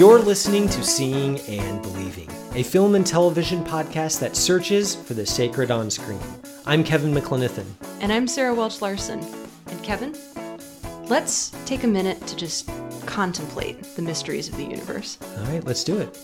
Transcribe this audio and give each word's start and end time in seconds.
You're 0.00 0.18
listening 0.18 0.66
to 0.70 0.82
Seeing 0.82 1.38
and 1.40 1.82
Believing, 1.82 2.30
a 2.54 2.62
film 2.62 2.94
and 2.94 3.06
television 3.06 3.62
podcast 3.62 4.18
that 4.20 4.34
searches 4.34 4.94
for 4.94 5.12
the 5.12 5.26
sacred 5.26 5.70
on 5.70 5.90
screen. 5.90 6.22
I'm 6.64 6.82
Kevin 6.82 7.12
McLenithan. 7.12 7.66
And 8.00 8.10
I'm 8.10 8.26
Sarah 8.26 8.54
Welch 8.54 8.80
Larson. 8.80 9.20
And 9.66 9.82
Kevin, 9.82 10.16
let's 11.08 11.50
take 11.66 11.84
a 11.84 11.86
minute 11.86 12.26
to 12.28 12.34
just 12.34 12.70
contemplate 13.04 13.82
the 13.94 14.00
mysteries 14.00 14.48
of 14.48 14.56
the 14.56 14.64
universe. 14.64 15.18
All 15.36 15.44
right, 15.44 15.62
let's 15.64 15.84
do 15.84 15.98
it. 15.98 16.18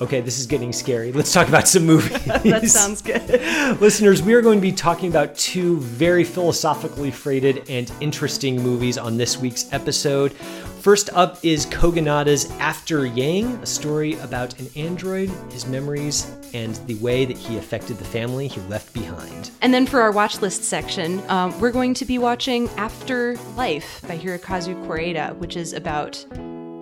Okay, 0.00 0.20
this 0.20 0.40
is 0.40 0.46
getting 0.46 0.72
scary. 0.72 1.12
Let's 1.12 1.32
talk 1.32 1.48
about 1.48 1.68
some 1.68 1.86
movies. 1.86 2.10
that 2.24 2.66
sounds 2.66 3.00
good. 3.00 3.28
Listeners, 3.80 4.22
we 4.24 4.34
are 4.34 4.42
going 4.42 4.58
to 4.58 4.62
be 4.62 4.72
talking 4.72 5.08
about 5.08 5.36
two 5.36 5.78
very 5.78 6.24
philosophically 6.24 7.12
freighted 7.12 7.70
and 7.70 7.92
interesting 8.00 8.60
movies 8.60 8.98
on 8.98 9.16
this 9.16 9.38
week's 9.38 9.72
episode. 9.72 10.32
First 10.32 11.10
up 11.14 11.38
is 11.44 11.64
Kogonada's 11.66 12.50
After 12.58 13.06
Yang, 13.06 13.46
a 13.62 13.66
story 13.66 14.14
about 14.14 14.58
an 14.58 14.68
android, 14.74 15.30
his 15.52 15.64
memories, 15.64 16.28
and 16.52 16.74
the 16.88 16.96
way 16.96 17.24
that 17.24 17.38
he 17.38 17.56
affected 17.56 17.96
the 17.96 18.04
family 18.04 18.48
he 18.48 18.60
left 18.62 18.92
behind. 18.94 19.52
And 19.62 19.72
then 19.72 19.86
for 19.86 20.00
our 20.00 20.10
watch 20.10 20.42
list 20.42 20.64
section, 20.64 21.22
um, 21.30 21.58
we're 21.60 21.72
going 21.72 21.94
to 21.94 22.04
be 22.04 22.18
watching 22.18 22.68
After 22.70 23.36
Life 23.56 24.02
by 24.08 24.18
Hirokazu 24.18 24.74
Koreeda, 24.86 25.36
which 25.36 25.56
is 25.56 25.72
about 25.72 26.26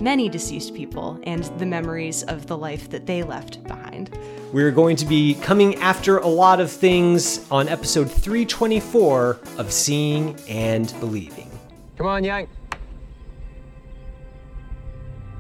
many 0.03 0.29
deceased 0.29 0.75
people 0.75 1.21
and 1.23 1.45
the 1.61 1.67
memories 1.67 2.25
of 2.25 2.47
the 2.49 2.59
life 2.59 2.91
that 2.91 3.07
they 3.07 3.23
left 3.23 3.63
behind. 3.65 4.11
We're 4.53 4.73
going 4.73 4.97
to 4.97 5.07
be 5.07 5.35
coming 5.35 5.77
after 5.77 6.19
a 6.19 6.27
lot 6.27 6.61
of 6.61 6.71
things 6.71 7.49
on 7.51 7.69
episode 7.69 8.11
324 8.11 9.39
of 9.59 9.73
Seeing 9.73 10.37
and 10.49 10.93
Believing. 10.99 11.51
Come 11.97 12.09
on, 12.09 12.25
Yang. 12.25 12.49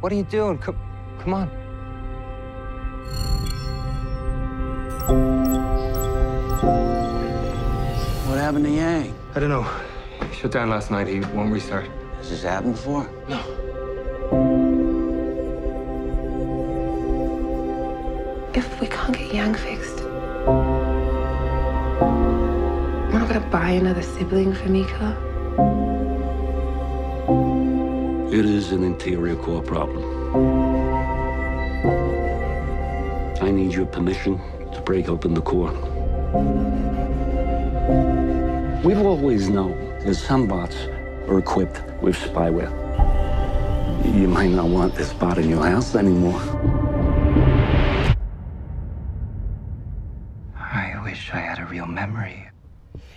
What 0.01 0.13
are 0.13 0.15
you 0.15 0.25
doing? 0.25 0.59
Come, 0.59 0.79
come 1.19 1.35
on. 1.35 1.49
What 8.29 8.39
happened 8.39 8.65
to 8.65 8.71
Yang? 8.71 9.15
I 9.35 9.41
don't 9.41 9.49
know. 9.49 9.67
He 10.31 10.37
shut 10.37 10.53
down 10.53 10.71
last 10.71 10.91
night. 10.91 11.09
He 11.09 11.21
won't 11.21 11.53
restart. 11.53 11.89
Has 12.19 12.31
this 12.31 12.43
happened 12.43 12.75
before? 12.75 13.11
No. 13.29 13.82
Fixed, 19.51 19.99
we're 23.11 23.19
not 23.19 23.29
gonna 23.29 23.49
buy 23.51 23.71
another 23.71 24.03
sibling 24.03 24.55
for 24.55 24.69
Mika. 24.69 25.17
It 28.33 28.45
is 28.45 28.71
an 28.71 28.85
interior 28.85 29.35
core 29.35 29.61
problem. 29.61 30.05
I 33.43 33.51
need 33.51 33.73
your 33.73 33.87
permission 33.87 34.41
to 34.73 34.81
break 34.81 35.09
open 35.09 35.35
the 35.35 35.43
core. 35.43 35.73
We've 38.85 39.01
always 39.01 39.49
known 39.49 39.77
that 40.07 40.15
some 40.15 40.47
bots 40.47 40.77
are 41.29 41.39
equipped 41.39 41.83
with 42.01 42.17
spyware. 42.17 42.71
You 44.05 44.29
might 44.29 44.51
not 44.51 44.69
want 44.69 44.95
this 44.95 45.13
bot 45.13 45.39
in 45.39 45.51
your 45.51 45.67
house 45.67 45.97
anymore. 45.97 46.41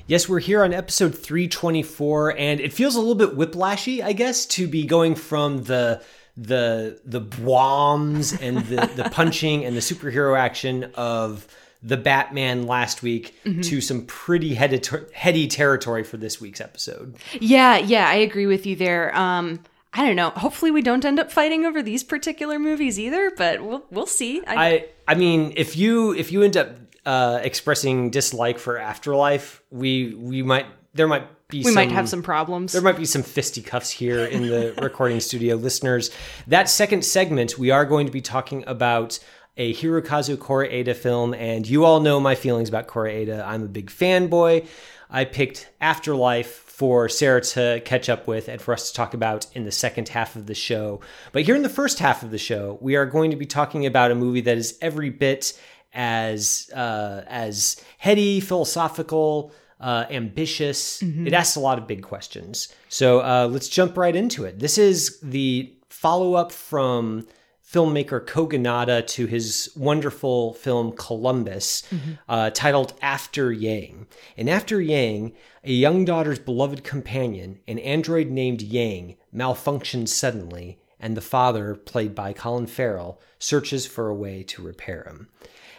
Yes, 0.08 0.30
we're 0.30 0.40
here 0.40 0.64
on 0.64 0.72
episode 0.72 1.18
324, 1.18 2.38
and 2.38 2.60
it 2.60 2.72
feels 2.72 2.96
a 2.96 3.00
little 3.00 3.16
bit 3.16 3.36
whiplashy, 3.36 4.04
I 4.04 4.14
guess, 4.14 4.46
to 4.48 4.68
be 4.68 4.86
going 4.86 5.16
from 5.16 5.64
the 5.64 6.02
the 6.38 7.00
the 7.06 7.22
bombs 7.22 8.34
and 8.40 8.60
the, 8.66 8.88
the 8.96 9.04
punching 9.12 9.66
and 9.66 9.76
the 9.76 9.80
superhero 9.80 10.38
action 10.38 10.92
of 10.94 11.48
the 11.82 11.98
Batman 11.98 12.68
last 12.68 13.02
week 13.02 13.36
to 13.64 13.82
some 13.82 14.06
pretty 14.06 14.54
heady, 14.54 14.82
heady 15.14 15.48
territory 15.48 16.04
for 16.04 16.18
this 16.18 16.40
week's 16.40 16.62
episode. 16.62 17.16
Yeah, 17.40 17.78
yeah, 17.78 18.08
I 18.08 18.16
agree 18.16 18.48
with 18.48 18.66
you 18.66 18.76
there. 18.76 19.16
Um, 19.18 19.60
I 19.92 20.06
don't 20.06 20.16
know. 20.16 20.32
Hopefully, 20.32 20.72
we 20.72 20.82
don't 20.82 21.06
end 21.06 21.20
up 21.20 21.32
fighting 21.32 21.66
over 21.66 21.82
these 21.82 22.04
particular 22.04 22.60
movies 22.60 23.00
either, 23.00 23.32
but 23.36 23.64
we'll 23.64 23.86
we'll 23.90 24.06
see. 24.06 24.44
I 24.46 24.88
I 25.08 25.16
mean, 25.16 25.54
if 25.56 25.76
you 25.76 26.14
if 26.14 26.32
you 26.32 26.44
end 26.44 26.58
up 26.58 26.85
uh, 27.06 27.40
expressing 27.44 28.10
dislike 28.10 28.60
for 28.60 28.78
Afterlife, 28.78 29.62
we 29.70 30.14
we 30.16 30.42
might 30.42 30.66
there 30.94 31.08
might 31.08 31.48
be 31.48 31.60
we 31.60 31.64
some, 31.66 31.76
might 31.76 31.92
have 31.92 32.10
some 32.10 32.24
problems. 32.24 32.74
There 32.74 32.82
might 32.82 32.98
be 32.98 33.06
some 33.06 33.24
fisticuffs 33.24 33.92
here 33.92 34.26
in 34.26 34.48
the 34.48 34.74
recording 34.82 35.20
studio, 35.20 35.56
listeners. 35.56 36.10
That 36.48 36.70
second 36.70 37.06
segment, 37.06 37.60
we 37.60 37.72
are 37.72 37.86
going 37.86 38.06
to 38.08 38.12
be 38.12 38.22
talking 38.22 38.64
about 38.66 39.20
a 39.58 39.74
Hirokazu 39.74 40.38
Koreeda 40.38 40.96
film, 40.96 41.34
and 41.34 41.68
you 41.68 41.86
all 41.86 42.00
know 42.00 42.20
my 42.20 42.36
feelings 42.36 42.68
about 42.68 42.88
Koreeda. 42.88 43.46
I'm 43.46 43.64
a 43.64 43.68
big 43.68 43.90
fanboy. 43.90 44.68
I 45.10 45.24
picked 45.26 45.70
Afterlife 45.80 46.48
for 46.48 47.08
Sarah 47.08 47.40
to 47.40 47.82
catch 47.86 48.10
up 48.10 48.28
with 48.28 48.50
and 48.50 48.62
for 48.62 48.74
us 48.74 48.90
to 48.90 48.96
talk 48.96 49.14
about 49.14 49.48
in 49.56 49.64
the 49.64 49.72
second 49.72 50.10
half 50.10 50.36
of 50.36 50.46
the 50.46 50.56
show. 50.56 51.00
But 51.32 51.44
here 51.44 51.56
in 51.56 51.62
the 51.62 51.70
first 51.70 52.00
half 52.00 52.22
of 52.22 52.32
the 52.32 52.38
show, 52.38 52.78
we 52.82 52.98
are 52.98 53.06
going 53.06 53.32
to 53.32 53.38
be 53.38 53.46
talking 53.46 53.86
about 53.86 54.12
a 54.12 54.16
movie 54.16 54.42
that 54.42 54.58
is 54.58 54.78
every 54.82 55.10
bit 55.10 55.58
as 55.96 56.70
uh, 56.76 57.24
as 57.28 57.82
heady, 57.98 58.40
philosophical, 58.40 59.52
uh, 59.80 60.06
ambitious. 60.10 61.02
It 61.28 61.34
asks 61.34 61.56
a 61.56 61.60
lot 61.60 61.78
of 61.78 61.88
big 61.88 62.04
questions. 62.04 62.74
So 62.90 63.22
uh, 63.22 63.48
let's 63.50 63.70
jump 63.70 63.98
right 63.98 64.16
into 64.16 64.46
it. 64.46 64.60
This 64.60 64.78
is 64.78 65.20
the 65.22 65.74
follow 65.90 66.36
up 66.36 66.52
from 66.52 67.26
filmmaker 67.68 68.24
Kogonada 68.24 69.06
to 69.08 69.26
his 69.26 69.72
wonderful 69.76 70.54
film 70.54 70.92
Columbus, 70.94 71.84
uh, 72.30 72.52
titled 72.52 72.94
After 73.02 73.52
Yang. 73.52 74.06
And 74.38 74.50
After 74.50 74.80
Yang, 74.80 75.34
a 75.64 75.72
young 75.72 76.06
daughter's 76.06 76.40
beloved 76.40 76.84
companion, 76.84 77.60
an 77.68 77.80
android 77.80 78.30
named 78.30 78.62
Yang, 78.62 79.18
malfunctions 79.34 80.10
suddenly, 80.10 80.80
and 81.00 81.18
the 81.18 81.22
father, 81.22 81.76
played 81.76 82.14
by 82.14 82.34
Colin 82.34 82.68
Farrell, 82.68 83.20
searches 83.40 83.86
for 83.86 84.10
a 84.10 84.16
way 84.16 84.44
to 84.44 84.62
repair 84.62 85.04
him. 85.04 85.28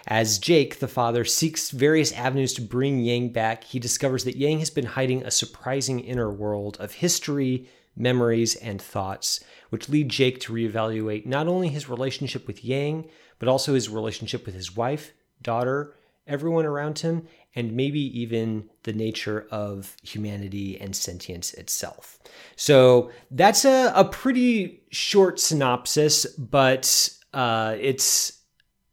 As 0.08 0.38
Jake, 0.38 0.78
the 0.78 0.86
father, 0.86 1.24
seeks 1.24 1.70
various 1.70 2.12
avenues 2.12 2.52
to 2.54 2.62
bring 2.62 3.00
Yang 3.00 3.30
back, 3.30 3.64
he 3.64 3.80
discovers 3.80 4.24
that 4.24 4.36
Yang 4.36 4.60
has 4.60 4.70
been 4.70 4.86
hiding 4.86 5.24
a 5.24 5.30
surprising 5.30 6.00
inner 6.00 6.30
world 6.30 6.76
of 6.78 6.92
history, 6.92 7.68
memories, 7.96 8.54
and 8.56 8.80
thoughts, 8.80 9.40
which 9.70 9.88
lead 9.88 10.08
Jake 10.08 10.38
to 10.40 10.52
reevaluate 10.52 11.26
not 11.26 11.48
only 11.48 11.68
his 11.68 11.88
relationship 11.88 12.46
with 12.46 12.64
Yang, 12.64 13.08
but 13.38 13.48
also 13.48 13.74
his 13.74 13.88
relationship 13.88 14.46
with 14.46 14.54
his 14.54 14.76
wife, 14.76 15.12
daughter, 15.42 15.94
everyone 16.26 16.66
around 16.66 17.00
him, 17.00 17.26
and 17.54 17.72
maybe 17.72 18.00
even 18.20 18.68
the 18.84 18.92
nature 18.92 19.46
of 19.50 19.96
humanity 20.02 20.78
and 20.80 20.94
sentience 20.94 21.52
itself. 21.54 22.18
So 22.54 23.10
that's 23.30 23.64
a, 23.64 23.92
a 23.94 24.04
pretty 24.04 24.82
short 24.90 25.40
synopsis, 25.40 26.26
but 26.26 27.08
uh, 27.32 27.76
it's 27.80 28.35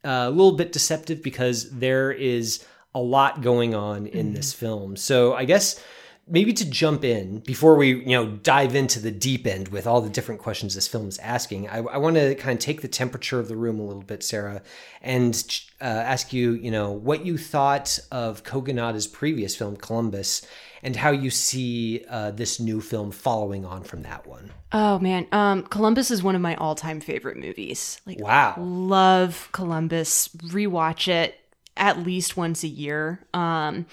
a 0.04 0.30
little 0.30 0.54
bit 0.54 0.72
deceptive 0.72 1.22
because 1.22 1.70
there 1.72 2.12
is 2.12 2.66
a 2.96 3.00
lot 3.00 3.42
going 3.42 3.74
on 3.74 4.08
in 4.08 4.34
this 4.34 4.54
film. 4.54 4.96
So 4.96 5.34
I 5.34 5.46
guess 5.46 5.82
maybe 6.28 6.54
to 6.54 6.70
jump 6.70 7.04
in 7.04 7.40
before 7.40 7.76
we 7.76 8.00
you 8.00 8.12
know 8.12 8.28
dive 8.28 8.76
into 8.76 9.00
the 9.00 9.12
deep 9.12 9.46
end 9.46 9.68
with 9.70 9.86
all 9.86 10.00
the 10.00 10.10
different 10.10 10.40
questions 10.40 10.74
this 10.74 10.88
film 10.88 11.08
is 11.08 11.18
asking 11.20 11.68
i, 11.68 11.80
I 11.80 11.98
want 11.98 12.16
to 12.16 12.34
kind 12.36 12.58
of 12.58 12.64
take 12.64 12.82
the 12.82 12.88
temperature 12.88 13.40
of 13.40 13.50
the 13.50 13.58
room 13.58 13.80
a 13.80 13.84
little 13.84 14.04
bit 14.04 14.24
sarah 14.24 14.62
and 15.02 15.62
uh, 15.82 15.84
ask 15.84 16.32
you 16.32 16.54
you 16.54 16.72
know 16.72 16.92
what 16.92 17.26
you 17.26 17.38
thought 17.38 18.00
of 18.12 18.44
kogonada's 18.44 19.06
previous 19.06 19.56
film 19.56 19.76
columbus 19.76 20.48
and 20.84 20.96
how 20.96 21.12
you 21.12 21.30
see 21.30 22.04
uh, 22.10 22.32
this 22.32 22.60
new 22.60 22.82
film 22.82 23.12
following 23.12 23.66
on 23.66 23.84
from 23.84 24.04
that 24.04 24.28
one 24.28 24.52
oh 24.74 25.00
man, 25.00 25.28
um, 25.32 25.64
Columbus 25.64 26.12
is 26.12 26.22
one 26.24 26.36
of 26.36 26.42
my 26.42 26.56
all-time 26.56 27.00
favorite 27.00 27.38
movies. 27.38 28.02
Like, 28.06 28.20
wow 28.20 28.56
love 28.58 29.50
Columbus. 29.52 30.28
Rewatch 30.30 31.08
it 31.08 31.40
at 31.78 32.00
least 32.00 32.36
once 32.36 32.64
a 32.64 32.68
year. 32.68 33.26
Um, 33.34 33.86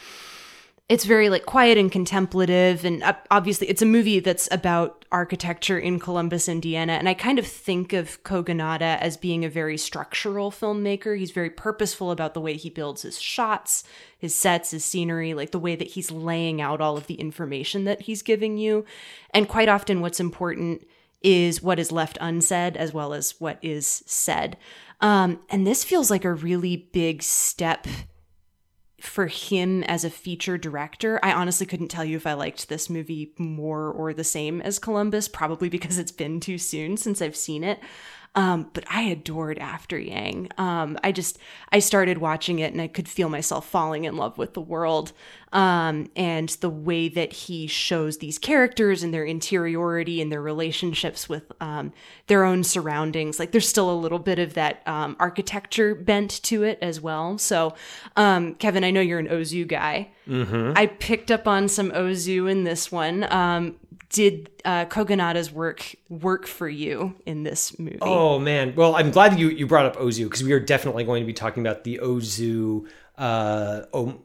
it's 0.90 1.04
very 1.04 1.28
like 1.30 1.46
quiet 1.46 1.78
and 1.78 1.92
contemplative 1.92 2.84
and 2.84 3.04
obviously 3.30 3.68
it's 3.68 3.80
a 3.80 3.86
movie 3.86 4.18
that's 4.18 4.48
about 4.50 5.04
architecture 5.12 5.78
in 5.78 6.00
Columbus, 6.00 6.48
Indiana 6.48 6.94
and 6.94 7.08
I 7.08 7.14
kind 7.14 7.38
of 7.38 7.46
think 7.46 7.92
of 7.92 8.20
Kogonada 8.24 8.98
as 8.98 9.16
being 9.16 9.44
a 9.44 9.48
very 9.48 9.78
structural 9.78 10.50
filmmaker. 10.50 11.16
He's 11.16 11.30
very 11.30 11.48
purposeful 11.48 12.10
about 12.10 12.34
the 12.34 12.40
way 12.40 12.56
he 12.56 12.70
builds 12.70 13.02
his 13.02 13.20
shots, 13.20 13.84
his 14.18 14.34
sets, 14.34 14.72
his 14.72 14.84
scenery, 14.84 15.32
like 15.32 15.52
the 15.52 15.60
way 15.60 15.76
that 15.76 15.92
he's 15.92 16.10
laying 16.10 16.60
out 16.60 16.80
all 16.80 16.96
of 16.96 17.06
the 17.06 17.14
information 17.14 17.84
that 17.84 18.02
he's 18.02 18.22
giving 18.22 18.58
you. 18.58 18.84
And 19.32 19.48
quite 19.48 19.68
often 19.68 20.00
what's 20.00 20.18
important 20.18 20.84
is 21.22 21.62
what 21.62 21.78
is 21.78 21.92
left 21.92 22.18
unsaid 22.20 22.76
as 22.76 22.92
well 22.92 23.14
as 23.14 23.38
what 23.38 23.60
is 23.62 24.02
said. 24.06 24.56
Um, 25.00 25.38
and 25.50 25.64
this 25.64 25.84
feels 25.84 26.10
like 26.10 26.24
a 26.24 26.34
really 26.34 26.88
big 26.92 27.22
step 27.22 27.86
for 29.00 29.26
him 29.26 29.82
as 29.84 30.04
a 30.04 30.10
feature 30.10 30.58
director, 30.58 31.18
I 31.22 31.32
honestly 31.32 31.66
couldn't 31.66 31.88
tell 31.88 32.04
you 32.04 32.16
if 32.16 32.26
I 32.26 32.34
liked 32.34 32.68
this 32.68 32.90
movie 32.90 33.32
more 33.38 33.90
or 33.90 34.12
the 34.12 34.24
same 34.24 34.60
as 34.60 34.78
Columbus, 34.78 35.28
probably 35.28 35.68
because 35.68 35.98
it's 35.98 36.12
been 36.12 36.40
too 36.40 36.58
soon 36.58 36.96
since 36.96 37.20
I've 37.20 37.36
seen 37.36 37.64
it. 37.64 37.80
Um, 38.36 38.70
but 38.72 38.84
I 38.88 39.02
adored 39.02 39.58
After 39.58 39.98
Yang. 39.98 40.50
Um, 40.56 40.96
I 41.02 41.10
just 41.10 41.38
I 41.72 41.80
started 41.80 42.18
watching 42.18 42.60
it 42.60 42.72
and 42.72 42.80
I 42.80 42.86
could 42.86 43.08
feel 43.08 43.28
myself 43.28 43.68
falling 43.68 44.04
in 44.04 44.16
love 44.16 44.38
with 44.38 44.54
the 44.54 44.60
world 44.60 45.12
um, 45.52 46.08
and 46.14 46.48
the 46.60 46.70
way 46.70 47.08
that 47.08 47.32
he 47.32 47.66
shows 47.66 48.18
these 48.18 48.38
characters 48.38 49.02
and 49.02 49.12
their 49.12 49.24
interiority 49.24 50.22
and 50.22 50.30
their 50.30 50.40
relationships 50.40 51.28
with 51.28 51.50
um, 51.60 51.92
their 52.28 52.44
own 52.44 52.62
surroundings. 52.62 53.40
Like 53.40 53.50
there's 53.50 53.68
still 53.68 53.90
a 53.90 53.98
little 53.98 54.20
bit 54.20 54.38
of 54.38 54.54
that 54.54 54.86
um, 54.86 55.16
architecture 55.18 55.96
bent 55.96 56.30
to 56.44 56.62
it 56.62 56.78
as 56.80 57.00
well. 57.00 57.36
So, 57.36 57.74
um, 58.16 58.54
Kevin, 58.54 58.84
I 58.84 58.92
know 58.92 59.00
you're 59.00 59.18
an 59.18 59.26
Ozu 59.26 59.66
guy. 59.66 60.10
Mm-hmm. 60.28 60.74
I 60.76 60.86
picked 60.86 61.32
up 61.32 61.48
on 61.48 61.66
some 61.66 61.90
Ozu 61.90 62.48
in 62.48 62.62
this 62.62 62.92
one. 62.92 63.24
Um, 63.32 63.74
did 64.10 64.50
uh, 64.64 64.84
Kogonada's 64.86 65.50
work 65.50 65.94
work 66.08 66.46
for 66.46 66.68
you 66.68 67.14
in 67.26 67.44
this 67.44 67.78
movie? 67.78 67.98
Oh 68.02 68.38
man, 68.38 68.74
well 68.76 68.94
I'm 68.94 69.10
glad 69.10 69.38
you 69.38 69.48
you 69.48 69.66
brought 69.66 69.86
up 69.86 69.96
Ozu 69.96 70.24
because 70.24 70.44
we 70.44 70.52
are 70.52 70.60
definitely 70.60 71.04
going 71.04 71.22
to 71.22 71.26
be 71.26 71.32
talking 71.32 71.64
about 71.66 71.84
the 71.84 72.00
Ozu 72.02 72.86
uh, 73.16 73.82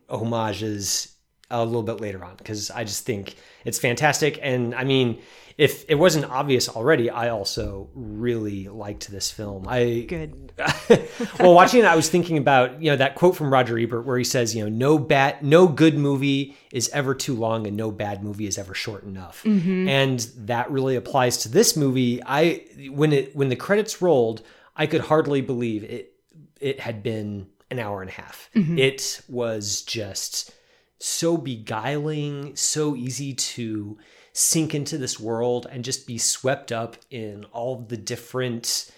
homages 0.09 1.15
a 1.51 1.63
little 1.63 1.83
bit 1.83 2.01
later 2.01 2.23
on 2.25 2.35
because 2.37 2.71
I 2.71 2.83
just 2.83 3.05
think 3.05 3.35
it's 3.63 3.77
fantastic. 3.77 4.39
And 4.41 4.73
I 4.73 4.83
mean, 4.83 5.21
if 5.57 5.89
it 5.89 5.95
wasn't 5.95 6.25
obvious 6.25 6.67
already, 6.67 7.09
I 7.09 7.29
also 7.29 7.89
really 7.93 8.67
liked 8.67 9.09
this 9.09 9.31
film. 9.31 9.65
I 9.67 10.01
good. 10.01 10.51
well, 11.39 11.53
watching 11.53 11.81
it, 11.81 11.85
I 11.85 11.95
was 11.95 12.09
thinking 12.09 12.37
about 12.37 12.81
you 12.81 12.91
know 12.91 12.97
that 12.97 13.15
quote 13.15 13.37
from 13.37 13.51
Roger 13.51 13.79
Ebert 13.79 14.05
where 14.05 14.17
he 14.17 14.25
says, 14.25 14.53
you 14.53 14.63
know, 14.63 14.69
no 14.69 14.99
bad, 14.99 15.41
no 15.43 15.67
good 15.67 15.97
movie 15.97 16.57
is 16.73 16.89
ever 16.89 17.15
too 17.15 17.35
long, 17.35 17.67
and 17.67 17.77
no 17.77 17.89
bad 17.89 18.21
movie 18.21 18.47
is 18.47 18.57
ever 18.57 18.73
short 18.73 19.03
enough. 19.03 19.43
Mm-hmm. 19.43 19.87
And 19.87 20.19
that 20.37 20.69
really 20.71 20.97
applies 20.97 21.37
to 21.39 21.49
this 21.49 21.77
movie. 21.77 22.21
I 22.25 22.65
when 22.89 23.13
it 23.13 23.33
when 23.33 23.47
the 23.47 23.55
credits 23.55 24.01
rolled, 24.01 24.41
I 24.75 24.87
could 24.87 25.01
hardly 25.01 25.39
believe 25.39 25.85
it. 25.85 26.13
It 26.59 26.81
had 26.81 27.01
been 27.01 27.47
an 27.71 27.79
hour 27.79 28.01
and 28.01 28.09
a 28.09 28.13
half. 28.13 28.49
Mm-hmm. 28.55 28.77
It 28.77 29.21
was 29.29 29.83
just 29.83 30.51
so 30.99 31.37
beguiling, 31.37 32.55
so 32.57 32.95
easy 32.95 33.33
to 33.33 33.97
sink 34.37 34.75
into 34.75 34.97
this 34.97 35.17
world 35.17 35.65
and 35.71 35.85
just 35.85 36.05
be 36.05 36.17
swept 36.17 36.69
up 36.71 36.97
in 37.09 37.45
all 37.53 37.77
the 37.77 37.95
different 37.95 38.91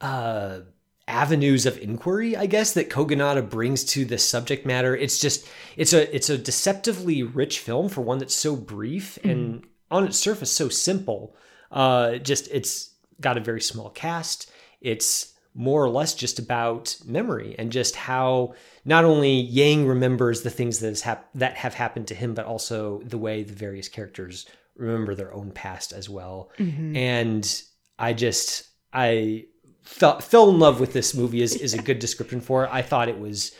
uh 0.00 0.60
avenues 1.06 1.66
of 1.66 1.78
inquiry 1.78 2.34
i 2.36 2.46
guess 2.46 2.72
that 2.72 2.88
kogonada 2.88 3.46
brings 3.46 3.84
to 3.84 4.04
the 4.06 4.16
subject 4.18 4.64
matter. 4.64 4.96
It's 4.96 5.18
just 5.18 5.46
it's 5.76 5.92
a 5.92 6.14
it's 6.14 6.30
a 6.30 6.38
deceptively 6.38 7.22
rich 7.22 7.58
film 7.60 7.90
for 7.90 8.00
one 8.00 8.18
that's 8.18 8.34
so 8.34 8.56
brief 8.56 9.18
mm. 9.22 9.30
and 9.30 9.66
on 9.90 10.04
its 10.04 10.18
surface 10.18 10.50
so 10.50 10.70
simple. 10.70 11.36
Uh 11.70 12.16
just 12.16 12.48
it's 12.50 12.94
got 13.20 13.36
a 13.36 13.40
very 13.40 13.60
small 13.60 13.90
cast. 13.90 14.50
It's 14.80 15.34
more 15.56 15.82
or 15.82 15.88
less 15.88 16.14
just 16.14 16.38
about 16.38 16.96
memory 17.06 17.56
and 17.58 17.72
just 17.72 17.96
how 17.96 18.54
not 18.84 19.04
only 19.04 19.40
Yang 19.40 19.86
remembers 19.86 20.42
the 20.42 20.50
things 20.50 20.80
that, 20.80 21.00
hap- 21.00 21.30
that 21.34 21.54
have 21.54 21.74
happened 21.74 22.08
to 22.08 22.14
him, 22.14 22.34
but 22.34 22.44
also 22.44 23.00
the 23.04 23.18
way 23.18 23.42
the 23.42 23.54
various 23.54 23.88
characters 23.88 24.46
remember 24.76 25.14
their 25.14 25.32
own 25.32 25.50
past 25.50 25.92
as 25.92 26.10
well. 26.10 26.50
Mm-hmm. 26.58 26.94
And 26.96 27.62
I 27.98 28.12
just, 28.12 28.68
I 28.92 29.46
fell, 29.82 30.20
fell 30.20 30.50
in 30.50 30.58
love 30.58 30.78
with 30.78 30.92
this 30.92 31.14
movie 31.14 31.40
is, 31.40 31.54
is 31.54 31.72
a 31.72 31.82
good 31.82 31.98
description 32.00 32.42
for 32.42 32.64
it. 32.64 32.70
I 32.70 32.82
thought 32.82 33.08
it 33.08 33.18
was 33.18 33.52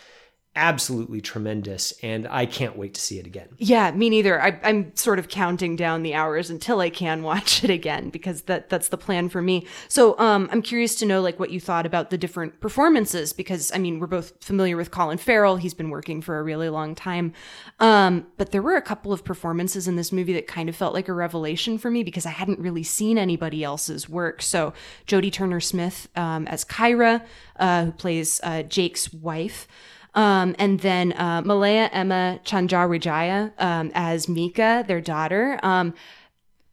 absolutely 0.56 1.20
tremendous 1.20 1.92
and 2.02 2.26
i 2.28 2.46
can't 2.46 2.76
wait 2.76 2.94
to 2.94 3.00
see 3.00 3.18
it 3.18 3.26
again. 3.26 3.48
Yeah 3.58 3.90
me 3.92 4.10
neither. 4.10 4.40
I, 4.40 4.58
am 4.62 4.94
sort 4.96 5.18
of 5.18 5.28
counting 5.28 5.76
down 5.76 6.02
the 6.02 6.14
hours 6.14 6.50
until 6.50 6.80
i 6.80 6.90
can 6.90 7.22
watch 7.22 7.62
it 7.62 7.70
again 7.70 8.10
because 8.10 8.42
that 8.42 8.68
that's 8.68 8.88
the 8.88 8.98
plan 8.98 9.28
for 9.28 9.42
me. 9.42 9.66
So 9.88 10.18
um, 10.18 10.48
i'm 10.50 10.62
curious 10.62 10.94
to 10.96 11.06
know 11.06 11.20
like 11.20 11.38
what 11.38 11.50
you 11.50 11.60
thought 11.60 11.86
about 11.86 12.10
the 12.10 12.18
different 12.18 12.60
performances 12.60 13.32
because 13.32 13.70
i 13.74 13.78
mean 13.78 14.00
we're 14.00 14.06
both 14.06 14.32
familiar 14.42 14.76
with 14.76 14.90
colin 14.90 15.18
farrell. 15.18 15.56
He's 15.56 15.74
been 15.74 15.90
working 15.90 16.22
for 16.22 16.38
a 16.38 16.42
really 16.42 16.68
long 16.68 16.94
time. 16.94 17.32
Um, 17.78 18.26
but 18.36 18.52
there 18.52 18.62
were 18.62 18.76
a 18.76 18.82
couple 18.82 19.12
of 19.12 19.24
performances 19.24 19.86
in 19.86 19.96
this 19.96 20.12
movie 20.12 20.32
that 20.32 20.46
kind 20.46 20.68
of 20.68 20.76
felt 20.76 20.94
like 20.94 21.08
a 21.08 21.12
revelation 21.12 21.78
for 21.78 21.90
me 21.90 22.02
because 22.02 22.26
i 22.26 22.30
hadn't 22.30 22.58
really 22.58 22.82
seen 22.82 23.18
anybody 23.18 23.62
else's 23.62 24.08
work. 24.08 24.42
So 24.42 24.72
jodie 25.06 25.32
turner 25.32 25.60
smith 25.60 26.08
um, 26.16 26.46
as 26.48 26.64
kyra 26.64 27.24
uh, 27.58 27.86
who 27.86 27.92
plays 27.92 28.40
uh, 28.42 28.62
jake's 28.62 29.12
wife 29.12 29.68
um, 30.16 30.56
and 30.58 30.80
then 30.80 31.12
uh, 31.12 31.42
Malea 31.42 31.88
Emma 31.92 32.40
Tjandrawidjaja 32.44 33.52
um, 33.58 33.92
as 33.94 34.28
Mika, 34.28 34.84
their 34.88 35.00
daughter. 35.00 35.60
Um, 35.62 35.94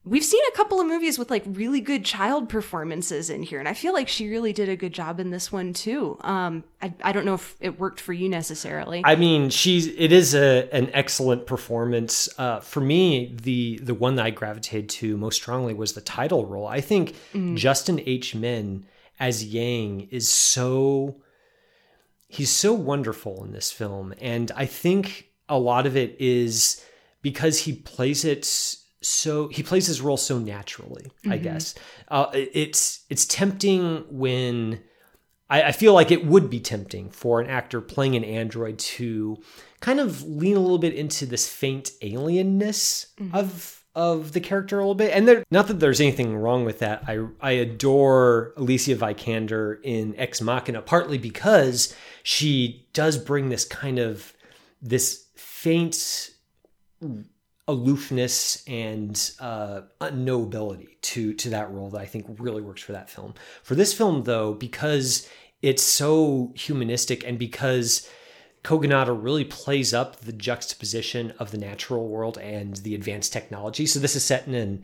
we've 0.05 0.23
seen 0.23 0.41
a 0.51 0.55
couple 0.57 0.81
of 0.81 0.87
movies 0.87 1.17
with 1.17 1.29
like 1.31 1.43
really 1.47 1.79
good 1.79 2.03
child 2.03 2.49
performances 2.49 3.29
in 3.29 3.43
here, 3.43 3.59
and 3.59 3.69
I 3.69 3.73
feel 3.73 3.93
like 3.93 4.07
she 4.09 4.29
really 4.29 4.51
did 4.51 4.67
a 4.67 4.75
good 4.75 4.93
job 4.93 5.19
in 5.19 5.29
this 5.31 5.51
one 5.51 5.73
too. 5.73 6.17
Um, 6.21 6.63
I, 6.81 6.93
I 7.03 7.11
don't 7.11 7.25
know 7.25 7.35
if 7.35 7.55
it 7.61 7.79
worked 7.79 7.99
for 8.01 8.11
you 8.13 8.27
necessarily. 8.27 9.01
I 9.05 9.15
mean, 9.15 9.49
she's 9.49 9.87
it 9.87 10.11
is 10.11 10.33
a 10.35 10.67
an 10.73 10.89
excellent 10.93 11.45
performance. 11.45 12.27
Uh, 12.37 12.59
for 12.59 12.81
me, 12.81 13.33
the 13.41 13.79
the 13.81 13.93
one 13.93 14.15
that 14.15 14.25
I 14.25 14.29
gravitated 14.29 14.89
to 14.89 15.15
most 15.17 15.35
strongly 15.35 15.73
was 15.73 15.93
the 15.93 16.01
title 16.01 16.45
role. 16.45 16.67
I 16.67 16.81
think 16.81 17.15
Mm. 17.33 17.55
Justin 17.55 18.01
H. 18.05 18.35
Min 18.35 18.85
as 19.19 19.45
Yang 19.45 20.07
is 20.11 20.27
so 20.27 21.15
he's 22.33 22.49
so 22.51 22.73
wonderful 22.73 23.43
in 23.45 23.51
this 23.51 23.71
film 23.71 24.13
and 24.19 24.51
i 24.55 24.65
think 24.65 25.27
a 25.49 25.57
lot 25.59 25.85
of 25.85 25.95
it 25.95 26.15
is 26.19 26.83
because 27.21 27.59
he 27.59 27.73
plays 27.73 28.25
it 28.25 28.43
so 29.01 29.47
he 29.49 29.61
plays 29.63 29.85
his 29.87 30.01
role 30.01 30.17
so 30.17 30.37
naturally 30.39 31.05
i 31.25 31.37
Mhm. 31.37 31.43
guess 31.43 31.75
uh, 32.09 32.27
it's 32.33 33.01
it's 33.09 33.25
tempting 33.25 34.05
when 34.09 34.79
I, 35.49 35.63
I 35.63 35.71
feel 35.73 35.93
like 35.93 36.09
it 36.11 36.25
would 36.25 36.49
be 36.49 36.59
tempting 36.59 37.09
for 37.11 37.41
an 37.41 37.47
actor 37.47 37.81
playing 37.81 38.15
an 38.15 38.23
android 38.23 38.79
to 38.97 39.37
kind 39.81 39.99
of 39.99 40.23
lean 40.23 40.55
a 40.55 40.59
little 40.59 40.79
bit 40.79 40.93
into 40.93 41.25
this 41.25 41.47
faint 41.49 41.91
alienness 42.01 43.07
of 43.33 43.79
of 43.95 44.31
the 44.31 44.39
character 44.39 44.77
a 44.79 44.81
little 44.81 44.95
bit. 44.95 45.11
And 45.13 45.27
there 45.27 45.43
not 45.51 45.67
that 45.67 45.79
there's 45.79 46.01
anything 46.01 46.35
wrong 46.35 46.65
with 46.65 46.79
that. 46.79 47.03
I 47.07 47.25
I 47.41 47.51
adore 47.51 48.53
Alicia 48.57 48.95
Vikander 48.95 49.77
in 49.83 50.15
Ex 50.17 50.41
Machina 50.41 50.81
partly 50.81 51.17
because 51.19 51.93
she 52.23 52.87
does 52.93 53.17
bring 53.17 53.49
this 53.49 53.65
kind 53.65 53.99
of 53.99 54.33
this 54.81 55.27
faint 55.35 56.31
aloofness 57.67 58.63
and 58.67 59.31
uh, 59.39 59.81
unknowability 60.01 60.99
to 61.01 61.33
to 61.33 61.49
that 61.49 61.71
role 61.71 61.89
that 61.89 62.01
I 62.01 62.05
think 62.05 62.25
really 62.39 62.61
works 62.61 62.81
for 62.81 62.93
that 62.93 63.09
film. 63.09 63.33
For 63.61 63.75
this 63.75 63.93
film, 63.93 64.23
though, 64.23 64.53
because 64.53 65.29
it's 65.61 65.83
so 65.83 66.51
humanistic 66.55 67.25
and 67.25 67.39
because 67.39 68.09
Kogonada 68.63 69.17
really 69.17 69.45
plays 69.45 69.93
up 69.93 70.21
the 70.21 70.33
juxtaposition 70.33 71.33
of 71.39 71.51
the 71.51 71.57
natural 71.57 72.07
world 72.07 72.37
and 72.37 72.77
the 72.77 72.95
advanced 72.95 73.33
technology. 73.33 73.85
So 73.85 73.99
this 73.99 74.15
is 74.15 74.23
set 74.23 74.47
in 74.47 74.55
an 74.55 74.83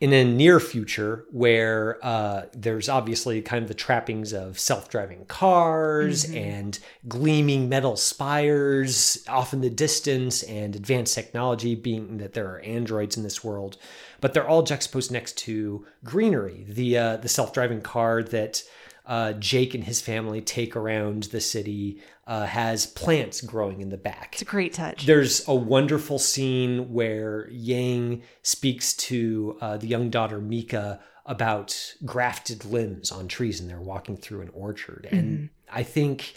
in 0.00 0.12
a 0.12 0.24
near 0.24 0.58
future 0.60 1.24
where 1.30 1.98
uh, 2.04 2.42
there's 2.52 2.88
obviously 2.88 3.40
kind 3.40 3.62
of 3.62 3.68
the 3.68 3.74
trappings 3.74 4.32
of 4.32 4.58
self-driving 4.58 5.24
cars 5.26 6.26
Mhm. 6.26 6.36
and 6.36 6.78
gleaming 7.08 7.68
metal 7.68 7.96
spires 7.96 9.24
off 9.28 9.52
in 9.52 9.60
the 9.60 9.70
distance 9.70 10.42
and 10.42 10.74
advanced 10.76 11.14
technology 11.14 11.74
being 11.74 12.18
that 12.18 12.32
there 12.34 12.48
are 12.48 12.60
androids 12.60 13.16
in 13.16 13.22
this 13.22 13.42
world 13.44 13.76
but 14.20 14.34
they're 14.34 14.46
all 14.48 14.62
juxtaposed 14.62 15.10
next 15.12 15.36
to 15.38 15.86
greenery 16.02 16.64
the 16.68 16.96
uh, 16.98 17.16
the 17.18 17.28
self-driving 17.28 17.80
car 17.80 18.22
that 18.22 18.62
uh, 19.06 19.34
Jake 19.34 19.74
and 19.74 19.84
his 19.84 20.00
family 20.00 20.40
take 20.40 20.76
around 20.76 21.24
the 21.24 21.40
city 21.40 22.00
uh, 22.26 22.46
has 22.46 22.86
plants 22.86 23.40
growing 23.40 23.80
in 23.80 23.90
the 23.90 23.98
back. 23.98 24.30
It's 24.32 24.42
a 24.42 24.46
great 24.46 24.72
touch. 24.72 25.04
There's 25.04 25.46
a 25.46 25.54
wonderful 25.54 26.18
scene 26.18 26.92
where 26.92 27.48
Yang 27.50 28.22
speaks 28.42 28.94
to 28.94 29.58
uh, 29.60 29.76
the 29.76 29.86
young 29.86 30.08
daughter 30.08 30.40
Mika 30.40 31.00
about 31.26 31.94
grafted 32.04 32.64
limbs 32.64 33.10
on 33.10 33.28
trees, 33.28 33.60
and 33.60 33.68
they're 33.68 33.80
walking 33.80 34.16
through 34.16 34.42
an 34.42 34.50
orchard. 34.54 35.08
And 35.10 35.50
I 35.72 35.82
think 35.82 36.34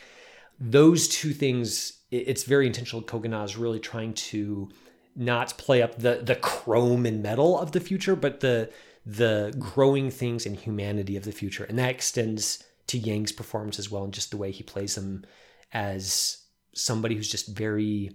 those 0.59 1.07
two 1.07 1.33
things, 1.33 1.99
it's 2.11 2.43
very 2.43 2.67
intentional. 2.67 3.03
Kogonada 3.03 3.45
is 3.45 3.57
really 3.57 3.79
trying 3.79 4.13
to 4.13 4.69
not 5.15 5.57
play 5.57 5.81
up 5.81 5.97
the 5.97 6.21
the 6.23 6.35
chrome 6.35 7.05
and 7.05 7.23
metal 7.23 7.59
of 7.59 7.71
the 7.71 7.79
future, 7.79 8.15
but 8.15 8.39
the 8.39 8.69
the 9.09 9.55
growing 9.57 10.11
things 10.11 10.45
and 10.45 10.57
humanity 10.57 11.15
of 11.15 11.23
the 11.23 11.31
future, 11.31 11.63
and 11.63 11.79
that 11.79 11.89
extends 11.89 12.61
to 12.87 12.97
Yang's 12.97 13.31
performance 13.31 13.79
as 13.79 13.89
well, 13.89 14.03
and 14.03 14.13
just 14.13 14.31
the 14.31 14.37
way 14.37 14.51
he 14.51 14.63
plays 14.63 14.97
him 14.97 15.25
as 15.71 16.39
somebody 16.73 17.15
who's 17.15 17.31
just 17.31 17.47
very 17.47 18.11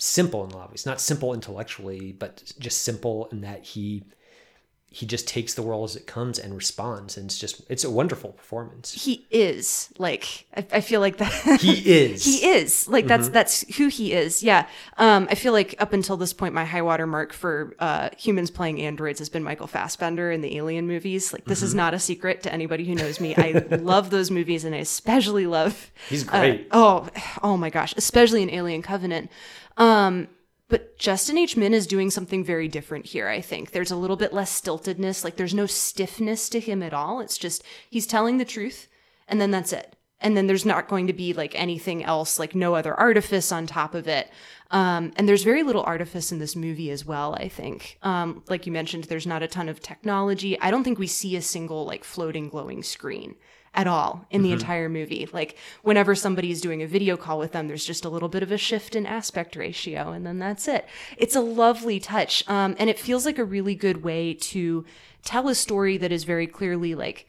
simple 0.00 0.44
in 0.44 0.50
a 0.50 0.56
lot 0.56 0.64
of 0.64 0.70
ways. 0.72 0.86
Not 0.86 1.00
simple 1.00 1.32
intellectually, 1.32 2.12
but 2.12 2.52
just 2.58 2.82
simple 2.82 3.28
in 3.30 3.42
that 3.42 3.64
he 3.64 4.02
he 4.96 5.04
just 5.04 5.28
takes 5.28 5.52
the 5.52 5.60
world 5.60 5.90
as 5.90 5.94
it 5.94 6.06
comes 6.06 6.38
and 6.38 6.54
responds, 6.54 7.18
and 7.18 7.26
it's 7.26 7.38
just 7.38 7.60
it's 7.68 7.84
a 7.84 7.90
wonderful 7.90 8.32
performance. 8.32 8.92
He 8.92 9.26
is 9.30 9.90
like 9.98 10.46
I, 10.56 10.66
I 10.72 10.80
feel 10.80 11.00
like 11.00 11.18
that. 11.18 11.60
He 11.60 12.00
is. 12.00 12.24
he 12.24 12.46
is 12.46 12.88
like 12.88 13.06
that's 13.06 13.28
that's 13.28 13.76
who 13.76 13.88
he 13.88 14.14
is. 14.14 14.42
Yeah. 14.42 14.66
Um, 14.96 15.28
I 15.30 15.34
feel 15.34 15.52
like 15.52 15.74
up 15.80 15.92
until 15.92 16.16
this 16.16 16.32
point, 16.32 16.54
my 16.54 16.64
high 16.64 16.80
water 16.80 17.06
mark 17.06 17.34
for 17.34 17.76
uh, 17.78 18.08
humans 18.16 18.50
playing 18.50 18.80
androids 18.80 19.18
has 19.18 19.28
been 19.28 19.42
Michael 19.42 19.66
Fassbender 19.66 20.32
in 20.32 20.40
the 20.40 20.56
Alien 20.56 20.86
movies. 20.86 21.30
Like 21.30 21.44
this 21.44 21.62
is 21.62 21.74
not 21.74 21.92
a 21.92 21.98
secret 21.98 22.42
to 22.44 22.52
anybody 22.52 22.86
who 22.86 22.94
knows 22.94 23.20
me. 23.20 23.36
I 23.36 23.66
love 23.76 24.08
those 24.08 24.30
movies, 24.30 24.64
and 24.64 24.74
I 24.74 24.78
especially 24.78 25.46
love. 25.46 25.92
He's 26.08 26.26
uh, 26.26 26.40
great. 26.40 26.68
oh, 26.70 27.06
oh 27.42 27.58
my 27.58 27.68
gosh, 27.68 27.92
especially 27.98 28.42
in 28.42 28.48
Alien 28.48 28.80
Covenant. 28.80 29.30
Um, 29.76 30.28
but 30.68 30.98
Justin 30.98 31.38
H. 31.38 31.56
Min 31.56 31.74
is 31.74 31.86
doing 31.86 32.10
something 32.10 32.44
very 32.44 32.68
different 32.68 33.06
here, 33.06 33.28
I 33.28 33.40
think. 33.40 33.70
There's 33.70 33.90
a 33.90 33.96
little 33.96 34.16
bit 34.16 34.32
less 34.32 34.60
stiltedness, 34.60 35.22
like 35.22 35.36
there's 35.36 35.54
no 35.54 35.66
stiffness 35.66 36.48
to 36.50 36.60
him 36.60 36.82
at 36.82 36.94
all. 36.94 37.20
It's 37.20 37.38
just 37.38 37.62
he's 37.88 38.06
telling 38.06 38.38
the 38.38 38.44
truth, 38.44 38.88
and 39.28 39.40
then 39.40 39.50
that's 39.50 39.72
it. 39.72 39.94
And 40.20 40.36
then 40.36 40.46
there's 40.46 40.64
not 40.64 40.88
going 40.88 41.06
to 41.08 41.12
be 41.12 41.34
like 41.34 41.54
anything 41.54 42.02
else, 42.02 42.38
like 42.38 42.54
no 42.54 42.74
other 42.74 42.94
artifice 42.94 43.52
on 43.52 43.66
top 43.66 43.94
of 43.94 44.08
it. 44.08 44.30
Um, 44.70 45.12
and 45.16 45.28
there's 45.28 45.44
very 45.44 45.62
little 45.62 45.82
artifice 45.84 46.32
in 46.32 46.38
this 46.38 46.56
movie 46.56 46.90
as 46.90 47.04
well, 47.04 47.34
I 47.34 47.48
think. 47.48 47.98
Um, 48.02 48.42
like 48.48 48.66
you 48.66 48.72
mentioned, 48.72 49.04
there's 49.04 49.26
not 49.26 49.42
a 49.42 49.48
ton 49.48 49.68
of 49.68 49.80
technology. 49.80 50.58
I 50.60 50.70
don't 50.70 50.82
think 50.82 50.98
we 50.98 51.06
see 51.06 51.36
a 51.36 51.42
single 51.42 51.84
like 51.84 52.02
floating 52.02 52.48
glowing 52.48 52.82
screen 52.82 53.36
at 53.76 53.86
all 53.86 54.26
in 54.30 54.42
the 54.42 54.52
entire 54.52 54.88
movie. 54.88 55.28
Like 55.32 55.56
whenever 55.82 56.14
somebody's 56.14 56.62
doing 56.62 56.82
a 56.82 56.86
video 56.86 57.16
call 57.16 57.38
with 57.38 57.52
them, 57.52 57.68
there's 57.68 57.84
just 57.84 58.06
a 58.06 58.08
little 58.08 58.30
bit 58.30 58.42
of 58.42 58.50
a 58.50 58.56
shift 58.56 58.96
in 58.96 59.06
aspect 59.06 59.54
ratio, 59.54 60.10
and 60.10 60.26
then 60.26 60.38
that's 60.38 60.66
it. 60.66 60.86
It's 61.18 61.36
a 61.36 61.40
lovely 61.40 62.00
touch, 62.00 62.42
um, 62.48 62.74
and 62.78 62.88
it 62.88 62.98
feels 62.98 63.26
like 63.26 63.38
a 63.38 63.44
really 63.44 63.74
good 63.74 64.02
way 64.02 64.32
to 64.34 64.84
tell 65.22 65.48
a 65.48 65.54
story 65.54 65.98
that 65.98 66.10
is 66.10 66.24
very 66.24 66.46
clearly 66.46 66.94
like 66.94 67.28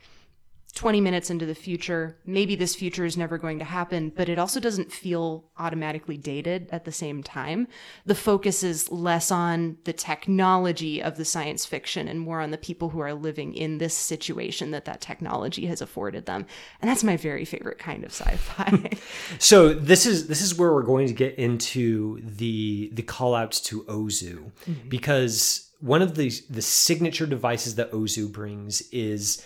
20 0.78 1.02
minutes 1.02 1.32
into 1.32 1.48
the 1.48 1.56
future. 1.56 2.20
Maybe 2.24 2.56
this 2.56 2.76
future 2.76 3.04
is 3.04 3.18
never 3.18 3.40
going 3.40 3.58
to 3.58 3.66
happen, 3.66 4.12
but 4.16 4.30
it 4.30 4.38
also 4.38 4.60
doesn't 4.60 4.92
feel 4.92 5.46
automatically 5.58 6.18
dated 6.18 6.70
at 6.72 6.86
the 6.86 6.92
same 6.92 7.24
time. 7.24 7.68
The 8.06 8.14
focus 8.14 8.62
is 8.62 8.92
less 8.92 9.32
on 9.32 9.78
the 9.86 9.92
technology 9.92 11.02
of 11.02 11.18
the 11.18 11.26
science 11.26 11.66
fiction 11.66 12.08
and 12.08 12.20
more 12.20 12.42
on 12.42 12.52
the 12.52 12.60
people 12.60 12.90
who 12.90 13.00
are 13.00 13.16
living 13.16 13.56
in 13.56 13.80
this 13.80 13.96
situation 13.96 14.70
that 14.70 14.86
that 14.86 15.02
technology 15.02 15.66
has 15.66 15.82
afforded 15.82 16.28
them. 16.28 16.46
And 16.80 16.92
that's 16.92 17.04
my 17.04 17.18
very 17.18 17.44
favorite 17.44 17.80
kind 17.80 18.04
of 18.04 18.12
sci-fi. 18.12 18.92
So 19.40 19.74
this 19.74 20.06
is 20.06 20.28
this 20.28 20.42
is 20.42 20.56
where 20.56 20.74
we're 20.74 20.84
going 20.84 21.08
to 21.08 21.14
get 21.14 21.36
into 21.36 22.22
the 22.22 22.92
the 22.94 23.02
call 23.02 23.34
outs 23.34 23.60
to 23.62 23.84
Ozu 23.84 24.52
mm-hmm. 24.66 24.90
because 24.90 25.72
one 25.80 26.02
of 26.02 26.16
the 26.16 26.32
the 26.50 26.62
signature 26.62 27.26
devices 27.26 27.76
that 27.76 27.92
Ozu 27.92 28.32
brings 28.32 28.82
is 28.92 29.44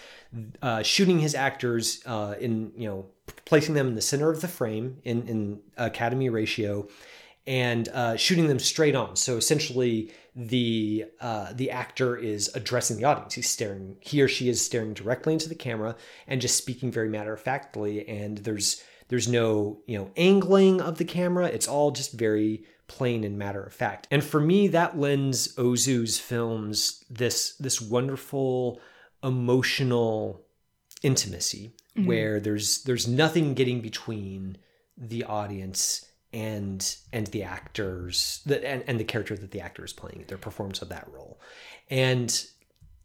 uh, 0.62 0.84
shooting 0.84 1.20
his 1.20 1.36
actors 1.36 2.02
uh, 2.06 2.36
in 2.40 2.72
you 2.76 2.88
know 2.88 3.06
placing 3.46 3.76
them 3.76 3.88
in 3.88 3.96
the 3.96 4.02
center 4.02 4.30
of 4.30 4.42
the 4.42 4.48
frame 4.48 4.98
in 5.04 5.28
in 5.28 5.60
Academy 5.78 6.30
ratio 6.30 6.88
and 7.48 7.90
uh, 7.90 8.16
shooting 8.16 8.48
them 8.48 8.60
straight 8.60 8.96
on. 8.96 9.16
So 9.16 9.38
essentially, 9.38 10.14
the 10.36 11.06
uh, 11.20 11.54
the 11.54 11.72
actor 11.72 12.16
is 12.16 12.50
addressing 12.56 12.98
the 12.98 13.06
audience. 13.06 13.34
He's 13.34 13.50
staring. 13.50 13.98
He 14.00 14.22
or 14.22 14.28
she 14.28 14.50
is 14.50 14.64
staring 14.64 14.94
directly 14.94 15.34
into 15.34 15.50
the 15.50 15.56
camera 15.56 15.96
and 16.28 16.40
just 16.42 16.56
speaking 16.56 16.92
very 16.92 17.10
matter 17.10 17.34
of 17.34 17.42
factly. 17.42 18.08
And 18.08 18.38
there's 18.40 18.84
there's 19.08 19.28
no 19.28 19.80
you 19.88 19.98
know 19.98 20.12
angling 20.16 20.82
of 20.82 20.98
the 20.98 21.06
camera. 21.06 21.48
It's 21.48 21.68
all 21.68 21.92
just 21.92 22.14
very 22.14 22.66
plain 22.88 23.24
and 23.24 23.38
matter 23.38 23.64
of 23.64 23.74
fact. 23.74 24.08
And 24.12 24.24
for 24.24 24.40
me, 24.40 24.68
that 24.70 25.00
lends 25.00 25.56
Ozu's 25.56 26.20
films 26.20 27.04
this 27.10 27.56
this 27.56 27.82
wonderful 27.82 28.80
emotional 29.24 30.42
intimacy 31.04 31.74
where 32.06 32.40
there's 32.40 32.84
there's 32.84 33.08
nothing 33.08 33.54
getting 33.54 33.82
between 33.82 34.58
the 34.98 35.24
audience 35.24 36.06
and 36.34 36.96
and 37.12 37.28
the 37.28 37.44
actors 37.44 38.42
that 38.46 38.64
and, 38.64 38.84
and 38.88 39.00
the 39.00 39.04
character 39.04 39.36
that 39.36 39.52
the 39.52 39.60
actor 39.62 39.84
is 39.84 39.94
playing 39.94 40.24
their 40.28 40.38
performance 40.38 40.82
of 40.82 40.90
that 40.90 41.08
role. 41.12 41.40
And 41.90 42.46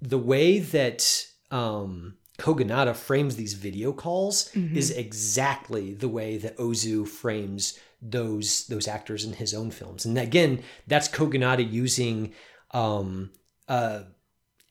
the 0.01 0.19
way 0.19 0.59
that 0.61 1.27
um 1.51 2.17
Kogonada 2.39 2.95
frames 2.95 3.37
these 3.37 3.55
video 3.55 3.93
calls 3.93 4.55
is 4.77 4.91
exactly 4.91 5.95
the 5.95 6.09
way 6.09 6.37
that 6.37 6.57
Ozu 6.59 7.09
frames 7.09 7.79
those 8.03 8.67
those 8.67 8.87
actors 8.87 9.25
in 9.25 9.33
his 9.33 9.55
own 9.55 9.71
films. 9.71 10.05
And 10.05 10.19
again, 10.19 10.63
that's 10.87 11.09
Kogonada 11.09 11.69
using 11.69 12.35
um 12.73 13.31
uh 13.69 14.03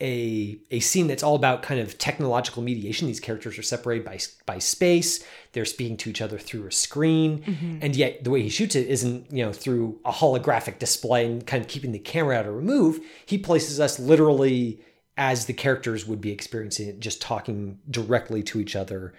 a 0.02 0.60
a 0.72 0.82
scene 0.82 1.08
that's 1.08 1.24
all 1.24 1.36
about 1.36 1.62
kind 1.62 1.80
of 1.80 1.98
technological 1.98 2.62
mediation. 2.62 3.08
These 3.08 3.22
characters 3.22 3.58
are 3.58 3.64
separated 3.64 4.04
by 4.04 4.20
by 4.46 4.60
space. 4.60 5.24
They're 5.54 5.66
speaking 5.66 5.96
to 5.98 6.10
each 6.10 6.22
other 6.22 6.38
through 6.38 6.68
a 6.68 6.72
screen, 6.72 7.80
and 7.82 7.96
yet 7.96 8.24
the 8.24 8.30
way 8.30 8.42
he 8.42 8.50
shoots 8.50 8.76
it 8.76 8.88
isn't 8.88 9.32
you 9.32 9.46
know 9.46 9.54
through 9.54 10.00
a 10.04 10.12
holographic 10.12 10.80
display 10.80 11.26
and 11.26 11.48
kind 11.48 11.62
of 11.62 11.70
keeping 11.70 11.94
the 11.94 12.00
camera 12.00 12.38
out 12.38 12.46
of 12.46 12.56
remove. 12.56 13.00
He 13.26 13.38
places 13.38 13.80
us 13.80 13.98
literally 13.98 14.82
as 15.18 15.46
the 15.46 15.54
characters 15.54 16.06
would 16.06 16.20
be 16.20 16.32
experiencing 16.32 16.90
it, 16.90 17.00
just 17.00 17.22
talking 17.22 17.80
directly 17.90 18.44
to 18.44 18.60
each 18.60 18.76
other. 18.76 19.14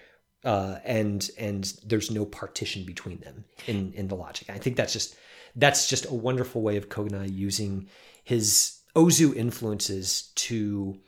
Uh, 0.45 0.78
and 0.85 1.30
and 1.38 1.73
there's 1.87 2.11
no 2.11 2.26
partition 2.26 2.85
between 2.85 3.18
them 3.21 3.45
in 3.66 3.92
in 3.95 4.09
the 4.09 4.14
logic. 4.14 4.50
I 4.50 4.59
think 4.59 4.76
that's 4.76 4.92
just 4.92 5.16
that's 5.56 5.88
just 5.88 6.04
a 6.04 6.14
wonderful 6.14 6.61
way 6.61 6.76
of 6.76 6.90
Kogonada 6.90 7.35
using 7.35 7.88
his 8.25 8.75
Ozu 8.96 9.34
influences 9.36 10.32
to 10.34 10.98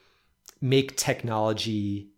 make 0.60 0.96
technology 0.96 2.10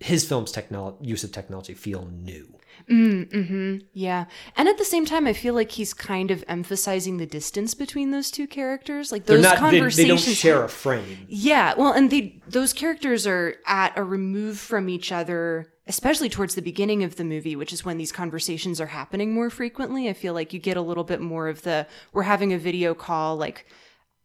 his 0.00 0.26
film's 0.26 0.52
technol- 0.52 0.96
use 1.00 1.24
of 1.24 1.32
technology 1.32 1.74
feel 1.74 2.06
new. 2.06 2.48
Mm-hmm. 2.88 3.86
yeah. 3.92 4.26
And 4.56 4.68
at 4.68 4.78
the 4.78 4.84
same 4.84 5.06
time, 5.06 5.26
I 5.26 5.32
feel 5.32 5.54
like 5.54 5.72
he's 5.72 5.94
kind 5.94 6.30
of 6.30 6.44
emphasizing 6.48 7.16
the 7.16 7.26
distance 7.26 7.72
between 7.74 8.10
those 8.10 8.30
two 8.30 8.46
characters. 8.46 9.12
Like 9.12 9.26
those 9.26 9.42
not 9.42 9.54
they, 9.54 9.60
conversations 9.60 10.24
they 10.24 10.28
don't 10.28 10.36
share 10.36 10.64
a 10.64 10.68
frame. 10.68 11.26
Yeah, 11.28 11.74
well, 11.76 11.92
and 11.92 12.10
they 12.10 12.40
those 12.48 12.72
characters 12.72 13.26
are 13.26 13.56
at 13.66 13.96
a 13.96 14.02
remove 14.02 14.58
from 14.58 14.88
each 14.88 15.12
other, 15.12 15.72
especially 15.86 16.28
towards 16.28 16.56
the 16.56 16.62
beginning 16.62 17.04
of 17.04 17.16
the 17.16 17.24
movie, 17.24 17.56
which 17.56 17.72
is 17.72 17.84
when 17.84 17.96
these 17.96 18.12
conversations 18.12 18.80
are 18.80 18.86
happening 18.86 19.32
more 19.32 19.50
frequently. 19.50 20.08
I 20.08 20.12
feel 20.12 20.34
like 20.34 20.52
you 20.52 20.58
get 20.58 20.76
a 20.76 20.82
little 20.82 21.04
bit 21.04 21.20
more 21.20 21.48
of 21.48 21.62
the 21.62 21.86
we're 22.12 22.22
having 22.22 22.52
a 22.52 22.58
video 22.58 22.94
call, 22.94 23.36
like 23.36 23.66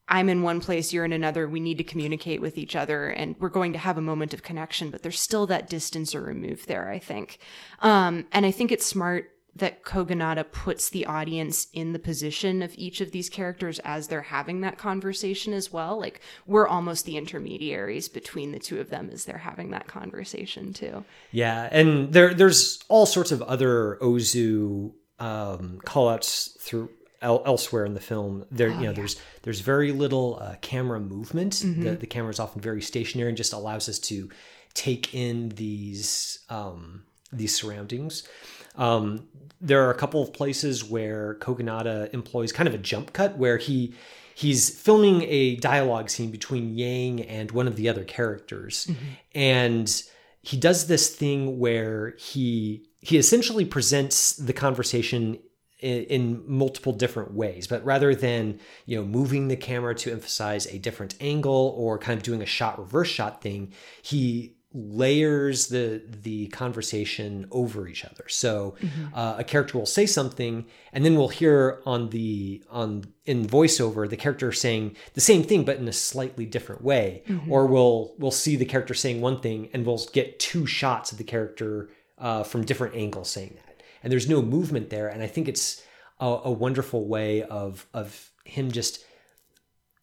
I'm 0.10 0.28
in 0.28 0.42
one 0.42 0.60
place, 0.60 0.92
you're 0.92 1.06
in 1.06 1.14
another. 1.14 1.48
We 1.48 1.60
need 1.60 1.78
to 1.78 1.84
communicate 1.84 2.42
with 2.42 2.58
each 2.58 2.76
other, 2.76 3.10
and 3.10 3.36
we're 3.40 3.50
going 3.50 3.74
to 3.74 3.80
have 3.80 3.98
a 3.98 4.02
moment 4.02 4.34
of 4.34 4.44
connection. 4.44 4.90
But 4.90 5.04
there's 5.04 5.20
still 5.20 5.46
that 5.48 5.70
distance 5.70 6.16
or 6.16 6.22
remove 6.22 6.66
there, 6.66 6.90
I 6.90 7.00
think. 7.00 7.40
Um, 7.80 8.26
and 8.32 8.46
I 8.46 8.52
think 8.52 8.72
it's 8.72 8.86
smart 8.86 9.32
that 9.56 9.84
Kogonada 9.84 10.50
puts 10.52 10.90
the 10.90 11.06
audience 11.06 11.68
in 11.74 11.94
the 11.94 12.00
position 12.00 12.62
of 12.62 12.74
each 12.76 13.02
of 13.02 13.12
these 13.12 13.30
characters 13.30 13.80
as 13.80 14.08
they're 14.08 14.22
having 14.22 14.62
that 14.62 14.78
conversation 14.78 15.54
as 15.54 15.72
well. 15.72 16.00
Like 16.00 16.22
we're 16.46 16.68
almost 16.68 17.06
the 17.06 17.18
intermediaries 17.18 18.08
between 18.10 18.52
the 18.52 18.60
two 18.60 18.80
of 18.80 18.90
them 18.90 19.10
as 19.12 19.26
they're 19.26 19.38
having 19.38 19.72
that 19.72 19.88
conversation 19.88 20.74
too. 20.74 21.04
Yeah, 21.32 21.68
and 21.72 22.14
there 22.14 22.34
there's 22.34 22.80
all 22.88 23.06
sorts 23.06 23.32
of 23.32 23.42
other 23.42 23.98
Ozu 24.02 24.92
um, 25.20 25.82
callouts 25.84 26.58
through 26.60 26.90
el- 27.22 27.44
elsewhere 27.46 27.86
in 27.86 27.94
the 27.94 28.00
film. 28.00 28.46
There, 28.52 28.70
you 28.70 28.82
know, 28.88 28.94
there's 28.94 29.16
there's 29.44 29.62
very 29.62 29.92
little 29.92 30.40
uh, 30.42 30.56
camera 30.62 31.00
movement. 31.00 31.62
The 31.62 31.96
the 31.96 32.08
camera 32.08 32.32
is 32.32 32.40
often 32.40 32.62
very 32.62 32.82
stationary 32.82 33.30
and 33.30 33.38
just 33.38 33.54
allows 33.54 33.88
us 33.90 34.00
to 34.00 34.30
take 34.74 35.14
in 35.14 35.50
these 35.50 36.40
um, 36.50 37.04
these 37.32 37.56
surroundings. 37.56 38.28
Um, 38.76 39.28
there 39.62 39.84
are 39.86 39.92
a 39.92 39.96
couple 39.96 40.22
of 40.24 40.32
places 40.32 40.84
where 40.86 41.36
Kogonada 41.36 42.14
employs 42.14 42.52
kind 42.54 42.68
of 42.68 42.74
a 42.74 42.78
jump 42.78 43.12
cut 43.14 43.38
where 43.38 43.58
he 43.58 43.94
he's 44.36 44.70
filming 44.70 45.24
a 45.24 45.58
dialogue 45.58 46.10
scene 46.10 46.32
between 46.32 46.78
Yang 46.78 47.24
and 47.24 47.52
one 47.52 47.68
of 47.68 47.76
the 47.76 47.90
other 47.90 48.06
characters, 48.06 48.90
and 49.36 50.04
he 50.42 50.56
does 50.56 50.88
this 50.88 51.14
thing 51.14 51.60
where 51.60 52.16
he 52.18 52.86
he 53.02 53.18
essentially 53.18 53.66
presents 53.66 54.36
the 54.38 54.54
conversation 54.54 55.40
in, 55.80 56.04
in 56.06 56.44
multiple 56.46 56.94
different 56.94 57.34
ways 57.34 57.68
but 57.68 57.84
rather 57.86 58.14
than 58.16 58.60
you 58.86 58.98
know 58.98 59.06
moving 59.06 59.48
the 59.48 59.56
camera 59.56 59.96
to 59.96 60.12
emphasize 60.12 60.66
a 60.68 60.78
different 60.78 61.16
angle 61.20 61.74
or 61.78 61.98
kind 61.98 62.18
of 62.18 62.24
doing 62.24 62.42
a 62.42 62.46
shot 62.46 62.78
reverse 62.80 63.10
shot 63.10 63.42
thing 63.42 63.72
he 64.02 64.56
layers 64.74 65.68
the 65.68 66.02
the 66.22 66.48
conversation 66.48 67.48
over 67.52 67.88
each 67.88 68.06
other. 68.06 68.26
So 68.28 68.76
uh, 69.16 69.36
a 69.40 69.44
character 69.44 69.78
will 69.78 69.86
say 69.88 70.06
something, 70.06 70.66
and 70.94 71.04
then 71.04 71.16
we'll 71.16 71.30
hear 71.30 71.82
on 71.86 72.10
the 72.10 72.64
on 72.70 73.06
in 73.26 73.48
voiceover 73.48 74.08
the 74.08 74.18
character 74.18 74.52
saying 74.52 74.96
the 75.14 75.22
same 75.22 75.44
thing 75.44 75.64
but 75.64 75.78
in 75.78 75.88
a 75.88 75.94
slightly 75.94 76.46
different 76.46 76.84
way. 76.84 77.24
Or 77.50 77.66
we'll 77.66 78.14
we'll 78.20 78.32
see 78.32 78.56
the 78.56 78.66
character 78.66 78.94
saying 78.94 79.22
one 79.22 79.40
thing, 79.42 79.70
and 79.74 79.86
we'll 79.86 80.06
get 80.14 80.40
two 80.40 80.66
shots 80.68 81.12
of 81.12 81.18
the 81.18 81.24
character 81.24 81.90
uh, 82.20 82.44
from 82.44 82.64
different 82.64 82.96
angles 82.96 83.30
saying 83.30 83.56
that, 83.56 83.69
and 84.04 84.12
there's 84.12 84.30
no 84.30 84.42
movement 84.42 84.90
there. 84.90 85.08
And 85.08 85.22
I 85.24 85.28
think 85.28 85.48
it's 85.48 85.82
a, 86.20 86.26
a 86.46 86.52
wonderful 86.52 87.08
way 87.08 87.44
of 87.44 87.86
of 87.94 88.32
him 88.46 88.72
just 88.72 89.04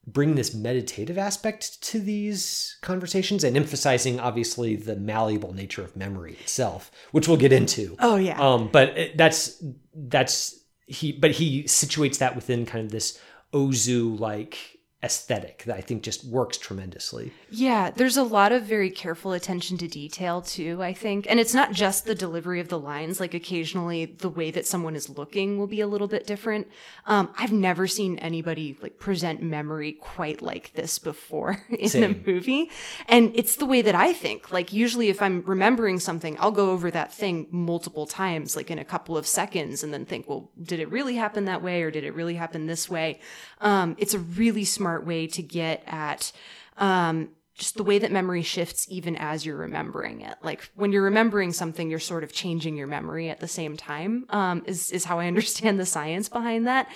bring 0.06 0.36
this 0.36 0.54
meditative 0.54 1.18
aspect 1.18 1.82
to 1.82 1.98
these 1.98 2.76
conversations 2.80 3.42
and 3.42 3.56
emphasizing 3.56 4.20
obviously 4.20 4.76
the 4.76 4.94
malleable 4.94 5.52
nature 5.52 5.82
of 5.82 5.96
memory 5.96 6.34
itself 6.34 6.92
which 7.10 7.26
we'll 7.26 7.36
get 7.36 7.52
into 7.52 7.96
Oh, 7.98 8.14
yeah. 8.14 8.38
um 8.40 8.68
but 8.72 8.96
that's 9.16 9.60
that's 9.96 10.60
he 10.86 11.10
but 11.10 11.32
he 11.32 11.64
situates 11.64 12.18
that 12.18 12.36
within 12.36 12.66
kind 12.66 12.84
of 12.84 12.92
this 12.92 13.18
ozu 13.52 14.16
like 14.20 14.75
aesthetic 15.06 15.62
that 15.66 15.76
i 15.76 15.80
think 15.80 16.02
just 16.02 16.25
works 16.26 16.58
tremendously 16.58 17.32
Yeah, 17.50 17.90
there's 17.90 18.16
a 18.16 18.22
lot 18.22 18.52
of 18.52 18.64
very 18.64 18.90
careful 18.90 19.32
attention 19.32 19.78
to 19.78 19.88
detail 19.88 20.42
too, 20.42 20.82
I 20.82 20.92
think. 20.92 21.26
And 21.30 21.38
it's 21.38 21.54
not 21.54 21.72
just 21.72 22.04
the 22.04 22.14
delivery 22.14 22.60
of 22.60 22.68
the 22.68 22.78
lines, 22.78 23.20
like 23.20 23.34
occasionally 23.34 24.04
the 24.04 24.28
way 24.28 24.50
that 24.50 24.66
someone 24.66 24.96
is 24.96 25.08
looking 25.08 25.58
will 25.58 25.66
be 25.68 25.80
a 25.80 25.86
little 25.86 26.08
bit 26.08 26.26
different. 26.26 26.66
Um, 27.06 27.30
I've 27.38 27.52
never 27.52 27.86
seen 27.86 28.18
anybody 28.18 28.76
like 28.82 28.98
present 28.98 29.42
memory 29.42 29.92
quite 29.92 30.42
like 30.42 30.72
this 30.75 30.98
before 30.98 31.64
in 31.70 32.04
a 32.04 32.08
movie. 32.26 32.70
And 33.08 33.32
it's 33.34 33.56
the 33.56 33.66
way 33.66 33.80
that 33.82 33.94
I 33.94 34.12
think. 34.12 34.50
Like 34.50 34.72
usually 34.72 35.08
if 35.08 35.22
I'm 35.22 35.42
remembering 35.46 35.98
something, 36.00 36.36
I'll 36.40 36.50
go 36.50 36.70
over 36.70 36.90
that 36.90 37.12
thing 37.12 37.46
multiple 37.50 38.06
times, 38.06 38.56
like 38.56 38.70
in 38.70 38.78
a 38.78 38.84
couple 38.84 39.16
of 39.16 39.26
seconds 39.26 39.82
and 39.84 39.94
then 39.94 40.04
think, 40.04 40.28
well, 40.28 40.50
did 40.60 40.80
it 40.80 40.90
really 40.90 41.14
happen 41.16 41.44
that 41.46 41.62
way 41.62 41.82
or 41.82 41.90
did 41.90 42.04
it 42.04 42.14
really 42.14 42.34
happen 42.34 42.66
this 42.66 42.90
way? 42.90 43.20
Um, 43.60 43.96
it's 43.98 44.14
a 44.14 44.18
really 44.18 44.64
smart 44.64 45.06
way 45.06 45.26
to 45.28 45.42
get 45.42 45.82
at, 45.86 46.32
um, 46.76 47.30
just 47.54 47.76
the 47.76 47.82
way 47.82 47.98
that 47.98 48.12
memory 48.12 48.42
shifts 48.42 48.86
even 48.90 49.16
as 49.16 49.46
you're 49.46 49.56
remembering 49.56 50.20
it. 50.20 50.36
Like 50.42 50.70
when 50.75 50.92
you're 50.92 51.02
remembering 51.02 51.52
something, 51.52 51.88
you're 51.88 51.98
sort 51.98 52.22
of 52.22 52.32
changing 52.32 52.76
your 52.76 52.86
memory 52.86 53.30
at 53.30 53.40
the 53.40 53.48
same 53.48 53.76
time, 53.76 54.26
um, 54.28 54.62
is, 54.66 54.90
is 54.90 55.04
how 55.04 55.18
I 55.18 55.26
understand 55.28 55.80
the 55.80 55.86
science 55.86 56.28
behind 56.28 56.66
that. 56.66 56.88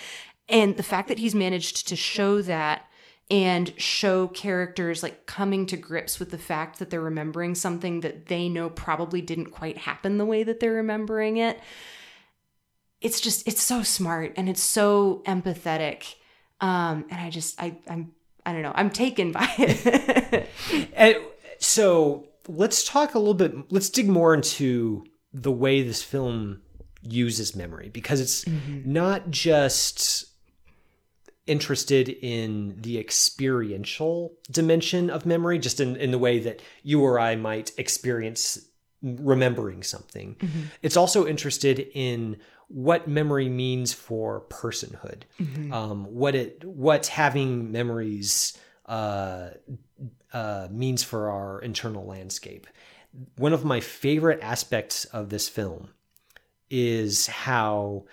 And 0.49 0.77
the 0.77 0.83
fact 0.83 1.09
that 1.09 1.19
he's 1.19 1.35
managed 1.35 1.89
to 1.89 1.97
show 1.97 2.43
that 2.43 2.85
and 3.31 3.73
show 3.81 4.27
characters 4.27 5.03
like 5.03 5.25
coming 5.25 5.65
to 5.67 5.77
grips 5.77 6.19
with 6.19 6.31
the 6.31 6.39
fact 6.39 6.81
that 6.81 6.91
they're 6.91 7.01
remembering 7.01 7.55
something 7.55 8.01
that 8.01 8.27
they 8.27 8.49
know 8.49 8.69
probably 8.69 9.21
didn't 9.21 9.53
quite 9.53 9.79
happen 9.79 10.19
the 10.19 10.25
way 10.25 10.43
that 10.43 10.59
they're 10.59 10.75
remembering 10.75 11.37
it. 11.37 11.61
It's 13.01 13.21
just, 13.21 13.47
it's 13.47 13.63
so 13.63 13.83
smart 13.83 14.35
and 14.37 14.49
it's 14.49 14.63
so 14.63 15.23
empathetic. 15.27 16.17
Um, 16.61 17.07
and 17.11 17.21
I 17.21 17.31
just, 17.31 17.61
I, 17.61 17.77
I'm, 17.89 18.13
I 18.45 18.53
don't 18.53 18.63
know, 18.63 18.73
I'm 18.75 18.91
taken 18.91 19.33
by 19.33 19.49
it. 19.59 20.49
And 20.95 21.17
so 21.59 22.27
let's 22.49 22.85
talk 22.87 23.15
a 23.15 23.19
little 23.19 23.35
bit, 23.35 23.53
let's 23.73 23.91
dig 23.91 24.09
more 24.09 24.35
into 24.35 25.05
the 25.33 25.53
way 25.53 25.83
this 25.83 26.03
film 26.03 26.63
uses 27.03 27.57
memory 27.57 27.89
because 27.89 28.21
it's 28.21 28.47
not 28.85 29.31
just 29.31 30.27
interested 31.47 32.09
in 32.09 32.77
the 32.81 32.99
experiential 32.99 34.35
dimension 34.51 35.11
of 35.11 35.27
memory, 35.27 35.59
just 35.59 35.81
in, 35.81 35.97
in 35.97 36.11
the 36.11 36.19
way 36.19 36.39
that 36.39 36.61
you 36.83 37.03
or 37.03 37.19
I 37.19 37.37
might 37.37 37.73
experience 37.79 38.59
remembering 39.03 39.83
something. 39.83 40.37
It's 40.83 40.97
also 40.97 41.27
interested 41.27 41.89
in 41.95 42.37
what 42.71 43.09
memory 43.09 43.49
means 43.49 43.93
for 43.93 44.43
personhood, 44.49 45.23
um, 45.73 46.05
what 46.05 46.37
it 46.37 46.65
what 46.65 47.09
having 47.09 47.73
memories 47.73 48.57
uh, 48.87 49.51
uh, 50.33 50.69
means 50.71 51.03
for 51.03 51.31
our 51.31 51.61
internal 51.61 52.07
landscape. 52.07 52.69
One 53.37 53.53
of 53.53 53.65
my 53.65 53.81
favorite 53.81 54.39
aspects 54.41 55.05
of 55.07 55.31
this 55.31 55.49
film 55.49 55.91
is 56.71 57.27
how 57.27 58.05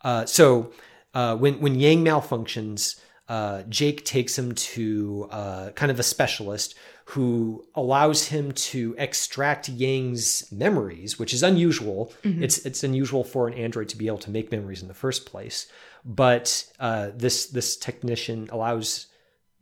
uh, 0.00 0.24
so 0.24 0.72
uh, 1.12 1.36
when 1.36 1.60
when 1.60 1.74
Yang 1.74 2.04
malfunctions, 2.04 2.98
uh, 3.28 3.62
Jake 3.68 4.04
takes 4.04 4.38
him 4.38 4.54
to 4.54 5.28
uh, 5.30 5.70
kind 5.70 5.90
of 5.90 5.98
a 5.98 6.04
specialist 6.04 6.74
who 7.06 7.64
allows 7.74 8.28
him 8.28 8.52
to 8.52 8.94
extract 8.98 9.68
Yang's 9.68 10.50
memories, 10.50 11.18
which 11.18 11.32
is 11.32 11.42
unusual. 11.42 12.12
It's 12.42 12.58
it's 12.66 12.82
unusual 12.84 13.24
for 13.24 13.48
an 13.48 13.54
android 13.54 13.88
to 13.90 13.96
be 13.96 14.06
able 14.06 14.18
to 14.18 14.30
make 14.30 14.50
memories 14.50 14.82
in 14.82 14.88
the 14.88 14.94
first 14.94 15.26
place, 15.26 15.66
but 16.04 16.64
uh, 16.80 17.10
this 17.14 17.46
this 17.46 17.76
technician 17.76 18.48
allows 18.52 19.06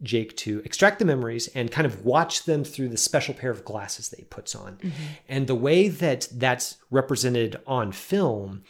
Jake 0.02 0.36
to 0.38 0.60
extract 0.64 0.98
the 0.98 1.04
memories 1.04 1.48
and 1.54 1.70
kind 1.70 1.86
of 1.86 2.04
watch 2.04 2.44
them 2.44 2.64
through 2.64 2.88
the 2.88 2.96
special 2.98 3.32
pair 3.32 3.50
of 3.50 3.64
glasses 3.64 4.08
that 4.10 4.18
he 4.18 4.24
puts 4.24 4.54
on. 4.54 4.78
And 5.28 5.46
the 5.46 5.54
way 5.54 5.88
that 5.88 6.28
that's 6.32 6.76
represented 6.90 7.56
on 7.66 7.92
film 7.92 8.64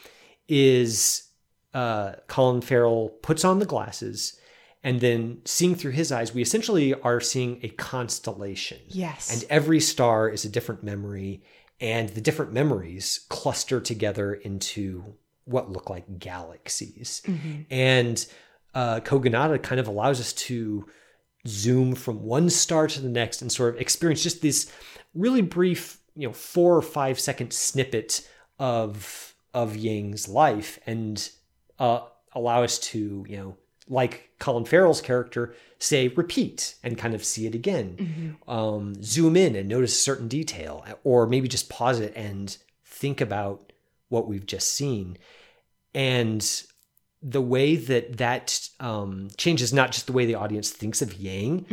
is 0.49 1.29
uh, 1.73 2.13
Colin 2.29 2.61
Farrell 2.61 3.09
puts 3.23 3.45
on 3.45 3.59
the 3.59 3.67
glasses, 3.67 4.39
and 4.85 5.01
then 5.01 5.41
seeing 5.47 5.75
through 5.75 5.93
his 5.93 6.13
eyes, 6.13 6.35
we 6.35 6.43
essentially 6.43 6.95
are 6.95 7.21
seeing 7.21 7.59
a 7.63 7.71
constellation. 7.71 8.79
Yes. 8.87 9.33
And 9.33 9.51
every 9.51 9.81
star 9.81 10.29
is 10.29 10.45
a 10.45 10.49
different 10.49 10.85
memory, 10.85 11.43
and 11.81 12.11
the 12.11 12.21
different 12.21 12.53
memories 12.53 13.25
cluster 13.31 13.81
together 13.81 14.35
into 14.35 15.17
what 15.47 15.73
look 15.73 15.91
like 15.91 16.19
galaxies. 16.19 17.23
And 17.71 18.27
uh, 18.75 19.01
Kogonada 19.01 19.63
kind 19.63 19.81
of 19.81 19.89
allows 19.89 20.21
us 20.21 20.33
to 20.35 20.87
zoom 21.47 21.95
from 21.95 22.23
one 22.23 22.51
star 22.51 22.87
to 22.87 23.01
the 23.01 23.09
next 23.09 23.43
and 23.43 23.51
sort 23.51 23.75
of 23.75 23.81
experience 23.81 24.23
just 24.23 24.43
this 24.43 24.71
really 25.15 25.43
brief, 25.43 25.99
you 26.15 26.27
know, 26.27 26.33
four 26.33 26.77
or 26.77 26.83
five 26.83 27.19
second 27.19 27.53
snippet 27.53 28.29
of 28.59 29.35
of 29.53 29.77
Yang's 29.77 30.29
life 30.29 30.79
and 30.87 31.31
uh, 31.79 32.01
allow 32.33 32.63
us 32.63 32.79
to, 32.79 33.25
you 33.29 33.37
know, 33.37 33.57
like 33.89 34.31
Colin 34.39 34.65
Farrell's 34.65 35.01
character, 35.01 35.55
say 35.79 36.09
repeat 36.09 36.75
and 36.83 36.97
kind 36.97 37.15
of 37.15 37.25
see 37.25 37.47
it 37.47 37.55
again. 37.55 38.37
Um, 38.49 38.95
zoom 39.03 39.37
in 39.37 39.55
and 39.57 39.69
notice 39.69 39.93
a 39.93 40.03
certain 40.03 40.29
detail, 40.29 40.85
or 41.05 41.27
maybe 41.27 41.49
just 41.49 41.69
pause 41.69 42.01
it 42.01 42.13
and 42.17 42.57
think 42.85 43.21
about 43.21 43.73
what 44.09 44.27
we've 44.29 44.47
just 44.47 44.73
seen. 44.73 45.19
And 45.95 46.63
the 47.23 47.41
way 47.41 47.77
that 47.77 48.19
that 48.19 48.69
um, 48.81 49.29
changes 49.37 49.73
not 49.73 49.93
just 49.93 50.07
the 50.07 50.13
way 50.13 50.27
the 50.27 50.35
audience 50.35 50.71
thinks 50.71 51.01
of 51.03 51.15
Yang, 51.15 51.67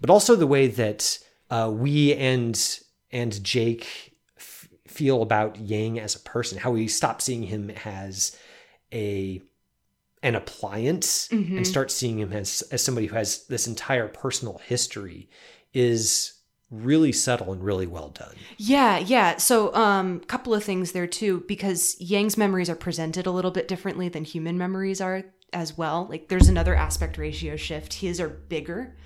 but 0.00 0.10
also 0.10 0.36
the 0.36 0.46
way 0.46 0.66
that 0.68 1.18
uh, 1.50 1.70
we 1.72 2.14
and 2.14 2.80
and 3.10 3.42
Jake 3.42 4.14
f- 4.36 4.68
feel 4.86 5.22
about 5.22 5.56
Yang 5.58 6.00
as 6.00 6.14
a 6.14 6.20
person. 6.20 6.58
How 6.58 6.70
we 6.72 6.88
stop 6.88 7.22
seeing 7.22 7.42
him 7.42 7.70
as 7.84 8.36
a 8.92 9.40
an 10.22 10.34
appliance 10.34 11.28
and 11.30 11.66
start 11.66 11.90
seeing 11.90 12.18
him 12.18 12.32
as 12.32 12.62
as 12.72 12.82
somebody 12.82 13.06
who 13.06 13.16
has 13.16 13.46
this 13.46 13.66
entire 13.66 14.08
personal 14.08 14.58
history 14.58 15.28
is 15.72 16.38
really 16.70 17.12
subtle 17.12 17.52
and 17.52 17.64
really 17.64 17.86
well 17.86 18.10
done. 18.10 18.34
Yeah, 18.58 18.98
yeah. 18.98 19.36
So, 19.38 19.74
um, 19.74 20.20
couple 20.20 20.54
of 20.54 20.62
things 20.62 20.92
there 20.92 21.06
too, 21.06 21.44
because 21.48 21.98
Yang's 22.00 22.36
memories 22.36 22.68
are 22.68 22.76
presented 22.76 23.26
a 23.26 23.30
little 23.30 23.50
bit 23.50 23.68
differently 23.68 24.08
than 24.08 24.24
human 24.24 24.58
memories 24.58 25.00
are 25.00 25.24
as 25.52 25.78
well. 25.78 26.06
Like, 26.10 26.28
there's 26.28 26.48
another 26.48 26.74
aspect 26.74 27.16
ratio 27.16 27.56
shift. 27.56 27.94
His 27.94 28.20
are 28.20 28.28
bigger. 28.28 28.96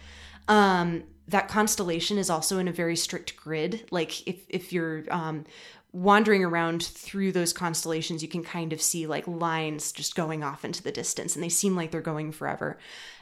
Um, 0.48 1.04
that 1.28 1.48
constellation 1.48 2.18
is 2.18 2.28
also 2.28 2.58
in 2.58 2.66
a 2.66 2.72
very 2.72 2.96
strict 2.96 3.36
grid. 3.36 3.86
Like, 3.90 4.26
if 4.26 4.44
if 4.48 4.72
you're 4.72 5.04
um, 5.10 5.44
wandering 5.92 6.42
around 6.42 6.82
through 6.82 7.32
those 7.32 7.52
constellations, 7.52 8.22
you 8.22 8.28
can 8.28 8.42
kind 8.42 8.72
of 8.72 8.80
see 8.80 9.06
like 9.06 9.26
lines 9.28 9.92
just 9.92 10.14
going 10.14 10.42
off 10.42 10.64
into 10.64 10.82
the 10.82 10.92
distance, 10.92 11.34
and 11.34 11.44
they 11.44 11.48
seem 11.48 11.76
like 11.76 11.90
they're 11.90 12.00
going 12.00 12.32
forever. 12.32 12.78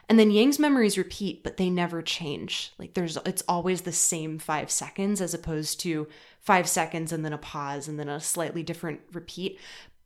And 0.08 0.18
then 0.18 0.30
Yang's 0.30 0.58
memories 0.58 0.98
repeat, 0.98 1.44
but 1.44 1.56
they 1.56 1.70
never 1.70 2.02
change. 2.02 2.72
Like 2.78 2.94
there's 2.94 3.16
it's 3.26 3.44
always 3.48 3.82
the 3.82 3.92
same 3.92 4.38
5 4.38 4.70
seconds 4.70 5.20
as 5.20 5.34
opposed 5.34 5.80
to 5.80 6.08
5 6.40 6.68
seconds 6.68 7.12
and 7.12 7.24
then 7.24 7.32
a 7.32 7.38
pause 7.38 7.86
and 7.86 7.98
then 7.98 8.08
a 8.08 8.20
slightly 8.20 8.62
different 8.62 9.00
repeat. 9.12 9.58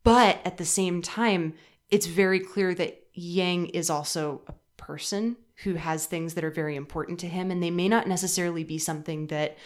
But 0.03 0.39
at 0.45 0.57
the 0.57 0.65
same 0.65 1.01
time, 1.01 1.55
it's 1.89 2.05
very 2.05 2.39
clear 2.39 2.75
that 2.75 3.03
Yang 3.13 3.69
is 3.69 3.89
also 3.89 4.41
a 4.47 4.53
person 4.77 5.37
who 5.63 5.75
has 5.75 6.05
things 6.05 6.33
that 6.33 6.43
are 6.43 6.51
very 6.51 6.75
important 6.75 7.19
to 7.21 7.27
him 7.27 7.49
and 7.49 7.63
they 7.63 7.71
may 7.71 7.87
not 7.87 8.07
necessarily 8.07 8.63
be 8.63 8.77
something 8.77 9.27
that 9.27 9.57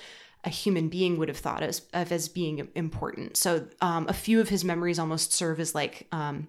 a 0.43 0.49
human 0.49 0.87
being 0.87 1.17
would 1.17 1.27
have 1.27 1.37
thought 1.37 1.61
as, 1.61 1.81
of 1.93 2.11
as 2.11 2.29
being 2.29 2.67
important. 2.75 3.35
So 3.35 3.67
um, 3.81 4.07
a 4.07 4.13
few 4.13 4.39
of 4.39 4.49
his 4.49 4.63
memories 4.63 4.97
almost 4.97 5.33
serve 5.33 5.59
as 5.59 5.75
like 5.75 6.07
um, 6.11 6.47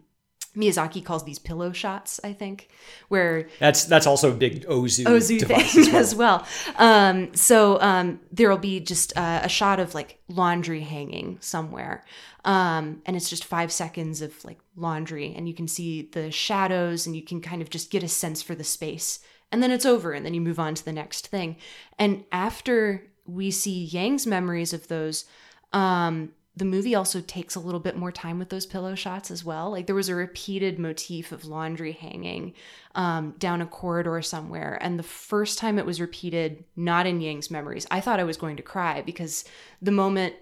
Miyazaki 0.57 1.05
calls 1.05 1.25
these 1.25 1.39
pillow 1.39 1.73
shots, 1.73 2.21
I 2.25 2.33
think, 2.33 2.69
where 3.09 3.49
That's 3.61 3.85
that's 3.85 4.07
also 4.07 4.33
a 4.33 4.35
big 4.35 4.67
Ozu, 4.67 5.05
Ozu 5.05 5.47
thing 5.47 5.61
as 5.95 6.15
well. 6.15 6.45
as 6.45 6.75
well. 6.77 6.77
Um, 6.77 7.35
so 7.35 7.81
um, 7.81 8.21
there 8.33 8.51
will 8.51 8.59
be 8.59 8.81
just 8.81 9.17
uh, 9.17 9.41
a 9.45 9.49
shot 9.49 9.79
of 9.79 9.95
like 9.95 10.19
laundry 10.29 10.81
hanging 10.81 11.39
somewhere, 11.41 12.05
um, 12.45 13.01
and 13.07 13.17
it's 13.17 13.31
just 13.31 13.45
five 13.45 13.71
seconds 13.71 14.23
of 14.23 14.45
like 14.45 14.59
laundry, 14.75 15.35
and 15.37 15.49
you 15.49 15.55
can 15.55 15.69
see 15.69 16.03
the 16.13 16.33
shadows, 16.33 17.07
and 17.07 17.15
you 17.15 17.23
can 17.23 17.41
kind 17.41 17.63
of 17.63 17.71
just 17.71 17.91
get 17.91 18.03
a 18.03 18.09
sense 18.09 18.43
for 18.43 18.57
the 18.57 18.65
space, 18.65 19.21
and 19.53 19.63
then 19.63 19.71
it's 19.71 19.87
over, 19.87 20.13
and 20.13 20.27
then 20.27 20.35
you 20.35 20.41
move 20.41 20.59
on 20.59 20.75
to 20.75 20.85
the 20.85 20.93
next 20.93 21.29
thing. 21.29 21.57
And 21.97 22.25
after 22.33 23.05
we 23.33 23.51
see 23.51 23.85
Yang's 23.85 24.27
memories 24.27 24.73
of 24.73 24.89
those, 24.89 25.25
um, 25.73 26.33
the 26.57 26.65
movie 26.65 26.95
also 26.95 27.21
takes 27.21 27.55
a 27.55 27.61
little 27.61 27.81
bit 27.81 27.97
more 27.97 28.13
time 28.13 28.39
with 28.39 28.51
those 28.51 28.67
pillow 28.67 28.95
shots 28.95 29.31
as 29.31 29.45
well. 29.45 29.71
Like 29.71 29.87
there 29.87 29.95
was 29.95 30.09
a 30.09 30.15
repeated 30.15 30.79
motif 30.79 31.33
of 31.33 31.45
laundry 31.45 31.93
hanging 31.93 32.55
um, 32.95 33.35
down 33.39 33.63
a 33.63 33.67
corridor 33.67 34.21
somewhere. 34.21 34.79
And 34.83 34.99
the 34.99 35.05
first 35.05 35.59
time 35.59 35.79
it 35.79 35.87
was 35.87 36.01
repeated, 36.01 36.65
not 36.77 37.07
in 37.07 37.21
Yang's 37.21 37.51
memories, 37.51 37.87
I 37.91 38.01
thought 38.01 38.21
I 38.21 38.25
was 38.25 38.37
going 38.37 38.57
to 38.57 38.63
cry 38.63 39.01
because 39.01 39.45
the 39.81 39.93
moment 39.93 40.35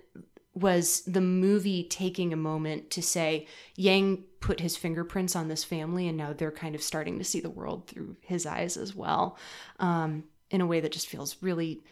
was 0.55 1.03
the 1.03 1.20
movie 1.20 1.85
taking 1.85 2.33
a 2.33 2.37
moment 2.37 2.90
to 2.90 3.03
say 3.03 3.46
Yang 3.77 4.24
put 4.40 4.61
his 4.61 4.77
fingerprints 4.77 5.37
on 5.37 5.48
this 5.48 5.62
family 5.62 6.09
and 6.09 6.16
now 6.16 6.33
they're 6.33 6.51
kind 6.51 6.74
of 6.74 6.83
starting 6.83 7.18
to 7.18 7.24
see 7.24 7.40
the 7.40 7.51
world 7.51 7.87
through 7.87 8.16
his 8.22 8.46
eyes 8.46 8.77
as 8.77 8.94
well 8.94 9.37
um, 9.79 10.24
in 10.51 10.61
a 10.61 10.66
way 10.66 10.81
that 10.81 10.92
just 10.92 11.09
feels 11.09 11.37
really 11.42 11.83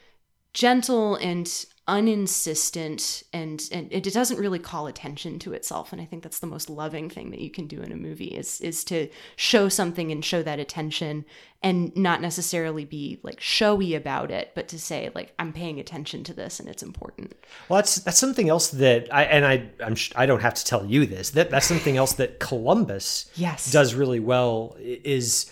gentle 0.57 1.17
and 1.17 1.67
uninsistent 1.87 3.23
and 3.33 3.69
and 3.71 3.93
it 3.93 4.03
doesn't 4.13 4.39
really 4.41 4.59
call 4.59 4.87
attention 4.87 5.39
to 5.39 5.53
itself 5.53 5.93
and 5.93 6.01
i 6.01 6.05
think 6.05 6.23
that's 6.23 6.39
the 6.41 6.47
most 6.47 6.69
loving 6.71 7.09
thing 7.11 7.31
that 7.31 7.41
you 7.41 7.51
can 7.51 7.67
do 7.67 7.81
in 7.83 7.93
a 7.93 7.97
movie 7.97 8.29
is 8.29 8.61
is 8.63 8.83
to 8.83 9.09
show 9.37 9.69
something 9.69 10.11
and 10.11 10.25
show 10.25 10.43
that 10.43 10.59
attention 10.59 11.25
and 11.63 11.95
not 11.97 12.21
necessarily 12.21 12.85
be 12.85 13.21
like 13.23 13.39
showy 13.41 13.95
about 13.95 14.31
it 14.31 14.51
but 14.55 14.67
to 14.67 14.79
say 14.79 15.11
like 15.15 15.33
i'm 15.39 15.53
paying 15.53 15.79
attention 15.79 16.25
to 16.25 16.33
this 16.35 16.59
and 16.59 16.69
it's 16.69 16.83
important 16.83 17.35
Well, 17.69 17.77
that's 17.79 17.97
that's 17.97 18.19
something 18.19 18.49
else 18.49 18.69
that 18.71 19.13
I 19.13 19.25
and 19.25 19.45
I 19.47 19.69
I'm 19.85 19.95
sh- 19.95 20.13
I 20.17 20.27
don't 20.27 20.41
have 20.43 20.55
to 20.55 20.65
tell 20.65 20.85
you 20.87 21.07
this. 21.07 21.31
That 21.31 21.51
that's 21.51 21.67
something 21.67 21.97
else 21.97 22.15
that 22.15 22.41
Columbus 22.41 23.31
Yes. 23.37 23.71
does 23.71 23.95
really 23.95 24.21
well 24.21 24.75
is 24.81 25.51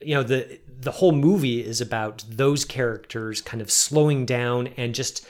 you 0.00 0.14
know 0.14 0.22
the 0.22 0.60
the 0.80 0.92
whole 0.92 1.12
movie 1.12 1.64
is 1.64 1.80
about 1.80 2.24
those 2.28 2.64
characters 2.64 3.40
kind 3.40 3.60
of 3.60 3.70
slowing 3.70 4.24
down 4.24 4.68
and 4.76 4.94
just 4.94 5.26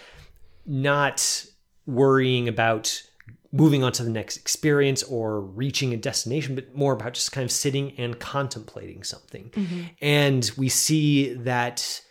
not 0.66 1.46
worrying 1.87 2.48
about 2.48 3.02
moving 3.50 3.83
on 3.83 3.90
to 3.92 4.02
the 4.04 4.11
next 4.11 4.37
experience 4.37 5.02
or 5.04 5.40
reaching 5.40 5.94
a 5.94 5.96
destination 5.96 6.54
but 6.54 6.74
more 6.74 6.92
about 6.92 7.14
just 7.14 7.33
kind 7.33 7.44
of 7.46 7.50
sitting 7.50 7.92
and 7.98 8.18
contemplating 8.18 9.02
something. 9.02 9.48
Mm-hmm. 9.50 9.81
And 10.02 10.50
we 10.59 10.68
see 10.68 11.33
that 11.33 12.02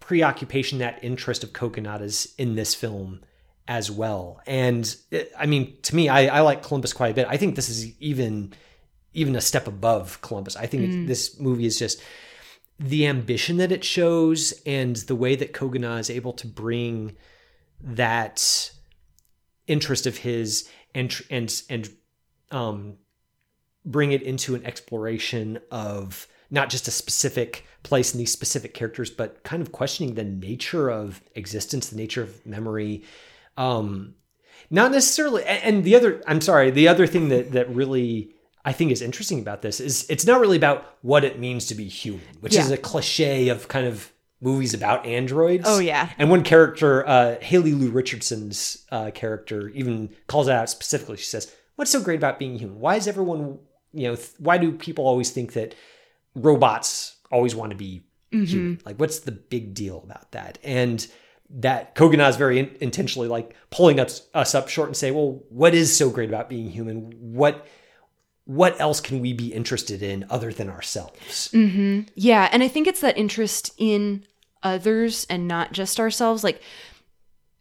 preoccupation, 0.00 0.78
that 0.78 1.02
interest 1.04 1.44
of 1.44 1.52
Kogonada's 1.52 2.34
in 2.38 2.54
this 2.54 2.74
film 2.74 3.20
as 3.68 3.90
well. 3.90 4.40
And 4.46 4.94
it- 5.10 5.30
I 5.38 5.46
mean, 5.46 5.76
to 5.82 5.94
me, 5.94 6.08
I, 6.08 6.38
I 6.38 6.40
like 6.40 6.62
Columbus 6.62 6.92
quite 6.92 7.12
a 7.12 7.14
bit. 7.14 7.26
I 7.28 7.36
think 7.36 7.54
this 7.54 7.68
is 7.68 7.98
even 8.00 8.52
even 9.14 9.36
a 9.36 9.40
step 9.40 9.66
above 9.66 10.20
Columbus. 10.22 10.56
I 10.56 10.66
think 10.66 10.82
it, 10.84 11.06
this 11.06 11.38
movie 11.38 11.66
is 11.66 11.78
just 11.78 12.02
the 12.78 13.06
ambition 13.06 13.58
that 13.58 13.72
it 13.72 13.84
shows 13.84 14.52
and 14.66 14.96
the 14.96 15.14
way 15.14 15.36
that 15.36 15.52
Kogonada 15.52 16.00
is 16.00 16.10
able 16.10 16.32
to 16.34 16.46
bring 16.46 17.16
that 17.80 18.72
interest 19.66 20.06
of 20.06 20.18
his 20.18 20.68
and 20.94 21.22
and 21.30 21.62
and 21.70 21.90
um 22.50 22.94
bring 23.84 24.12
it 24.12 24.22
into 24.22 24.54
an 24.54 24.64
exploration 24.64 25.58
of 25.70 26.26
not 26.50 26.68
just 26.68 26.86
a 26.88 26.90
specific 26.90 27.66
place 27.82 28.12
and 28.12 28.20
these 28.20 28.32
specific 28.32 28.74
characters 28.74 29.10
but 29.10 29.42
kind 29.44 29.62
of 29.62 29.72
questioning 29.72 30.14
the 30.14 30.24
nature 30.24 30.90
of 30.90 31.22
existence 31.34 31.88
the 31.88 31.96
nature 31.96 32.22
of 32.22 32.44
memory 32.44 33.04
um 33.56 34.14
not 34.70 34.90
necessarily 34.90 35.44
and 35.44 35.84
the 35.84 35.94
other 35.94 36.22
i'm 36.26 36.40
sorry 36.40 36.70
the 36.70 36.88
other 36.88 37.06
thing 37.06 37.28
that 37.28 37.52
that 37.52 37.68
really 37.74 38.31
i 38.64 38.72
think 38.72 38.90
is 38.90 39.02
interesting 39.02 39.38
about 39.40 39.62
this 39.62 39.80
is 39.80 40.06
it's 40.08 40.26
not 40.26 40.40
really 40.40 40.56
about 40.56 40.96
what 41.02 41.24
it 41.24 41.38
means 41.38 41.66
to 41.66 41.74
be 41.74 41.88
human 41.88 42.24
which 42.40 42.54
is 42.56 42.70
a 42.70 42.76
cliche 42.76 43.48
of 43.48 43.68
kind 43.68 43.86
of 43.86 44.12
movies 44.40 44.74
about 44.74 45.06
androids. 45.06 45.62
Oh, 45.66 45.78
yeah. 45.78 46.10
and 46.18 46.28
one 46.28 46.42
character 46.42 47.06
uh 47.08 47.38
haley 47.40 47.72
lu 47.74 47.90
richardson's 47.90 48.84
uh 48.90 49.10
character 49.14 49.68
even 49.68 50.10
calls 50.26 50.48
it 50.48 50.52
out 50.52 50.68
specifically. 50.68 51.16
She 51.16 51.26
says 51.26 51.54
what's 51.76 51.92
so 51.92 52.00
great 52.00 52.16
about 52.16 52.38
being 52.40 52.58
human? 52.58 52.80
Why 52.80 52.96
is 52.96 53.06
everyone 53.06 53.60
you 53.92 54.08
know 54.08 54.16
th- 54.16 54.32
why 54.38 54.58
do 54.58 54.72
people 54.72 55.06
always 55.06 55.30
think 55.30 55.52
that 55.52 55.74
robots 56.34 57.16
always 57.30 57.54
want 57.54 57.70
to 57.70 57.76
be 57.76 58.02
human? 58.30 58.80
Like 58.84 58.98
what's 58.98 59.20
the 59.20 59.32
big 59.32 59.74
deal 59.74 60.02
about 60.04 60.32
that? 60.32 60.58
And 60.64 61.06
that 61.50 61.94
Kogonada 61.94 62.30
is 62.30 62.36
very 62.36 62.58
in- 62.58 62.76
intentionally 62.80 63.28
like 63.28 63.54
pulling 63.70 64.00
us, 64.00 64.26
us 64.34 64.54
up 64.54 64.68
short 64.68 64.88
and 64.88 64.96
say, 64.96 65.10
well, 65.10 65.42
what 65.50 65.74
is 65.74 65.94
so 65.96 66.08
great 66.10 66.30
about 66.30 66.48
being 66.48 66.70
human? 66.70 67.12
What 67.20 67.66
what 68.44 68.80
else 68.80 69.00
can 69.00 69.20
we 69.20 69.32
be 69.32 69.52
interested 69.52 70.02
in 70.02 70.26
other 70.28 70.52
than 70.52 70.68
ourselves? 70.68 71.48
Yeah, 72.14 72.48
and 72.52 72.62
I 72.62 72.68
think 72.68 72.86
it's 72.86 73.00
that 73.00 73.16
interest 73.16 73.72
in 73.78 74.24
others 74.62 75.26
and 75.30 75.46
not 75.46 75.72
just 75.72 76.00
ourselves. 76.00 76.42
Like 76.42 76.60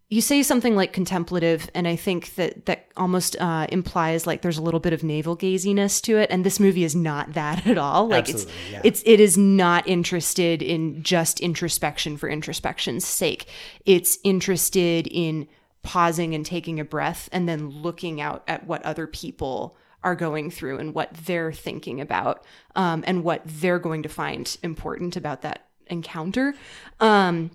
you 0.09 0.21
say 0.21 0.43
something 0.43 0.75
like 0.75 0.91
contemplative, 0.91 1.69
and 1.73 1.87
I 1.87 1.95
think 1.95 2.35
that 2.35 2.65
that 2.65 2.87
almost 2.97 3.37
uh, 3.39 3.67
implies 3.69 4.27
like 4.27 4.41
there's 4.41 4.57
a 4.57 4.61
little 4.61 4.79
bit 4.79 4.91
of 4.91 5.03
navel 5.03 5.37
gaziness 5.37 6.01
to 6.01 6.17
it. 6.17 6.29
And 6.29 6.43
this 6.43 6.59
movie 6.59 6.83
is 6.83 6.95
not 6.95 7.33
that 7.33 7.65
at 7.67 7.77
all. 7.77 8.07
Like 8.07 8.27
Absolutely, 8.27 8.53
it's 8.53 8.71
yeah. 8.71 8.81
it's 8.83 9.03
it 9.05 9.19
is 9.19 9.37
not 9.37 9.87
interested 9.87 10.61
in 10.61 11.01
just 11.03 11.39
introspection 11.39 12.17
for 12.17 12.27
introspection's 12.27 13.05
sake. 13.05 13.47
It's 13.85 14.17
interested 14.23 15.07
in 15.07 15.47
pausing 15.83 16.35
and 16.35 16.45
taking 16.45 16.79
a 16.79 16.85
breath 16.85 17.29
and 17.31 17.47
then 17.47 17.69
looking 17.69 18.21
out 18.21 18.43
at 18.47 18.67
what 18.67 18.83
other 18.83 19.07
people 19.07 19.77
are 20.03 20.15
going 20.15 20.49
through 20.49 20.77
and 20.77 20.93
what 20.93 21.13
they're 21.13 21.51
thinking 21.51 22.01
about 22.01 22.43
um, 22.75 23.03
and 23.07 23.23
what 23.23 23.41
they're 23.45 23.79
going 23.79 24.03
to 24.03 24.09
find 24.09 24.57
important 24.63 25.15
about 25.15 25.41
that 25.41 25.67
encounter 25.87 26.53
um, 26.99 27.51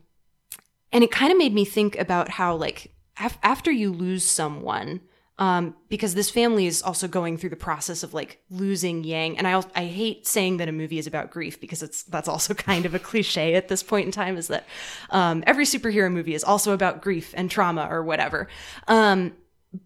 and 0.93 1.03
it 1.05 1.11
kind 1.11 1.33
of 1.33 1.39
made 1.39 1.55
me 1.55 1.65
think 1.65 1.99
about 1.99 2.29
how 2.29 2.55
like 2.55 2.93
af- 3.19 3.39
after 3.43 3.71
you 3.71 3.93
lose 3.93 4.25
someone 4.25 5.01
um, 5.39 5.75
because 5.89 6.15
this 6.15 6.31
family 6.31 6.67
is 6.67 6.83
also 6.83 7.07
going 7.07 7.37
through 7.37 7.51
the 7.51 7.57
process 7.57 8.03
of 8.03 8.15
like 8.15 8.41
losing 8.49 9.05
Yang, 9.05 9.37
and 9.37 9.47
I 9.47 9.63
I 9.75 9.85
hate 9.85 10.27
saying 10.27 10.57
that 10.59 10.69
a 10.69 10.73
movie 10.73 10.99
is 10.99 11.07
about 11.07 11.31
grief 11.31 11.61
because 11.61 11.83
it's 11.83 12.05
that's 12.05 12.29
also 12.29 12.55
kind 12.55 12.87
of 12.87 12.95
a 12.95 12.99
cliche 12.99 13.55
at 13.55 13.69
this 13.69 13.83
point 13.83 14.07
in 14.07 14.13
time. 14.13 14.39
Is 14.39 14.49
that 14.49 14.67
um, 15.11 15.45
every 15.47 15.65
superhero 15.65 16.11
movie 16.11 16.35
is 16.35 16.43
also 16.43 16.73
about 16.73 17.03
grief 17.03 17.35
and 17.37 17.51
trauma 17.51 17.87
or 17.91 18.03
whatever, 18.03 18.49
um, 18.89 19.35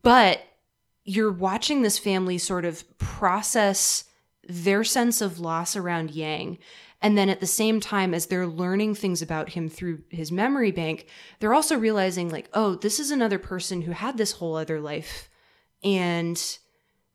but 0.02 0.40
you're 1.10 1.32
watching 1.32 1.82
this 1.82 1.98
family 1.98 2.38
sort 2.38 2.64
of 2.64 2.84
process 2.98 4.04
their 4.48 4.84
sense 4.84 5.20
of 5.20 5.40
loss 5.40 5.74
around 5.74 6.12
Yang. 6.12 6.58
And 7.02 7.18
then 7.18 7.28
at 7.28 7.40
the 7.40 7.46
same 7.46 7.80
time, 7.80 8.14
as 8.14 8.26
they're 8.26 8.46
learning 8.46 8.94
things 8.94 9.20
about 9.20 9.50
him 9.50 9.68
through 9.68 10.02
his 10.10 10.30
memory 10.30 10.70
bank, 10.70 11.06
they're 11.40 11.54
also 11.54 11.76
realizing, 11.76 12.28
like, 12.28 12.48
oh, 12.52 12.76
this 12.76 13.00
is 13.00 13.10
another 13.10 13.38
person 13.38 13.82
who 13.82 13.92
had 13.92 14.18
this 14.18 14.32
whole 14.32 14.54
other 14.54 14.80
life. 14.80 15.28
And 15.82 16.40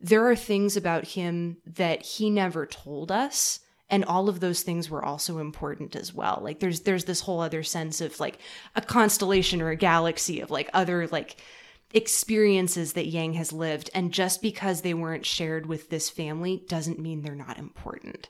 there 0.02 0.28
are 0.30 0.36
things 0.36 0.76
about 0.76 1.06
him 1.06 1.58
that 1.66 2.04
he 2.04 2.30
never 2.30 2.66
told 2.66 3.12
us. 3.12 3.62
And 3.90 4.04
all 4.04 4.28
of 4.28 4.40
those 4.40 4.62
things 4.64 4.90
were 4.90 5.06
also 5.06 5.38
important 5.38 5.96
as 5.96 6.14
well. 6.14 6.40
Like 6.44 6.60
there's 6.60 6.82
there's 6.82 7.06
this 7.06 7.22
whole 7.22 7.40
other 7.40 7.62
sense 7.62 8.02
of 8.02 8.20
like 8.20 8.40
a 8.76 8.82
constellation 8.82 9.62
or 9.62 9.70
a 9.70 9.76
galaxy 9.76 10.42
of 10.42 10.50
like 10.50 10.72
other 10.74 11.08
like 11.08 11.38
experiences 11.96 12.94
that 12.94 13.08
Yang 13.08 13.34
has 13.34 13.52
lived. 13.54 13.90
And 13.96 14.12
just 14.12 14.42
because 14.42 14.82
they 14.82 14.94
weren't 14.94 15.26
shared 15.26 15.66
with 15.66 15.90
this 15.90 16.10
family 16.10 16.64
doesn't 16.68 17.00
mean 17.00 17.22
they're 17.22 17.34
not 17.36 17.58
important. 17.58 18.30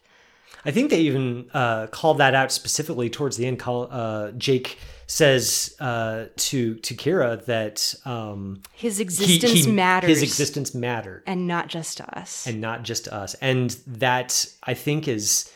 I 0.64 0.72
think 0.72 0.90
they 0.90 1.02
even 1.02 1.50
uh, 1.54 1.88
called 1.88 2.18
that 2.20 2.34
out 2.34 2.52
specifically 2.52 3.10
towards 3.10 3.38
the 3.38 3.46
end. 3.46 3.60
Call, 3.60 3.88
uh, 3.92 4.32
Jake 4.32 4.80
says 5.08 5.76
uh, 5.80 6.26
to 6.38 6.76
to 6.76 6.96
Kyra 6.96 7.46
that 7.46 7.94
um, 8.06 8.62
His 8.74 9.00
existence 9.00 9.66
he- 9.66 9.72
matters. 9.72 10.10
His 10.10 10.24
existence 10.24 10.74
mattered. 10.74 11.22
and 11.28 11.46
not 11.46 11.68
just 11.68 11.98
to 11.98 12.18
us. 12.18 12.48
and 12.48 12.62
not 12.62 12.82
just 12.84 13.04
to 13.06 13.14
us. 13.14 13.36
And 13.36 13.72
that 13.86 14.48
I 14.64 14.74
think 14.74 15.08
is 15.08 15.52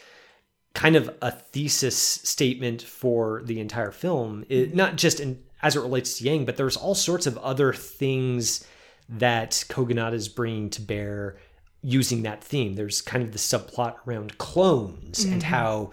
kind 0.76 0.96
of 0.96 1.10
a 1.24 1.32
thesis 1.32 1.98
statement 1.98 2.84
for 2.84 3.42
the 3.46 3.60
entire 3.60 3.92
film. 3.92 4.46
It, 4.50 4.76
not 4.76 4.96
just 4.96 5.20
in 5.20 5.42
as 5.62 5.76
it 5.76 5.82
relates 5.82 6.18
to 6.18 6.24
Yang, 6.24 6.46
but 6.46 6.58
there's 6.58 6.78
all 6.78 6.96
sorts 6.96 7.28
of 7.28 7.38
other 7.40 7.74
things 7.74 8.66
that 9.10 9.52
Kogonada 9.70 10.14
is 10.14 10.28
bringing 10.30 10.70
to 10.72 10.82
bear 10.82 11.38
using 11.82 12.24
that 12.24 12.44
theme. 12.44 12.76
There's 12.76 13.02
kind 13.02 13.24
of 13.24 13.32
the 13.32 13.38
subplot 13.40 13.96
around 14.06 14.38
clones 14.38 15.24
and 15.24 15.42
Mm-hmm. 15.42 15.50
how 15.50 15.92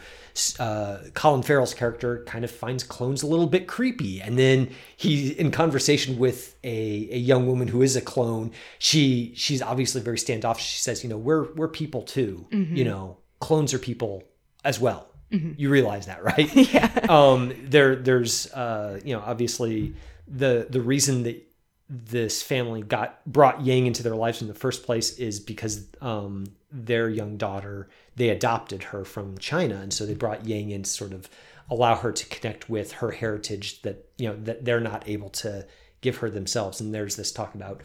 uh, 0.59 0.99
Colin 1.15 1.43
Farrell's 1.43 1.75
character 1.75 2.25
kind 2.27 2.45
of 2.45 2.51
finds 2.51 2.83
clones 2.83 3.23
a 3.23 3.27
little 3.27 3.47
bit 3.47 3.69
creepy. 3.69 4.21
And 4.21 4.37
then 4.37 4.71
he, 4.97 5.31
in 5.31 5.51
conversation 5.53 6.19
with 6.19 6.57
a, 6.65 7.09
a 7.13 7.19
young 7.19 7.47
woman 7.47 7.69
who 7.69 7.83
is 7.83 7.95
a 7.97 8.01
clone, 8.01 8.51
she 8.79 9.33
she's 9.37 9.63
obviously 9.63 10.01
very 10.01 10.19
standoffish. 10.19 10.65
She 10.67 10.81
says, 10.81 11.05
you 11.05 11.09
know, 11.09 11.17
we're 11.19 11.53
we're 11.55 11.69
people 11.69 12.03
too. 12.03 12.47
Mm-hmm. 12.51 12.77
You 12.77 12.85
know, 12.85 13.19
clones 13.41 13.73
are 13.73 13.79
people 13.79 14.25
as 14.65 14.81
well. 14.81 15.09
You 15.31 15.71
realize 15.71 16.07
that, 16.07 16.23
right? 16.23 16.55
yeah. 16.73 17.07
Um, 17.09 17.55
there 17.65 17.97
there's 17.97 18.53
uh, 18.53 19.01
you 19.05 19.15
know, 19.15 19.23
obviously 19.25 19.95
the 20.29 20.67
the 20.71 20.81
reason 20.81 21.25
that 21.25 21.43
this 21.89 22.43
family 22.43 22.83
got 22.83 23.25
brought 23.27 23.65
Yang 23.65 23.87
into 23.87 24.03
their 24.03 24.17
lives 24.17 24.43
in 24.43 24.49
the 24.49 24.55
first 24.55 24.85
place 24.85 25.19
is 25.19 25.39
because 25.39 25.87
um, 26.01 26.47
their 26.73 27.09
young 27.09 27.37
daughter 27.37 27.89
they 28.17 28.31
adopted 28.31 28.83
her 28.85 29.05
from 29.05 29.39
China, 29.39 29.77
and 29.77 29.93
so 29.93 30.07
they 30.07 30.15
brought 30.15 30.47
Yang 30.47 30.71
in 30.71 30.83
to 30.83 30.91
sort 30.91 31.13
of 31.13 31.29
allow 31.71 31.97
her 31.97 32.13
to 32.13 32.27
connect 32.27 32.69
with 32.69 32.93
her 32.93 33.11
heritage 33.11 33.83
that 33.83 34.09
you 34.19 34.29
know 34.29 34.37
that 34.45 34.65
they're 34.65 34.81
not 34.81 35.09
able 35.09 35.31
to 35.31 35.67
give 36.01 36.19
her 36.19 36.31
themselves. 36.31 36.81
And 36.81 36.95
there's 36.95 37.17
this 37.17 37.33
talk 37.33 37.55
about 37.55 37.83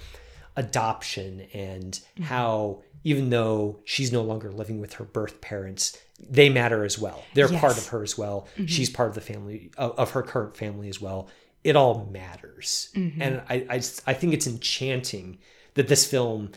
adoption 0.56 1.48
and 1.54 2.00
how 2.22 2.82
even 3.04 3.30
though 3.30 3.80
she's 3.86 4.12
no 4.12 4.22
longer 4.22 4.52
living 4.52 4.80
with 4.80 4.94
her 4.94 5.04
birth 5.04 5.42
parents, 5.42 5.98
they 6.20 6.50
matter 6.50 6.84
as 6.84 7.00
well. 7.00 7.24
They're 7.34 7.48
part 7.48 7.78
of 7.78 7.88
her 7.88 8.04
as 8.04 8.18
well. 8.18 8.48
Mm-hmm. 8.54 8.66
She's 8.66 8.90
part 8.90 9.10
of 9.10 9.16
the 9.16 9.22
family 9.22 9.72
of, 9.78 9.98
of 9.98 10.12
her 10.12 10.22
current 10.22 10.56
family 10.56 10.90
as 10.90 11.02
well. 11.02 11.30
It 11.64 11.76
all 11.76 12.10
matters, 12.12 12.90
mm-hmm. 12.96 13.22
and 13.22 13.42
I, 13.48 13.66
I 13.70 13.76
I 14.08 14.14
think 14.14 14.34
it's 14.34 14.48
enchanting 14.48 15.38
that 15.76 15.88
this 15.88 16.10
film 16.10 16.52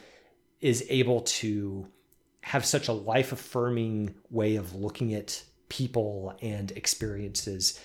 is 0.61 0.85
able 0.88 1.20
to 1.20 1.87
have 2.40 2.64
such 2.64 2.88
a 2.88 2.92
life 2.92 3.33
affirming 3.33 4.14
way 4.30 4.57
of 4.57 4.74
looking 4.74 5.14
at 5.14 5.42
people 5.68 6.37
and 6.40 6.70
experiences 6.72 7.78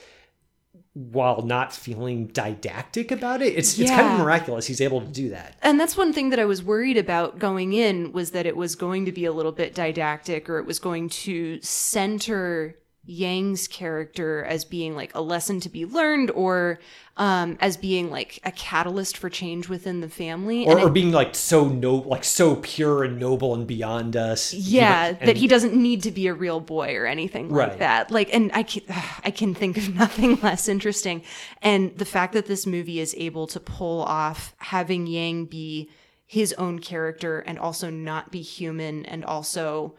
while 0.93 1.43
not 1.43 1.71
feeling 1.71 2.27
didactic 2.27 3.11
about 3.11 3.41
it. 3.41 3.55
It's 3.55 3.77
it's 3.77 3.91
kind 3.91 4.13
of 4.13 4.19
miraculous 4.19 4.67
he's 4.67 4.81
able 4.81 5.01
to 5.01 5.07
do 5.07 5.29
that. 5.29 5.55
And 5.61 5.79
that's 5.79 5.95
one 5.95 6.13
thing 6.13 6.29
that 6.29 6.39
I 6.39 6.45
was 6.45 6.63
worried 6.63 6.97
about 6.97 7.39
going 7.39 7.73
in 7.73 8.11
was 8.11 8.31
that 8.31 8.45
it 8.45 8.57
was 8.57 8.75
going 8.75 9.05
to 9.05 9.11
be 9.11 9.25
a 9.25 9.31
little 9.31 9.51
bit 9.51 9.75
didactic 9.75 10.49
or 10.49 10.57
it 10.57 10.65
was 10.65 10.79
going 10.79 11.09
to 11.09 11.59
center 11.61 12.75
Yang's 13.05 13.67
character 13.67 14.43
as 14.43 14.65
being 14.65 14.95
like 14.95 15.13
a 15.15 15.21
lesson 15.21 15.59
to 15.61 15.69
be 15.69 15.85
learned 15.85 16.29
or 16.31 16.79
um, 17.17 17.57
as 17.59 17.75
being 17.75 18.11
like 18.11 18.39
a 18.43 18.51
catalyst 18.51 19.17
for 19.17 19.29
change 19.29 19.67
within 19.67 19.99
the 20.01 20.09
family. 20.09 20.65
Or, 20.65 20.71
And 20.73 20.81
or 20.81 20.87
it- 20.89 20.93
being 20.93 21.11
like 21.11 21.33
so 21.33 21.67
no 21.67 21.95
like 21.95 22.23
so 22.23 22.57
pure 22.57 23.03
and 23.03 23.19
noble 23.19 23.53
and 23.55 23.65
beyond 23.65 24.15
us. 24.15 24.53
yeah, 24.53 25.07
And- 25.19 25.27
that 25.27 25.37
he 25.37 25.47
doesn't 25.47 25.73
need 25.73 26.03
to 26.03 26.11
be 26.11 26.27
a 26.27 26.33
real 26.33 26.59
boy 26.59 26.95
or 26.95 27.05
anything 27.07 27.49
like 27.49 27.69
Right. 27.69 27.79
that. 27.79 28.11
Like, 28.11 28.33
and 28.33 28.51
I 28.53 28.63
can, 28.63 28.83
I 29.23 29.31
can 29.31 29.55
think 29.55 29.77
of 29.77 29.93
nothing 29.95 30.39
less 30.41 30.67
interesting. 30.67 31.23
And 31.61 31.97
the 31.97 32.05
fact 32.05 32.33
that 32.33 32.45
this 32.45 32.65
movie 32.67 32.99
is 32.99 33.15
able 33.17 33.47
to 33.47 33.59
pull 33.59 34.03
off 34.03 34.53
having 34.57 35.07
Yang 35.07 35.45
be 35.45 35.89
his 36.27 36.53
own 36.53 36.77
character 36.79 37.39
and 37.39 37.57
also 37.57 37.89
not 37.89 38.31
be 38.31 38.41
human 38.43 39.03
and 39.07 39.25
also 39.25 39.95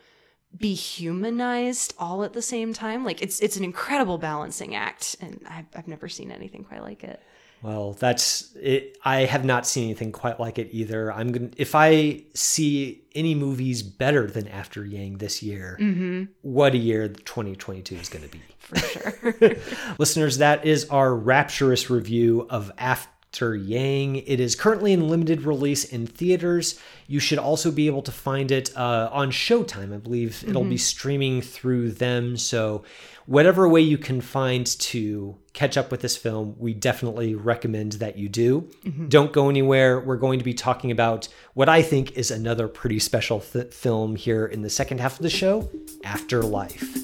be 0.57 0.75
humanized 0.75 1.95
all 1.99 2.25
at 2.25 2.33
the 2.33 2.43
same 2.43 2.73
time. 2.73 3.05
Like, 3.05 3.23
it's 3.23 3.41
it's 3.41 3.57
an 3.57 3.65
incredible 3.65 4.19
balancing 4.19 4.75
act, 4.75 5.17
and 5.21 5.41
I've, 5.49 5.67
I've 5.75 5.89
never 5.89 6.09
seen 6.09 6.31
anything 6.31 6.65
quite 6.65 6.83
like 6.83 7.05
it. 7.05 7.23
Well, 7.63 7.93
that's 7.93 8.55
it. 8.57 8.97
I 9.05 9.21
have 9.21 9.45
not 9.45 9.67
seen 9.67 9.85
anything 9.85 10.13
quite 10.13 10.41
like 10.41 10.59
it 10.59 10.71
either. 10.73 11.13
I'm 11.13 11.31
gonna 11.31 11.51
if 11.57 11.75
I 11.75 12.23
see 12.35 13.03
any 13.15 13.35
movies 13.35 13.83
better 13.83 14.27
than 14.27 14.49
After 14.49 14.85
Yang 14.85 15.19
this 15.19 15.43
year, 15.43 15.77
mm-hmm. 15.81 16.25
what 16.43 16.75
a 16.75 16.79
year 16.79 17.09
2022 17.09 17.97
is 17.97 18.09
going 18.09 18.25
to 18.25 18.31
be. 18.31 18.41
For 18.59 18.79
sure. 18.79 19.57
Listeners, 19.99 20.39
that 20.39 20.65
is 20.65 20.89
our 20.89 21.15
rapturous 21.15 21.91
review 21.91 22.47
of 22.49 22.73
After 22.79 23.11
Yang. 23.33 24.17
It 24.17 24.41
is 24.41 24.55
currently 24.57 24.93
in 24.93 25.09
limited 25.09 25.43
release 25.43 25.85
in 25.85 26.07
theaters. 26.07 26.79
You 27.07 27.21
should 27.21 27.39
also 27.39 27.71
be 27.71 27.87
able 27.87 28.03
to 28.03 28.13
find 28.13 28.51
it 28.51 28.77
uh, 28.77 29.09
on 29.13 29.31
Showtime. 29.31 29.95
I 29.95 29.99
believe 29.99 30.45
it'll 30.47 30.65
be 30.65 30.77
streaming 30.77 31.41
through 31.41 31.93
them. 31.93 32.37
So, 32.37 32.83
whatever 33.27 33.69
way 33.69 33.81
you 33.81 33.97
can 33.99 34.21
find 34.21 34.67
to 34.67 35.37
catch 35.53 35.77
up 35.77 35.93
with 35.93 36.01
this 36.01 36.17
film, 36.17 36.57
we 36.59 36.75
definitely 36.75 37.35
recommend 37.37 37.93
that 37.93 38.19
you 38.19 38.29
do. 38.29 38.69
Don't 39.09 39.33
go 39.33 39.49
anywhere. 39.49 40.01
We're 40.01 40.17
going 40.17 40.41
to 40.41 40.45
be 40.45 40.55
talking 40.55 40.91
about 40.91 41.29
what 41.55 41.69
I 41.69 41.83
think 41.83 42.17
is 42.17 42.31
another 42.33 42.67
pretty 42.67 42.99
special 42.99 43.41
th- 43.41 43.73
film 43.73 44.17
here 44.17 44.45
in 44.47 44.63
the 44.63 44.71
second 44.71 44.99
half 45.01 45.15
of 45.17 45.23
the 45.23 45.31
show 45.31 45.71
Afterlife. 46.05 46.99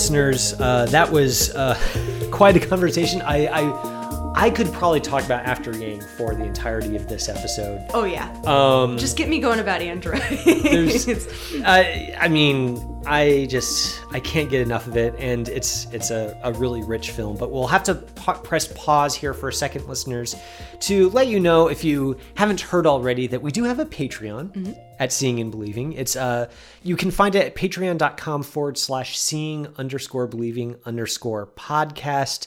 Listeners, 0.00 0.54
uh, 0.58 0.86
that 0.86 1.12
was 1.12 1.54
uh, 1.54 1.78
quite 2.30 2.56
a 2.56 2.60
conversation. 2.66 3.20
I, 3.20 3.48
I 3.48 4.00
I 4.32 4.48
could 4.48 4.72
probably 4.72 5.00
talk 5.00 5.24
about 5.24 5.44
After 5.44 5.76
Yang 5.76 6.00
for 6.16 6.34
the 6.34 6.44
entirety 6.44 6.96
of 6.96 7.06
this 7.06 7.28
episode. 7.28 7.84
oh 7.92 8.04
yeah, 8.04 8.32
Um, 8.46 8.96
just 8.96 9.18
get 9.18 9.28
me 9.28 9.40
going 9.40 9.58
about 9.58 9.82
Android. 9.82 10.22
there's, 10.62 11.06
I, 11.66 12.14
I 12.18 12.28
mean, 12.28 13.02
I 13.04 13.46
just 13.50 14.00
I 14.12 14.20
can't 14.20 14.48
get 14.48 14.62
enough 14.62 14.86
of 14.86 14.96
it, 14.96 15.14
and 15.18 15.48
it's 15.50 15.86
it's 15.92 16.10
a, 16.10 16.34
a 16.44 16.52
really 16.54 16.82
rich 16.82 17.10
film. 17.10 17.36
But 17.36 17.50
we'll 17.50 17.66
have 17.66 17.82
to 17.84 17.96
pa- 17.96 18.38
press 18.38 18.68
pause 18.68 19.14
here 19.14 19.34
for 19.34 19.50
a 19.50 19.52
second, 19.52 19.86
listeners, 19.86 20.34
to 20.80 21.10
let 21.10 21.26
you 21.26 21.40
know 21.40 21.68
if 21.68 21.84
you 21.84 22.16
haven't 22.36 22.60
heard 22.62 22.86
already 22.86 23.26
that 23.26 23.42
we 23.42 23.50
do 23.50 23.64
have 23.64 23.78
a 23.80 23.84
Patreon 23.84 24.74
at 25.00 25.12
Seeing 25.12 25.40
and 25.40 25.50
Believing. 25.50 25.94
It's 25.94 26.14
uh 26.14 26.48
you 26.84 26.94
can 26.94 27.10
find 27.10 27.34
it 27.34 27.44
at 27.44 27.56
patreon.com 27.56 28.44
forward 28.44 28.78
slash 28.78 29.18
seeing 29.18 29.66
underscore 29.76 30.28
believing 30.28 30.76
underscore 30.84 31.48
podcast. 31.48 32.46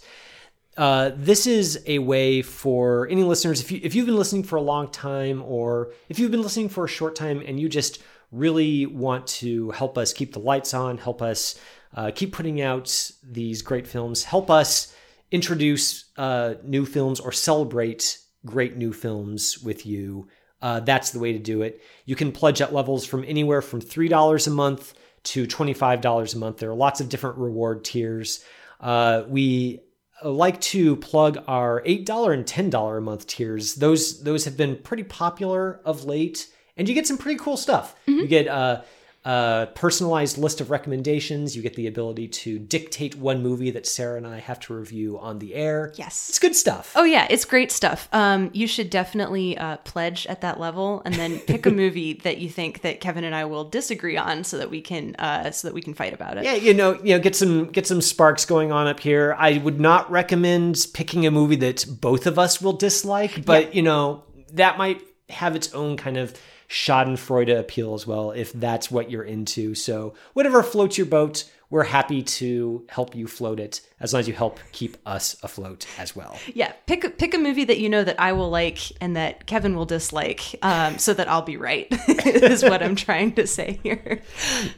Uh, 0.76 1.12
this 1.16 1.46
is 1.46 1.84
a 1.86 2.00
way 2.00 2.42
for 2.42 3.08
any 3.10 3.24
listeners 3.24 3.60
if 3.60 3.72
you 3.72 3.80
if 3.84 3.94
you've 3.94 4.06
been 4.06 4.16
listening 4.16 4.44
for 4.44 4.56
a 4.56 4.62
long 4.62 4.88
time 4.90 5.44
or 5.44 5.92
if 6.08 6.18
you've 6.18 6.32
been 6.32 6.42
listening 6.42 6.70
for 6.70 6.86
a 6.86 6.88
short 6.88 7.16
time 7.16 7.44
and 7.46 7.60
you 7.60 7.68
just 7.68 8.02
really 8.32 8.86
want 8.88 9.28
to 9.28 9.70
help 9.72 9.98
us 9.98 10.14
keep 10.14 10.34
the 10.34 10.40
lights 10.40 10.74
on, 10.74 10.98
help 10.98 11.22
us 11.22 11.60
uh, 11.96 12.12
keep 12.14 12.34
putting 12.34 12.62
out 12.62 13.12
these 13.24 13.62
great 13.62 13.86
films, 13.86 14.24
help 14.24 14.50
us 14.50 14.96
introduce 15.32 16.06
uh, 16.18 16.56
new 16.64 16.86
films 16.86 17.20
or 17.20 17.32
celebrate 17.32 18.20
great 18.46 18.76
new 18.76 18.92
films 18.92 19.60
with 19.60 19.86
you. 19.86 20.28
Uh, 20.64 20.80
that's 20.80 21.12
the 21.12 21.20
way 21.20 21.34
to 21.34 21.40
do 21.40 21.62
it. 21.62 21.82
You 22.06 22.16
can 22.16 22.32
pledge 22.32 22.62
at 22.62 22.74
levels 22.74 23.06
from 23.06 23.26
anywhere 23.28 23.62
from 23.62 23.82
three 23.82 24.08
dollars 24.08 24.48
a 24.48 24.52
month 24.52 24.94
to 25.24 25.46
twenty 25.46 25.74
five 25.74 26.00
dollars 26.02 26.34
a 26.34 26.40
month. 26.40 26.58
There 26.58 26.72
are 26.72 26.76
lots 26.76 27.02
of 27.02 27.10
different 27.10 27.38
reward 27.38 27.84
tiers. 27.84 28.44
Uh, 28.80 29.24
we 29.28 29.82
like 30.24 30.60
to 30.62 30.96
plug 30.98 31.44
our 31.48 31.82
$8 31.82 32.34
and 32.34 32.46
$10 32.46 32.98
a 32.98 33.02
month 33.02 33.28
tiers. 33.28 33.76
Those 33.76 34.24
those 34.24 34.46
have 34.46 34.56
been 34.56 34.78
pretty 34.78 35.04
popular 35.04 35.82
of 35.84 36.06
late 36.06 36.48
and 36.78 36.88
you 36.88 36.96
get 36.96 37.08
some 37.08 37.18
pretty 37.18 37.38
cool 37.40 37.58
stuff. 37.58 37.96
You 38.22 38.28
get 38.28 38.48
uh, 38.48 38.84
a 39.26 39.70
personalized 39.74 40.38
list 40.38 40.60
of 40.60 40.70
recommendations. 40.70 41.56
You 41.56 41.62
get 41.62 41.76
the 41.76 41.88
ability 41.88 42.28
to 42.28 42.60
dictate 42.60 43.16
one 43.16 43.42
movie 43.42 43.72
that 43.72 43.88
Sarah 43.88 44.18
and 44.18 44.28
I 44.28 44.40
have 44.40 44.60
to 44.62 44.74
review 44.74 45.18
on 45.18 45.40
the 45.40 45.56
air. 45.56 45.94
Yes. 45.96 46.28
It's 46.30 46.40
good 46.40 46.56
stuff. 46.56 46.92
Oh 46.96 47.04
yeah, 47.04 47.28
it's 47.30 47.46
great 47.46 47.72
stuff. 47.72 48.10
Um, 48.12 48.50
you 48.54 48.68
should 48.68 48.90
definitely 48.90 49.58
uh, 49.58 49.78
pledge 49.78 50.28
at 50.28 50.42
that 50.42 50.60
level, 50.60 51.02
and 51.06 51.16
then 51.16 51.40
pick 51.40 51.66
a 51.66 51.72
movie 51.84 52.14
that 52.24 52.40
you 52.40 52.50
think 52.50 52.82
that 52.82 53.00
Kevin 53.00 53.24
and 53.24 53.34
I 53.34 53.46
will 53.46 53.64
disagree 53.64 54.18
on, 54.18 54.44
so 54.44 54.58
that 54.58 54.70
we 54.70 54.82
can 54.82 55.16
uh, 55.16 55.52
so 55.52 55.68
that 55.68 55.74
we 55.74 55.82
can 55.82 55.94
fight 55.94 56.14
about 56.14 56.38
it. 56.38 56.44
Yeah, 56.44 56.56
you 56.56 56.74
know, 56.74 56.94
you 57.04 57.16
know, 57.16 57.20
get 57.20 57.36
some 57.36 57.66
get 57.68 57.88
some 57.88 58.02
sparks 58.02 58.46
going 58.46 58.72
on 58.72 58.88
up 58.88 59.00
here. 59.00 59.36
I 59.38 59.58
would 59.60 59.80
not 59.80 60.12
recommend 60.12 60.86
picking 60.94 61.26
a 61.26 61.32
movie 61.32 61.56
that 61.58 61.86
both 62.02 62.28
of 62.28 62.38
us 62.38 62.62
will 62.62 62.74
dislike, 62.74 63.46
but 63.46 63.74
you 63.74 63.82
know, 63.82 64.24
that 64.54 64.78
might 64.78 65.02
have 65.30 65.56
its 65.56 65.74
own 65.74 65.98
kind 65.98 66.18
of 66.18 66.34
Schadenfreude 66.74 67.56
appeal 67.60 67.94
as 67.94 68.08
well, 68.08 68.32
if 68.32 68.52
that's 68.52 68.90
what 68.90 69.12
you're 69.12 69.24
into. 69.24 69.76
So 69.76 70.16
whatever 70.34 70.64
floats 70.64 70.98
your 70.98 71.06
boat, 71.06 71.44
we're 71.70 71.84
happy 71.84 72.24
to 72.24 72.84
help 72.90 73.16
you 73.16 73.28
float 73.28 73.60
it 73.60 73.82
as 74.00 74.12
long 74.12 74.22
as 74.22 74.28
you 74.28 74.34
help 74.34 74.60
keep 74.72 74.98
us 75.06 75.36
afloat 75.44 75.86
as 76.00 76.16
well. 76.16 76.36
Yeah, 76.54 76.72
pick 76.88 77.04
a, 77.04 77.12
pick 77.12 77.36
a 77.36 77.38
movie 77.38 77.64
that 77.66 77.80
you 77.80 77.90
know 77.90 78.04
that 78.04 78.20
I 78.20 78.34
will 78.34 78.50
like 78.50 78.80
and 79.02 79.16
that 79.16 79.46
Kevin 79.46 79.76
will 79.76 79.86
dislike, 79.86 80.56
um, 80.64 80.98
so 80.98 81.14
that 81.14 81.30
I'll 81.30 81.44
be 81.44 81.58
right. 81.58 81.88
is 82.26 82.64
what 82.64 82.82
I'm 82.82 82.96
trying 82.96 83.34
to 83.34 83.46
say 83.46 83.80
here. 83.84 84.22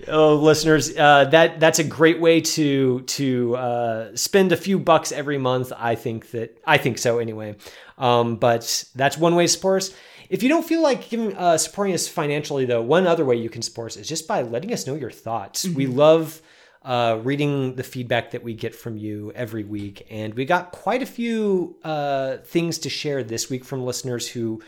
Oh, 0.09 0.35
listeners, 0.35 0.95
uh, 0.97 1.25
that 1.25 1.61
that's 1.61 1.79
a 1.79 1.83
great 1.83 2.19
way 2.19 2.41
to 2.41 3.01
to 3.01 3.55
uh, 3.55 4.15
spend 4.15 4.51
a 4.51 4.57
few 4.57 4.79
bucks 4.79 5.13
every 5.13 5.37
month. 5.37 5.71
I 5.75 5.95
think 5.95 6.31
that 6.31 6.61
I 6.65 6.77
think 6.77 6.97
so 6.97 7.19
anyway. 7.19 7.55
Um, 7.97 8.35
but 8.35 8.85
that's 8.95 9.17
one 9.17 9.35
way 9.35 9.45
to 9.45 9.51
support 9.51 9.83
us. 9.83 9.95
If 10.29 10.43
you 10.43 10.49
don't 10.49 10.65
feel 10.65 10.81
like 10.81 11.09
giving 11.09 11.35
uh, 11.35 11.57
supporting 11.57 11.93
us 11.93 12.07
financially, 12.07 12.65
though, 12.65 12.81
one 12.81 13.07
other 13.07 13.25
way 13.25 13.35
you 13.35 13.49
can 13.49 13.61
support 13.61 13.91
us 13.91 13.97
is 13.97 14.07
just 14.07 14.27
by 14.27 14.41
letting 14.41 14.73
us 14.73 14.87
know 14.87 14.95
your 14.95 15.11
thoughts. 15.11 15.67
We 15.67 15.87
love 15.87 16.41
uh, 16.83 17.19
reading 17.23 17.75
the 17.75 17.83
feedback 17.83 18.31
that 18.31 18.43
we 18.43 18.53
get 18.53 18.75
from 18.75 18.97
you 18.97 19.31
every 19.35 19.63
week, 19.63 20.05
and 20.09 20.33
we 20.33 20.45
got 20.45 20.71
quite 20.71 21.01
a 21.01 21.05
few 21.05 21.75
uh, 21.83 22.37
things 22.37 22.77
to 22.79 22.89
share 22.89 23.23
this 23.23 23.49
week 23.49 23.65
from 23.65 23.83
listeners 23.83 24.27
who 24.27 24.61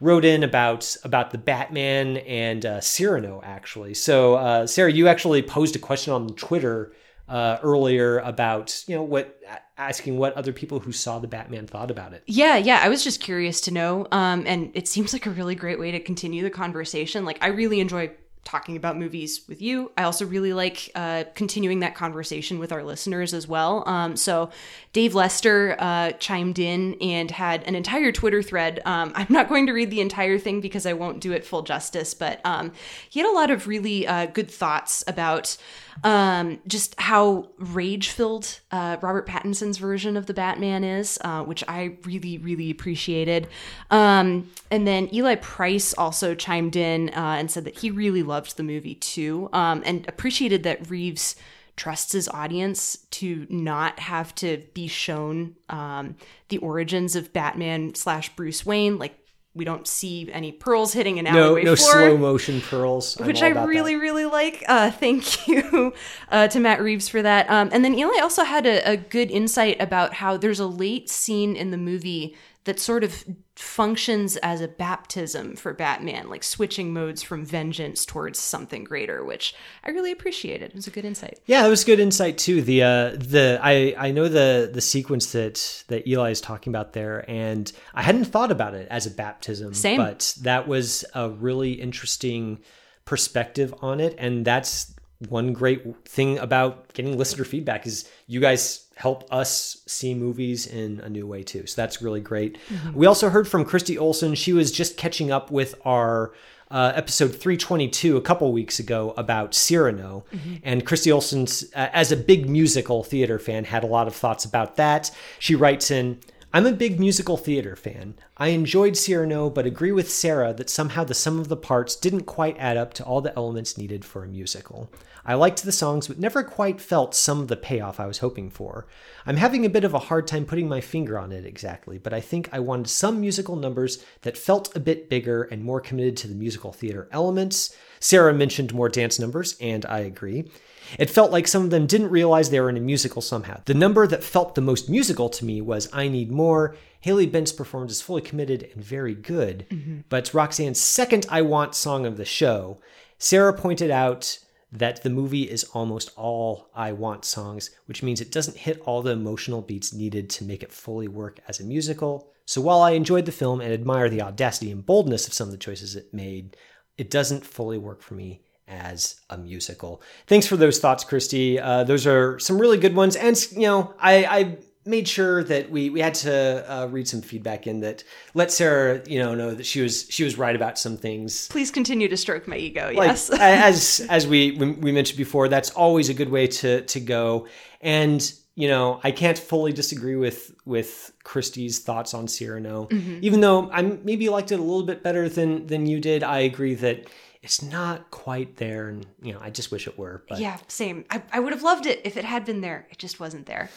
wrote 0.00 0.24
in 0.24 0.44
about 0.44 0.96
about 1.04 1.30
the 1.30 1.38
Batman 1.38 2.18
and 2.18 2.64
uh, 2.64 2.80
Cyrano 2.80 3.40
actually. 3.44 3.94
So 3.94 4.34
uh, 4.36 4.66
Sarah, 4.66 4.92
you 4.92 5.08
actually 5.08 5.42
posed 5.42 5.74
a 5.76 5.78
question 5.78 6.12
on 6.12 6.28
Twitter 6.34 6.92
uh, 7.28 7.58
earlier 7.62 8.18
about 8.20 8.84
you 8.86 8.96
know 8.96 9.02
what 9.02 9.38
asking 9.76 10.18
what 10.18 10.34
other 10.34 10.52
people 10.52 10.80
who 10.80 10.92
saw 10.92 11.18
the 11.18 11.28
Batman 11.28 11.66
thought 11.66 11.90
about 11.90 12.12
it. 12.12 12.22
Yeah, 12.26 12.56
yeah. 12.56 12.80
I 12.82 12.88
was 12.88 13.04
just 13.04 13.20
curious 13.20 13.60
to 13.62 13.70
know. 13.70 14.06
Um, 14.10 14.44
and 14.46 14.70
it 14.74 14.88
seems 14.88 15.12
like 15.12 15.26
a 15.26 15.30
really 15.30 15.54
great 15.54 15.78
way 15.78 15.92
to 15.92 16.00
continue 16.00 16.42
the 16.42 16.50
conversation. 16.50 17.24
Like, 17.24 17.38
I 17.40 17.48
really 17.48 17.80
enjoy 17.80 18.10
talking 18.48 18.76
about 18.76 18.96
movies 18.96 19.42
with 19.46 19.60
you. 19.60 19.92
I 19.98 20.04
also 20.04 20.24
really 20.24 20.54
like 20.54 20.90
uh, 20.94 21.24
continuing 21.34 21.80
that 21.80 21.94
conversation 21.94 22.58
with 22.58 22.72
our 22.72 22.82
listeners 22.82 23.34
as 23.34 23.46
well. 23.46 23.86
Um, 23.86 24.16
so, 24.16 24.48
Dave 24.94 25.14
Lester 25.14 25.76
uh, 25.78 26.12
chimed 26.12 26.58
in 26.58 26.94
and 27.02 27.30
had 27.30 27.62
an 27.64 27.74
entire 27.74 28.10
Twitter 28.10 28.42
thread. 28.42 28.80
Um, 28.86 29.12
I'm 29.14 29.26
not 29.28 29.50
going 29.50 29.66
to 29.66 29.72
read 29.72 29.90
the 29.90 30.00
entire 30.00 30.38
thing 30.38 30.62
because 30.62 30.86
I 30.86 30.94
won't 30.94 31.20
do 31.20 31.32
it 31.32 31.44
full 31.44 31.62
justice, 31.62 32.14
but 32.14 32.40
um, 32.44 32.72
he 33.10 33.20
had 33.20 33.28
a 33.28 33.34
lot 33.34 33.50
of 33.50 33.68
really 33.68 34.06
uh, 34.06 34.26
good 34.26 34.50
thoughts 34.50 35.04
about 35.06 35.58
um, 36.04 36.60
just 36.66 36.98
how 37.00 37.48
rage 37.58 38.10
filled 38.10 38.60
uh, 38.70 38.96
Robert 39.00 39.26
Pattinson's 39.26 39.78
version 39.78 40.16
of 40.16 40.26
the 40.26 40.34
Batman 40.34 40.84
is, 40.84 41.18
uh, 41.22 41.42
which 41.42 41.64
I 41.66 41.96
really, 42.04 42.38
really 42.38 42.70
appreciated. 42.70 43.48
Um, 43.90 44.50
and 44.70 44.86
then 44.86 45.12
Eli 45.12 45.36
Price 45.36 45.94
also 45.94 46.34
chimed 46.34 46.76
in 46.76 47.10
uh, 47.10 47.36
and 47.38 47.50
said 47.50 47.64
that 47.64 47.78
he 47.78 47.90
really 47.90 48.22
loved 48.22 48.37
the 48.56 48.62
movie 48.62 48.94
too, 48.94 49.48
um, 49.52 49.82
and 49.84 50.06
appreciated 50.08 50.62
that 50.64 50.90
Reeves 50.90 51.36
trusts 51.76 52.12
his 52.12 52.28
audience 52.28 52.96
to 53.10 53.46
not 53.48 54.00
have 54.00 54.34
to 54.34 54.62
be 54.74 54.88
shown 54.88 55.54
um, 55.68 56.16
the 56.48 56.58
origins 56.58 57.14
of 57.14 57.32
Batman 57.32 57.94
slash 57.94 58.34
Bruce 58.34 58.66
Wayne. 58.66 58.98
Like 58.98 59.16
we 59.54 59.64
don't 59.64 59.86
see 59.86 60.28
any 60.32 60.52
pearls 60.52 60.92
hitting 60.92 61.18
an 61.18 61.24
No, 61.24 61.46
alleyway 61.46 61.64
no 61.64 61.76
floor 61.76 61.92
slow 61.92 62.16
motion 62.16 62.60
pearls, 62.60 63.20
I'm 63.20 63.26
which 63.26 63.42
I 63.42 63.48
really, 63.48 63.94
that. 63.94 64.00
really 64.00 64.24
like. 64.24 64.64
Uh, 64.68 64.90
thank 64.90 65.48
you 65.48 65.92
uh, 66.30 66.48
to 66.48 66.60
Matt 66.60 66.80
Reeves 66.80 67.08
for 67.08 67.22
that. 67.22 67.48
Um, 67.50 67.68
and 67.72 67.84
then 67.84 67.94
Eli 67.94 68.20
also 68.20 68.44
had 68.44 68.66
a, 68.66 68.92
a 68.92 68.96
good 68.96 69.30
insight 69.30 69.80
about 69.80 70.14
how 70.14 70.36
there's 70.36 70.60
a 70.60 70.66
late 70.66 71.08
scene 71.08 71.56
in 71.56 71.70
the 71.70 71.78
movie 71.78 72.36
that 72.68 72.78
sort 72.78 73.02
of 73.02 73.24
functions 73.56 74.36
as 74.36 74.60
a 74.60 74.68
baptism 74.68 75.56
for 75.56 75.72
Batman, 75.72 76.28
like 76.28 76.44
switching 76.44 76.92
modes 76.92 77.22
from 77.22 77.42
vengeance 77.42 78.04
towards 78.04 78.38
something 78.38 78.84
greater, 78.84 79.24
which 79.24 79.54
I 79.84 79.90
really 79.90 80.12
appreciated. 80.12 80.72
It 80.72 80.74
was 80.76 80.86
a 80.86 80.90
good 80.90 81.06
insight. 81.06 81.40
Yeah, 81.46 81.66
it 81.66 81.70
was 81.70 81.82
a 81.82 81.86
good 81.86 81.98
insight 81.98 82.36
too. 82.36 82.60
The 82.60 82.82
uh, 82.82 83.10
the 83.12 83.58
I 83.62 83.94
I 83.96 84.10
know 84.10 84.28
the 84.28 84.70
the 84.70 84.82
sequence 84.82 85.32
that 85.32 85.84
that 85.88 86.06
Eli 86.06 86.30
is 86.30 86.42
talking 86.42 86.70
about 86.70 86.92
there, 86.92 87.24
and 87.26 87.72
I 87.94 88.02
hadn't 88.02 88.26
thought 88.26 88.52
about 88.52 88.74
it 88.74 88.86
as 88.90 89.06
a 89.06 89.10
baptism. 89.10 89.72
Same. 89.72 89.96
but 89.96 90.34
that 90.42 90.68
was 90.68 91.06
a 91.14 91.30
really 91.30 91.72
interesting 91.72 92.60
perspective 93.06 93.74
on 93.80 93.98
it, 93.98 94.14
and 94.18 94.44
that's 94.44 94.94
one 95.26 95.54
great 95.54 96.06
thing 96.06 96.38
about 96.38 96.92
getting 96.92 97.16
listener 97.16 97.44
feedback 97.44 97.86
is 97.86 98.06
you 98.26 98.40
guys 98.40 98.87
help 98.98 99.32
us 99.32 99.80
see 99.86 100.12
movies 100.12 100.66
in 100.66 100.98
a 101.00 101.08
new 101.08 101.24
way 101.24 101.44
too. 101.44 101.64
So 101.66 101.80
that's 101.80 102.02
really 102.02 102.20
great. 102.20 102.58
We 102.92 103.06
also 103.06 103.30
heard 103.30 103.46
from 103.46 103.64
Christy 103.64 103.96
Olson. 103.96 104.34
She 104.34 104.52
was 104.52 104.72
just 104.72 104.96
catching 104.96 105.30
up 105.30 105.52
with 105.52 105.76
our 105.84 106.32
uh, 106.70 106.92
episode 106.96 107.28
322 107.28 108.16
a 108.16 108.20
couple 108.20 108.52
weeks 108.52 108.80
ago 108.80 109.14
about 109.16 109.54
Cyrano. 109.54 110.24
And 110.64 110.84
Christy 110.84 111.12
Olson's, 111.12 111.62
uh, 111.76 111.88
as 111.92 112.10
a 112.10 112.16
big 112.16 112.50
musical 112.50 113.04
theater 113.04 113.38
fan, 113.38 113.64
had 113.64 113.84
a 113.84 113.86
lot 113.86 114.08
of 114.08 114.16
thoughts 114.16 114.44
about 114.44 114.74
that. 114.76 115.12
She 115.38 115.54
writes 115.54 115.92
in, 115.92 116.18
I'm 116.50 116.64
a 116.64 116.72
big 116.72 116.98
musical 116.98 117.36
theater 117.36 117.76
fan. 117.76 118.14
I 118.38 118.48
enjoyed 118.48 118.96
Cyrano, 118.96 119.50
but 119.50 119.66
agree 119.66 119.92
with 119.92 120.10
Sarah 120.10 120.54
that 120.54 120.70
somehow 120.70 121.04
the 121.04 121.12
sum 121.12 121.38
of 121.38 121.48
the 121.48 121.58
parts 121.58 121.94
didn't 121.94 122.22
quite 122.22 122.56
add 122.58 122.78
up 122.78 122.94
to 122.94 123.04
all 123.04 123.20
the 123.20 123.36
elements 123.36 123.76
needed 123.76 124.02
for 124.02 124.24
a 124.24 124.28
musical. 124.28 124.90
I 125.26 125.34
liked 125.34 125.62
the 125.62 125.72
songs, 125.72 126.08
but 126.08 126.18
never 126.18 126.42
quite 126.42 126.80
felt 126.80 127.14
some 127.14 127.40
of 127.40 127.48
the 127.48 127.56
payoff 127.56 128.00
I 128.00 128.06
was 128.06 128.20
hoping 128.20 128.48
for. 128.48 128.86
I'm 129.26 129.36
having 129.36 129.66
a 129.66 129.70
bit 129.70 129.84
of 129.84 129.92
a 129.92 129.98
hard 129.98 130.26
time 130.26 130.46
putting 130.46 130.70
my 130.70 130.80
finger 130.80 131.18
on 131.18 131.32
it 131.32 131.44
exactly, 131.44 131.98
but 131.98 132.14
I 132.14 132.22
think 132.22 132.48
I 132.50 132.60
wanted 132.60 132.88
some 132.88 133.20
musical 133.20 133.56
numbers 133.56 134.02
that 134.22 134.38
felt 134.38 134.74
a 134.74 134.80
bit 134.80 135.10
bigger 135.10 135.42
and 135.42 135.62
more 135.62 135.82
committed 135.82 136.16
to 136.18 136.28
the 136.28 136.34
musical 136.34 136.72
theater 136.72 137.08
elements. 137.12 137.76
Sarah 138.00 138.32
mentioned 138.32 138.72
more 138.72 138.88
dance 138.88 139.18
numbers, 139.18 139.54
and 139.60 139.84
I 139.84 139.98
agree. 139.98 140.50
It 140.98 141.10
felt 141.10 141.30
like 141.30 141.48
some 141.48 141.64
of 141.64 141.70
them 141.70 141.86
didn't 141.86 142.10
realize 142.10 142.50
they 142.50 142.60
were 142.60 142.70
in 142.70 142.76
a 142.76 142.80
musical 142.80 143.20
somehow. 143.20 143.60
The 143.64 143.74
number 143.74 144.06
that 144.06 144.24
felt 144.24 144.54
the 144.54 144.60
most 144.60 144.88
musical 144.88 145.28
to 145.30 145.44
me 145.44 145.60
was 145.60 145.88
I 145.92 146.08
Need 146.08 146.30
More. 146.30 146.76
Haley 147.00 147.26
Bennett's 147.26 147.52
performance 147.52 147.92
is 147.92 148.02
fully 148.02 148.22
committed 148.22 148.70
and 148.74 148.82
very 148.82 149.14
good, 149.14 149.66
mm-hmm. 149.70 150.00
but 150.08 150.20
it's 150.20 150.34
Roxanne's 150.34 150.80
second 150.80 151.26
I 151.28 151.42
Want 151.42 151.74
song 151.74 152.06
of 152.06 152.16
the 152.16 152.24
show. 152.24 152.80
Sarah 153.18 153.52
pointed 153.52 153.90
out 153.90 154.38
that 154.70 155.02
the 155.02 155.10
movie 155.10 155.44
is 155.44 155.64
almost 155.64 156.10
all 156.16 156.70
I 156.74 156.92
Want 156.92 157.24
songs, 157.24 157.70
which 157.86 158.02
means 158.02 158.20
it 158.20 158.32
doesn't 158.32 158.58
hit 158.58 158.80
all 158.84 159.02
the 159.02 159.12
emotional 159.12 159.62
beats 159.62 159.92
needed 159.92 160.28
to 160.30 160.44
make 160.44 160.62
it 160.62 160.72
fully 160.72 161.08
work 161.08 161.40
as 161.48 161.60
a 161.60 161.64
musical. 161.64 162.32
So 162.44 162.60
while 162.60 162.80
I 162.80 162.92
enjoyed 162.92 163.26
the 163.26 163.32
film 163.32 163.60
and 163.60 163.72
admire 163.72 164.08
the 164.08 164.22
audacity 164.22 164.70
and 164.70 164.84
boldness 164.84 165.26
of 165.26 165.34
some 165.34 165.48
of 165.48 165.52
the 165.52 165.58
choices 165.58 165.96
it 165.96 166.12
made, 166.12 166.56
it 166.96 167.10
doesn't 167.10 167.46
fully 167.46 167.78
work 167.78 168.02
for 168.02 168.14
me 168.14 168.42
as 168.68 169.20
a 169.30 169.38
musical. 169.38 170.02
Thanks 170.26 170.46
for 170.46 170.56
those 170.56 170.78
thoughts, 170.78 171.04
Christy. 171.04 171.58
Uh, 171.58 171.84
those 171.84 172.06
are 172.06 172.38
some 172.38 172.60
really 172.60 172.78
good 172.78 172.94
ones, 172.94 173.16
and 173.16 173.36
you 173.52 173.62
know, 173.62 173.94
I, 173.98 174.24
I 174.24 174.58
made 174.88 175.06
sure 175.06 175.44
that 175.44 175.70
we 175.70 175.90
we 175.90 176.00
had 176.00 176.14
to 176.14 176.64
uh, 176.72 176.86
read 176.86 177.06
some 177.06 177.20
feedback 177.20 177.66
in 177.66 177.80
that 177.80 178.02
let 178.34 178.50
Sarah 178.50 179.02
you 179.06 179.18
know 179.18 179.34
know 179.34 179.54
that 179.54 179.66
she 179.66 179.80
was 179.80 180.06
she 180.08 180.24
was 180.24 180.38
right 180.38 180.56
about 180.56 180.78
some 180.78 180.96
things. 180.96 181.48
Please 181.48 181.70
continue 181.70 182.08
to 182.08 182.16
stroke 182.16 182.48
my 182.48 182.56
ego. 182.56 182.90
Like, 182.94 183.08
yes. 183.08 183.30
as 183.30 184.06
as 184.08 184.26
we 184.26 184.52
we 184.52 184.92
mentioned 184.92 185.18
before, 185.18 185.48
that's 185.48 185.70
always 185.70 186.08
a 186.08 186.14
good 186.14 186.30
way 186.30 186.46
to 186.46 186.82
to 186.82 187.00
go. 187.00 187.46
And 187.80 188.32
you 188.54 188.66
know, 188.66 188.98
I 189.04 189.12
can't 189.12 189.38
fully 189.38 189.72
disagree 189.72 190.16
with 190.16 190.52
with 190.64 191.12
Christy's 191.22 191.78
thoughts 191.78 192.14
on 192.14 192.26
Cyrano. 192.26 192.88
Even 193.20 193.40
though 193.40 193.70
I 193.70 193.82
maybe 193.82 194.28
liked 194.28 194.50
it 194.50 194.58
a 194.58 194.62
little 194.62 194.82
bit 194.82 195.02
better 195.02 195.28
than 195.28 195.66
than 195.66 195.86
you 195.86 196.00
did, 196.00 196.24
I 196.24 196.40
agree 196.40 196.74
that 196.74 197.06
it's 197.48 197.62
not 197.62 198.10
quite 198.10 198.56
there, 198.56 198.90
and 198.90 199.06
you 199.22 199.32
know, 199.32 199.38
I 199.40 199.48
just 199.48 199.72
wish 199.72 199.86
it 199.86 199.96
were. 199.96 200.22
But 200.28 200.38
yeah, 200.38 200.58
same. 200.68 201.06
I, 201.08 201.22
I 201.32 201.40
would 201.40 201.54
have 201.54 201.62
loved 201.62 201.86
it 201.86 202.02
if 202.04 202.18
it 202.18 202.26
had 202.26 202.44
been 202.44 202.60
there. 202.60 202.86
It 202.90 202.98
just 202.98 203.18
wasn't 203.18 203.46
there. 203.46 203.70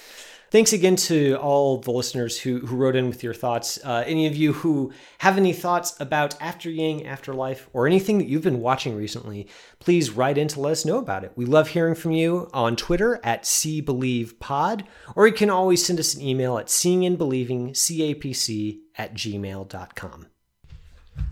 Thanks 0.49 0.73
again 0.73 0.97
to 0.97 1.35
all 1.35 1.77
the 1.77 1.91
listeners 1.91 2.37
who, 2.37 2.59
who 2.59 2.75
wrote 2.75 2.97
in 2.97 3.07
with 3.07 3.23
your 3.23 3.33
thoughts. 3.33 3.79
Uh, 3.81 4.03
any 4.05 4.27
of 4.27 4.35
you 4.35 4.51
who 4.51 4.91
have 5.19 5.37
any 5.37 5.53
thoughts 5.53 5.95
about 6.01 6.35
After 6.41 6.69
Yang 6.69 7.07
Afterlife 7.07 7.69
or 7.71 7.87
anything 7.87 8.17
that 8.17 8.27
you've 8.27 8.43
been 8.43 8.59
watching 8.59 8.93
recently, 8.93 9.47
please 9.79 10.11
write 10.11 10.37
in 10.37 10.49
to 10.49 10.59
let 10.59 10.73
us 10.73 10.83
know 10.83 10.97
about 10.97 11.23
it. 11.23 11.31
We 11.37 11.45
love 11.45 11.69
hearing 11.69 11.95
from 11.95 12.11
you 12.11 12.49
on 12.53 12.75
Twitter 12.75 13.21
at 13.23 13.43
SeeBelievePod, 13.43 14.83
or 15.15 15.27
you 15.27 15.33
can 15.33 15.49
always 15.49 15.85
send 15.85 15.97
us 15.97 16.13
an 16.13 16.21
email 16.21 16.57
at 16.57 16.65
seeingandbelievingcapc 16.65 18.79
at 18.97 19.13
gmail.com. 19.13 20.25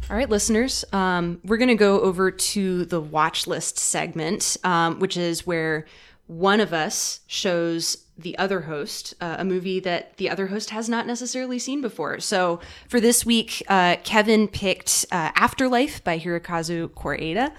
All 0.09 0.15
right, 0.15 0.29
listeners, 0.29 0.83
um, 0.91 1.39
we're 1.43 1.57
going 1.57 1.69
to 1.69 1.75
go 1.75 2.01
over 2.01 2.31
to 2.31 2.85
the 2.85 2.99
watch 2.99 3.45
list 3.45 3.77
segment, 3.77 4.57
um, 4.63 4.99
which 4.99 5.17
is 5.17 5.45
where 5.45 5.85
one 6.27 6.59
of 6.59 6.73
us 6.73 7.19
shows 7.27 7.97
the 8.21 8.38
other 8.38 8.62
host 8.62 9.13
uh, 9.21 9.38
a 9.39 9.45
movie 9.45 9.79
that 9.79 10.17
the 10.17 10.29
other 10.29 10.47
host 10.47 10.71
has 10.71 10.89
not 10.89 11.08
necessarily 11.08 11.58
seen 11.58 11.82
before. 11.82 12.19
So 12.19 12.60
for 12.88 12.99
this 12.99 13.25
week, 13.25 13.63
uh, 13.67 13.95
Kevin 14.03 14.47
picked 14.47 15.05
uh, 15.12 15.32
Afterlife 15.36 16.03
by 16.03 16.19
Hirokazu 16.19 16.89
Koreeda, 16.89 17.51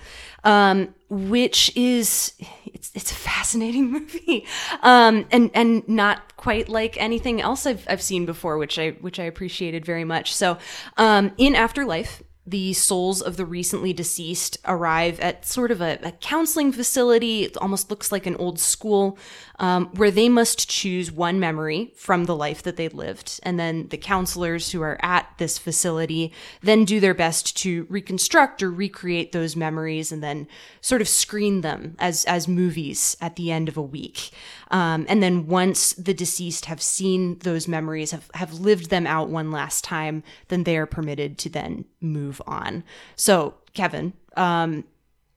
um, 0.45 0.95
which 1.09 1.75
is 1.77 2.35
it's, 2.67 2.91
it's 2.95 3.11
a 3.11 3.15
fascinating 3.15 3.91
movie, 3.93 4.47
um, 4.83 5.27
and 5.31 5.51
and 5.55 5.89
not 5.89 6.37
quite 6.37 6.69
like 6.69 7.01
anything 7.01 7.41
else 7.41 7.67
I've 7.67 7.85
I've 7.89 8.03
seen 8.03 8.27
before, 8.27 8.59
which 8.59 8.79
I 8.79 8.91
which 9.01 9.19
I 9.19 9.25
appreciated 9.25 9.85
very 9.85 10.05
much. 10.05 10.35
So 10.35 10.59
um, 10.97 11.33
in 11.39 11.55
Afterlife 11.55 12.23
the 12.51 12.73
souls 12.73 13.23
of 13.23 13.37
the 13.37 13.47
recently 13.47 13.93
deceased 13.93 14.59
arrive 14.67 15.21
at 15.21 15.47
sort 15.47 15.71
of 15.71 15.81
a, 15.81 15.99
a 16.03 16.11
counseling 16.11 16.73
facility. 16.73 17.45
It 17.45 17.57
almost 17.57 17.91
looks 17.91 18.11
like 18.11 18.27
an 18.27 18.35
old 18.37 18.59
school 18.59 19.17
um, 19.61 19.87
where 19.95 20.11
they 20.11 20.29
must 20.29 20.69
choose 20.69 21.13
one 21.13 21.39
memory 21.39 21.93
from 21.95 22.25
the 22.25 22.35
life 22.35 22.63
that 22.65 22.77
they 22.77 22.89
lived. 22.89 23.39
And 23.45 23.59
then 23.59 23.87
the 23.89 23.97
counselors 23.97 24.73
who 24.73 24.83
are 24.83 24.99
at 25.01 25.33
this 25.39 25.59
facility 25.59 26.33
then 26.61 26.85
do 26.85 26.99
their 26.99 27.15
best 27.15 27.57
to 27.59 27.87
reconstruct 27.89 28.63
or 28.63 28.71
recreate 28.71 29.31
those 29.31 29.55
memories 29.55 30.11
and 30.11 30.23
then 30.23 30.49
sort 30.81 31.01
of 31.01 31.09
screen 31.09 31.61
them 31.61 31.95
as, 32.01 32.25
as 32.25 32.49
movies 32.49 33.17
at 33.21 33.37
the 33.37 33.53
end 33.53 33.69
of 33.69 33.77
a 33.77 33.83
week. 33.83 34.31
Um, 34.71 35.07
and 35.09 35.23
then 35.23 35.47
once 35.47 35.93
the 35.95 36.15
deceased 36.15 36.67
have 36.67 36.81
seen 36.81 37.39
those 37.41 37.67
memories, 37.67 38.13
have, 38.13 38.31
have 38.35 38.55
lived 38.55 38.91
them 38.91 39.07
out 39.07 39.29
one 39.29 39.51
last 39.51 39.85
time, 39.85 40.23
then 40.49 40.65
they 40.65 40.77
are 40.77 40.87
permitted 40.87 41.39
to 41.39 41.49
then 41.49 41.85
move 42.01 42.41
on. 42.47 42.85
So, 43.17 43.55
Kevin, 43.75 44.13
um, 44.37 44.85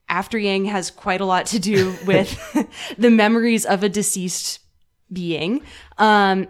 after 0.10 0.38
Yang 0.38 0.66
has 0.66 0.92
quite 0.92 1.22
a 1.22 1.26
lot 1.26 1.48
to 1.48 1.60
do 1.60 1.96
with 2.06 2.38
the 2.98 3.10
memories 3.10 3.66
of 3.66 3.84
a 3.84 3.90
deceased 3.90 4.60
being. 5.12 5.62
Um, 5.98 6.48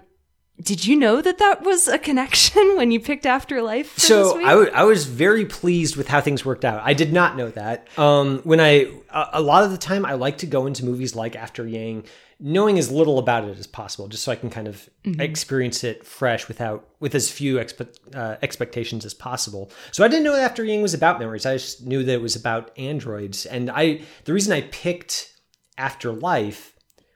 did 0.63 0.85
you 0.85 0.95
know 0.95 1.21
that 1.21 1.37
that 1.39 1.63
was 1.63 1.87
a 1.87 1.99
connection 1.99 2.61
when 2.77 2.91
you 2.91 2.99
picked 2.99 3.25
Afterlife? 3.25 3.89
For 3.91 3.99
so? 3.99 4.43
I, 4.43 4.49
w- 4.49 4.71
I 4.73 4.83
was 4.85 5.05
very 5.05 5.45
pleased 5.45 5.95
with 5.95 6.07
how 6.07 6.21
things 6.21 6.45
worked 6.45 6.65
out. 6.65 6.81
I 6.83 6.93
did 6.93 7.11
not 7.11 7.35
know 7.35 7.49
that. 7.49 7.87
Um, 7.97 8.39
when 8.43 8.59
I 8.59 8.91
a, 9.09 9.29
a 9.33 9.41
lot 9.41 9.63
of 9.63 9.71
the 9.71 9.77
time 9.77 10.05
I 10.05 10.13
like 10.13 10.39
to 10.39 10.45
go 10.45 10.65
into 10.65 10.85
movies 10.85 11.15
like 11.15 11.35
After 11.35 11.67
Yang 11.67 12.05
knowing 12.39 12.77
as 12.77 12.91
little 12.91 13.19
about 13.19 13.45
it 13.45 13.57
as 13.57 13.67
possible, 13.67 14.07
just 14.09 14.23
so 14.23 14.31
I 14.31 14.35
can 14.35 14.49
kind 14.49 14.67
of 14.67 14.89
experience 15.19 15.83
it 15.83 16.05
fresh 16.05 16.47
without 16.47 16.89
with 16.99 17.15
as 17.15 17.31
few 17.31 17.55
expe- 17.55 17.95
uh, 18.13 18.35
expectations 18.41 19.05
as 19.05 19.13
possible. 19.13 19.71
So 19.91 20.03
I 20.03 20.07
didn't 20.09 20.23
know 20.23 20.35
After 20.35 20.63
Yang 20.63 20.81
was 20.81 20.93
about 20.93 21.19
memories. 21.19 21.45
I 21.45 21.53
just 21.53 21.85
knew 21.85 22.03
that 22.03 22.11
it 22.11 22.21
was 22.21 22.35
about 22.35 22.71
androids, 22.77 23.45
and 23.45 23.69
I 23.71 24.01
the 24.25 24.33
reason 24.33 24.51
I 24.51 24.61
picked 24.61 25.31
Afterlife 25.77 26.72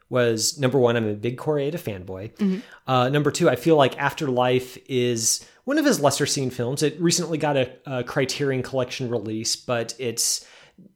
was 0.09 0.57
number 0.57 0.79
one, 0.79 0.95
I'm 0.95 1.07
a 1.07 1.13
big 1.13 1.37
Koreeda 1.37 1.75
fanboy. 1.75 2.31
Uh, 2.85 3.09
number 3.09 3.31
two, 3.31 3.49
I 3.49 3.55
feel 3.55 3.75
like 3.75 3.97
Afterlife 3.97 4.77
is 4.87 5.45
one 5.65 5.77
of 5.77 5.85
his 5.85 5.99
lesser 5.99 6.25
seen 6.25 6.49
films. 6.49 6.81
It 6.81 6.99
recently 6.99 7.37
got 7.37 7.57
a, 7.57 7.71
a 7.85 8.03
Criterion 8.03 8.63
Collection 8.63 9.09
release, 9.09 9.55
but 9.55 9.93
it's 9.99 10.45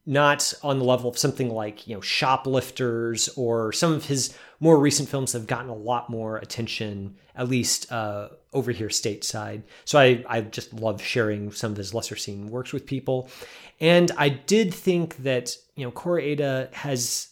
not 0.05 0.53
on 0.63 0.79
the 0.79 0.85
level 0.85 1.09
of 1.09 1.17
something 1.17 1.49
like 1.49 1.87
you 1.87 1.95
know 1.95 2.01
Shoplifters 2.01 3.29
or 3.35 3.71
some 3.71 3.93
of 3.93 4.05
his 4.05 4.33
more 4.59 4.79
recent 4.79 5.09
films 5.09 5.33
have 5.33 5.47
gotten 5.47 5.69
a 5.69 5.75
lot 5.75 6.09
more 6.09 6.37
attention, 6.37 7.15
at 7.35 7.49
least 7.49 7.91
uh, 7.91 8.29
over 8.53 8.71
here 8.71 8.89
stateside. 8.89 9.63
So 9.85 9.99
I 9.99 10.23
I 10.27 10.41
just 10.41 10.73
love 10.73 11.01
sharing 11.01 11.51
some 11.51 11.71
of 11.71 11.77
his 11.77 11.93
lesser 11.93 12.15
seen 12.15 12.49
works 12.49 12.71
with 12.71 12.85
people, 12.85 13.29
and 13.79 14.11
I 14.17 14.29
did 14.29 14.73
think 14.73 15.17
that 15.17 15.57
you 15.75 15.85
know 15.85 15.91
Koreeda 15.91 16.71
has 16.73 17.30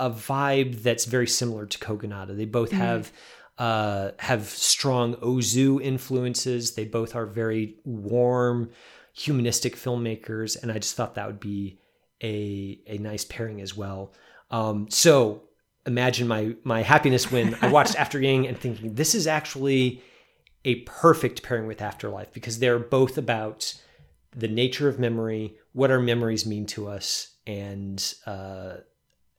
a 0.00 0.10
vibe 0.10 0.82
that's 0.82 1.04
very 1.04 1.26
similar 1.26 1.66
to 1.66 1.78
Kogonada. 1.78 2.34
They 2.34 2.46
both 2.46 2.72
have 2.72 3.12
uh, 3.58 4.12
have 4.18 4.46
strong 4.48 5.16
Ozu 5.16 5.80
influences. 5.82 6.74
They 6.74 6.86
both 6.86 7.14
are 7.14 7.26
very 7.26 7.76
warm, 7.84 8.70
humanistic 9.12 9.76
filmmakers, 9.76 10.60
and 10.60 10.72
I 10.72 10.78
just 10.78 10.96
thought 10.96 11.14
that 11.16 11.26
would 11.26 11.38
be 11.38 11.78
a 12.22 12.80
a 12.86 12.96
nice 12.96 13.26
pairing 13.26 13.60
as 13.60 13.76
well. 13.76 14.14
Um, 14.50 14.90
so 14.90 15.42
imagine 15.84 16.26
my 16.26 16.56
my 16.64 16.80
happiness 16.80 17.30
when 17.30 17.54
I 17.60 17.68
watched 17.76 17.94
After 17.96 18.18
Yang 18.18 18.48
and 18.48 18.58
thinking 18.58 18.94
this 18.94 19.14
is 19.14 19.26
actually 19.26 20.02
a 20.64 20.76
perfect 20.86 21.42
pairing 21.42 21.66
with 21.66 21.82
Afterlife 21.82 22.32
because 22.32 22.58
they're 22.58 22.78
both 22.78 23.18
about 23.18 23.74
the 24.34 24.48
nature 24.48 24.88
of 24.88 24.98
memory, 24.98 25.56
what 25.72 25.90
our 25.90 26.00
memories 26.00 26.46
mean 26.46 26.64
to 26.64 26.88
us, 26.88 27.34
and 27.46 28.14
uh, 28.26 28.76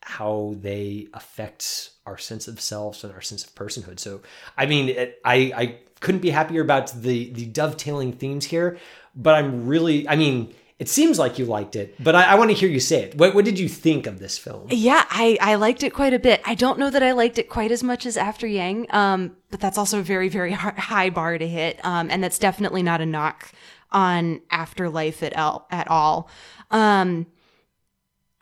how 0.02 0.56
they 0.60 1.08
affect 1.14 1.91
our 2.06 2.18
sense 2.18 2.47
of 2.47 2.60
selves 2.60 3.04
and 3.04 3.14
our 3.14 3.22
sense 3.22 3.43
of 3.43 3.56
personhood. 3.56 3.99
So, 3.99 4.22
I 4.58 4.66
mean, 4.66 4.89
it, 4.89 5.20
I 5.24 5.36
I 5.56 5.76
couldn't 5.99 6.22
be 6.22 6.32
happier 6.32 6.62
about 6.62 6.91
the 6.93 7.32
the 7.32 7.45
dovetailing 7.45 8.14
themes 8.14 8.45
here. 8.45 8.78
But 9.16 9.36
I'm 9.36 9.68
really, 9.68 10.08
I 10.08 10.16
mean, 10.16 10.54
it 10.80 10.88
seems 10.88 11.20
like 11.20 11.38
you 11.38 11.45
liked 11.45 11.76
it, 11.76 11.95
but 12.02 12.16
I, 12.16 12.24
I 12.24 12.36
want 12.36 12.49
to 12.49 12.56
hear 12.56 12.70
you 12.70 12.80
say 12.80 13.04
it. 13.04 13.16
What 13.16 13.36
what 13.36 13.45
did 13.45 13.60
you 13.60 13.68
think 13.68 14.08
of 14.08 14.20
this 14.20 14.38
film? 14.38 14.68
Yeah, 14.70 15.06
I, 15.10 15.38
I 15.41 15.56
liked 15.56 15.84
it 15.84 15.93
quite 15.93 16.14
a 16.14 16.20
bit. 16.20 16.41
I 16.45 16.56
don't 16.56 16.80
know 16.80 16.89
that 16.89 17.04
I 17.04 17.12
liked 17.12 17.38
it 17.38 17.49
quite 17.49 17.72
as 17.72 17.84
much 17.84 18.06
as 18.06 18.18
After 18.18 18.47
Yang, 18.47 18.88
um, 18.89 19.36
but 19.49 19.60
that's 19.60 19.78
also 19.78 19.99
a 19.99 20.02
very, 20.02 20.30
very 20.30 20.54
high 20.54 21.10
bar 21.10 21.38
to 21.38 21.47
hit. 21.47 21.84
Um, 21.86 22.10
and 22.10 22.24
that's 22.24 22.39
definitely 22.39 22.84
not 22.84 23.02
a 23.02 23.06
knock 23.06 23.52
on 23.91 24.41
Afterlife 24.49 25.22
at 25.22 25.38
all. 25.38 25.68
At 25.70 25.88
all. 25.89 26.30
Um, 26.72 27.28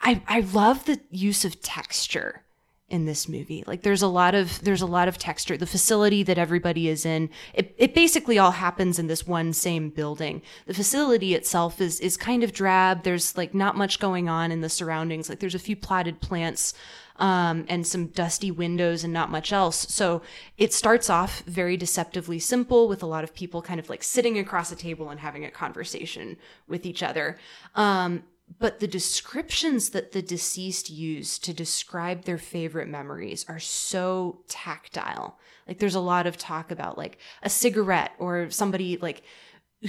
I, 0.02 0.22
I 0.28 0.40
love 0.42 0.86
the 0.86 1.00
use 1.12 1.46
of 1.46 1.62
texture 1.62 2.44
in 2.90 3.06
this 3.06 3.28
movie. 3.30 3.64
Like 3.68 3.84
there's 3.84 4.02
a 4.02 4.08
lot 4.08 4.34
of 4.36 4.62
there's 4.64 4.82
a 4.82 4.88
lot 4.88 5.08
of 5.08 5.18
texture. 5.18 5.58
The 5.58 5.68
facility 5.68 6.24
that 6.24 6.38
everybody 6.38 6.88
is 6.88 7.06
in, 7.06 7.30
it, 7.54 7.76
it 7.78 7.94
basically 7.94 8.40
all 8.40 8.52
happens 8.52 8.98
in 8.98 9.08
this 9.08 9.28
one 9.28 9.54
same 9.54 9.90
building. 9.90 10.42
The 10.66 10.74
facility 10.74 11.36
itself 11.36 11.80
is 11.82 12.00
is 12.00 12.18
kind 12.18 12.44
of 12.44 12.52
drab. 12.52 13.04
There's 13.04 13.38
like 13.38 13.54
not 13.54 13.78
much 13.78 14.00
going 14.00 14.28
on 14.28 14.52
in 14.52 14.62
the 14.62 14.70
surroundings. 14.70 15.30
Like 15.30 15.40
there's 15.40 15.56
a 15.56 15.60
few 15.60 15.76
platted 15.76 16.20
plants 16.20 16.74
um, 17.18 17.66
and 17.68 17.86
some 17.86 18.08
dusty 18.08 18.50
windows 18.50 19.04
and 19.04 19.14
not 19.14 19.30
much 19.30 19.52
else. 19.52 19.94
So 19.94 20.22
it 20.58 20.74
starts 20.74 21.10
off 21.10 21.42
very 21.42 21.78
deceptively 21.78 22.40
simple 22.40 22.88
with 22.88 23.04
a 23.04 23.08
lot 23.08 23.24
of 23.24 23.36
people 23.36 23.62
kind 23.62 23.80
of 23.80 23.90
like 23.90 24.04
sitting 24.04 24.40
across 24.40 24.72
a 24.72 24.76
table 24.76 25.10
and 25.10 25.20
having 25.20 25.46
a 25.46 25.52
conversation 25.52 26.38
with 26.68 26.86
each 26.86 27.04
other. 27.04 27.38
Um, 27.76 28.24
but 28.58 28.80
the 28.80 28.88
descriptions 28.88 29.92
that 29.92 30.12
the 30.12 30.22
deceased 30.22 30.90
use 30.90 31.38
to 31.40 31.54
describe 31.54 32.24
their 32.24 32.38
favorite 32.38 32.88
memories 32.88 33.46
are 33.48 33.60
so 33.60 34.40
tactile. 34.48 35.38
Like 35.68 35.80
there's 35.80 35.96
a 35.96 36.00
lot 36.00 36.26
of 36.26 36.38
talk 36.38 36.72
about 36.72 36.98
like 36.98 37.20
a 37.44 37.50
cigarette 37.50 38.12
or 38.18 38.50
somebody 38.50 38.98
like 38.98 39.24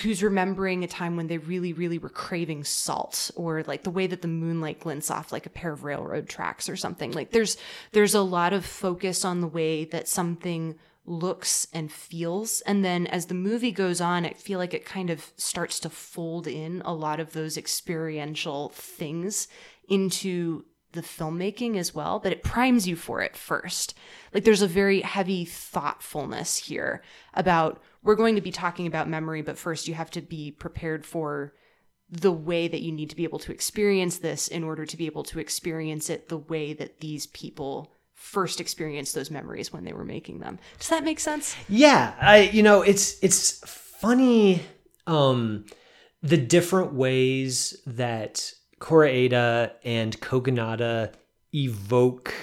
who's 0.03 0.23
remembering 0.23 0.85
a 0.85 0.87
time 0.87 1.17
when 1.17 1.27
they 1.27 1.39
really, 1.39 1.73
really 1.73 1.99
were 1.99 2.09
craving 2.09 2.63
salt 2.63 3.31
or 3.35 3.65
like 3.65 3.83
the 3.83 3.91
way 3.91 4.07
that 4.07 4.23
the 4.23 4.29
moonlight 4.29 4.79
glints 4.79 5.11
off 5.11 5.33
like 5.33 5.47
a 5.47 5.51
pair 5.51 5.73
of 5.73 5.83
railroad 5.83 6.29
tracks 6.29 6.69
or 6.69 6.77
something. 6.77 7.13
Like 7.13 7.33
there's 7.33 7.57
there's 7.93 8.15
a 8.15 8.21
lot 8.21 8.53
of 8.53 8.65
focus 8.65 9.25
on 9.25 9.41
the 9.41 9.49
way 9.49 9.85
that 9.87 10.07
something 10.07 10.77
looks 11.07 11.67
and 11.73 11.91
feels. 11.91 12.61
And 12.63 12.85
then 12.85 13.07
as 13.07 13.27
the 13.27 13.35
movie 13.35 13.73
goes 13.73 14.01
on, 14.01 14.25
I 14.25 14.33
feel 14.33 14.59
like 14.59 14.75
it 14.75 14.85
kind 14.85 15.11
of 15.11 15.33
starts 15.37 15.81
to 15.81 15.91
fold 15.91 16.47
in 16.47 16.83
a 16.85 16.95
lot 16.95 17.21
of 17.21 17.33
those 17.33 17.57
experiential 17.57 18.71
things 18.71 19.49
into 19.89 20.65
the 20.93 21.03
filmmaking 21.03 21.77
as 21.77 21.95
well, 21.95 22.19
but 22.19 22.33
it 22.33 22.43
primes 22.43 22.87
you 22.87 22.97
for 22.97 23.23
it 23.23 23.37
first. 23.37 23.95
Like 24.35 24.45
there's 24.45 24.63
a 24.63 24.69
very 24.69 25.03
heavy 25.03 25.45
thoughtfulness 25.45 26.57
here 26.57 27.03
about 27.35 27.81
we're 28.03 28.17
going 28.17 28.35
to 28.35 28.41
be 28.41 28.51
talking 28.51 28.87
about 28.87 29.09
memory, 29.09 29.43
but 29.43 29.59
first 29.59 29.87
you 29.87 29.95
have 29.95 30.11
to 30.13 30.21
be 30.21 30.51
prepared 30.51 31.05
for 31.07 31.55
the 32.11 32.33
way 32.33 32.67
that 32.67 32.81
you 32.81 32.91
need 32.91 33.11
to 33.11 33.17
be 33.17 33.25
able 33.25 33.39
to 33.39 33.53
experience 33.53 34.19
this 34.19 34.49
in 34.49 34.65
order 34.65 34.85
to 34.85 34.97
be 34.97 35.07
able 35.07 35.23
to 35.23 35.39
experience 35.39 36.11
it 36.11 36.29
the 36.29 36.39
way 36.39 36.73
that 36.73 36.99
these 37.01 37.27
people 37.29 37.93
first 38.21 38.61
experienced 38.61 39.15
those 39.15 39.31
memories 39.31 39.73
when 39.73 39.85
they 39.85 39.95
were 39.95 40.05
making 40.05 40.41
them. 40.41 40.59
Does 40.79 40.89
that 40.91 41.03
make 41.03 41.19
sense? 41.19 41.57
Yeah, 41.69 42.15
I 42.21 42.51
you 42.53 42.63
know 42.63 42.83
it's 42.83 43.19
it's 43.23 43.59
funny 43.67 44.63
um 45.07 45.65
the 46.23 46.37
different 46.37 46.93
ways 46.93 47.81
that 47.87 48.53
Koreeda 48.79 49.73
and 49.85 50.21
Kogonada 50.21 51.15
evoke 51.55 52.35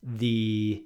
the 0.00 0.84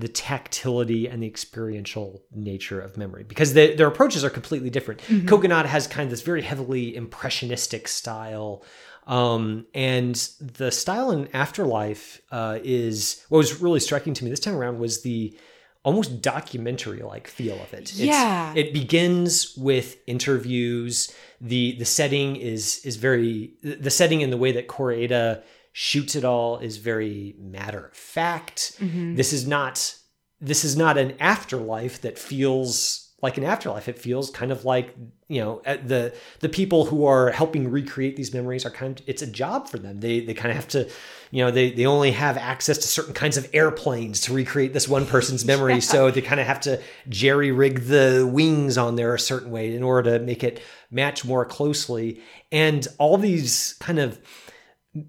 the 0.00 0.08
tactility 0.08 1.06
and 1.06 1.22
the 1.22 1.26
experiential 1.26 2.22
nature 2.34 2.80
of 2.80 2.96
memory 2.96 3.24
because 3.24 3.52
they, 3.54 3.74
their 3.74 3.86
approaches 3.88 4.24
are 4.24 4.30
completely 4.30 4.70
different. 4.70 5.00
Kogonada 5.02 5.66
has 5.66 5.86
kind 5.86 6.06
of 6.06 6.10
this 6.10 6.22
very 6.22 6.42
heavily 6.42 6.96
impressionistic 6.96 7.86
style. 7.88 8.64
Um, 9.06 9.66
and 9.74 10.14
the 10.40 10.70
style 10.70 11.10
in 11.10 11.28
Afterlife 11.34 12.22
uh, 12.30 12.58
is 12.62 13.24
what 13.28 13.38
was 13.38 13.60
really 13.60 13.80
striking 13.80 14.14
to 14.14 14.24
me 14.24 14.30
this 14.30 14.40
time 14.40 14.54
around 14.56 14.78
was 14.78 15.02
the 15.02 15.36
almost 15.84 16.22
documentary 16.22 17.02
like 17.02 17.26
feel 17.26 17.54
of 17.60 17.74
it. 17.74 17.92
It's- 17.92 17.98
Yeah. 17.98 18.54
it 18.56 18.72
begins 18.72 19.54
with 19.56 19.96
interviews. 20.06 21.12
the 21.40 21.72
The 21.78 21.84
setting 21.84 22.36
is 22.36 22.80
is 22.84 22.94
very 22.96 23.54
the 23.62 23.90
setting 23.90 24.22
and 24.22 24.32
the 24.32 24.36
way 24.36 24.52
that 24.52 24.68
Koreeda 24.68 25.42
shoots 25.72 26.14
it 26.14 26.24
all 26.24 26.58
is 26.58 26.76
very 26.76 27.34
matter 27.38 27.86
of 27.86 27.96
fact. 27.96 28.76
Mm-hmm. 28.78 29.16
This 29.16 29.32
is 29.32 29.46
not 29.46 29.96
this 30.40 30.64
is 30.64 30.76
not 30.76 30.98
an 30.98 31.14
afterlife 31.20 32.00
that 32.02 32.18
feels 32.18 33.02
like 33.22 33.38
an 33.38 33.44
afterlife. 33.44 33.88
It 33.88 33.98
feels 34.00 34.30
kind 34.30 34.50
of 34.50 34.64
like 34.64 34.94
you 35.28 35.40
know 35.40 35.62
the 35.64 36.12
the 36.40 36.48
people 36.48 36.84
who 36.84 37.06
are 37.06 37.30
helping 37.30 37.70
recreate 37.70 38.16
these 38.16 38.34
memories 38.34 38.66
are 38.66 38.70
kind 38.70 38.98
of 39.00 39.08
it's 39.08 39.22
a 39.22 39.26
job 39.26 39.68
for 39.68 39.78
them. 39.78 40.00
They 40.00 40.20
they 40.20 40.34
kind 40.34 40.50
of 40.50 40.56
have 40.56 40.68
to, 40.68 40.90
you 41.30 41.44
know, 41.44 41.52
they 41.52 41.70
they 41.70 41.86
only 41.86 42.10
have 42.10 42.36
access 42.36 42.78
to 42.78 42.88
certain 42.88 43.14
kinds 43.14 43.36
of 43.36 43.48
airplanes 43.54 44.20
to 44.22 44.34
recreate 44.34 44.72
this 44.72 44.88
one 44.88 45.06
person's 45.06 45.44
memory. 45.44 45.74
yeah. 45.74 45.80
So 45.80 46.10
they 46.10 46.20
kind 46.20 46.40
of 46.40 46.46
have 46.48 46.60
to 46.62 46.82
jerry 47.08 47.52
rig 47.52 47.84
the 47.84 48.28
wings 48.30 48.76
on 48.76 48.96
there 48.96 49.14
a 49.14 49.20
certain 49.20 49.52
way 49.52 49.74
in 49.74 49.84
order 49.84 50.18
to 50.18 50.24
make 50.24 50.42
it 50.42 50.60
match 50.90 51.24
more 51.24 51.44
closely. 51.44 52.20
And 52.50 52.86
all 52.98 53.16
these 53.16 53.76
kind 53.80 54.00
of 54.00 54.20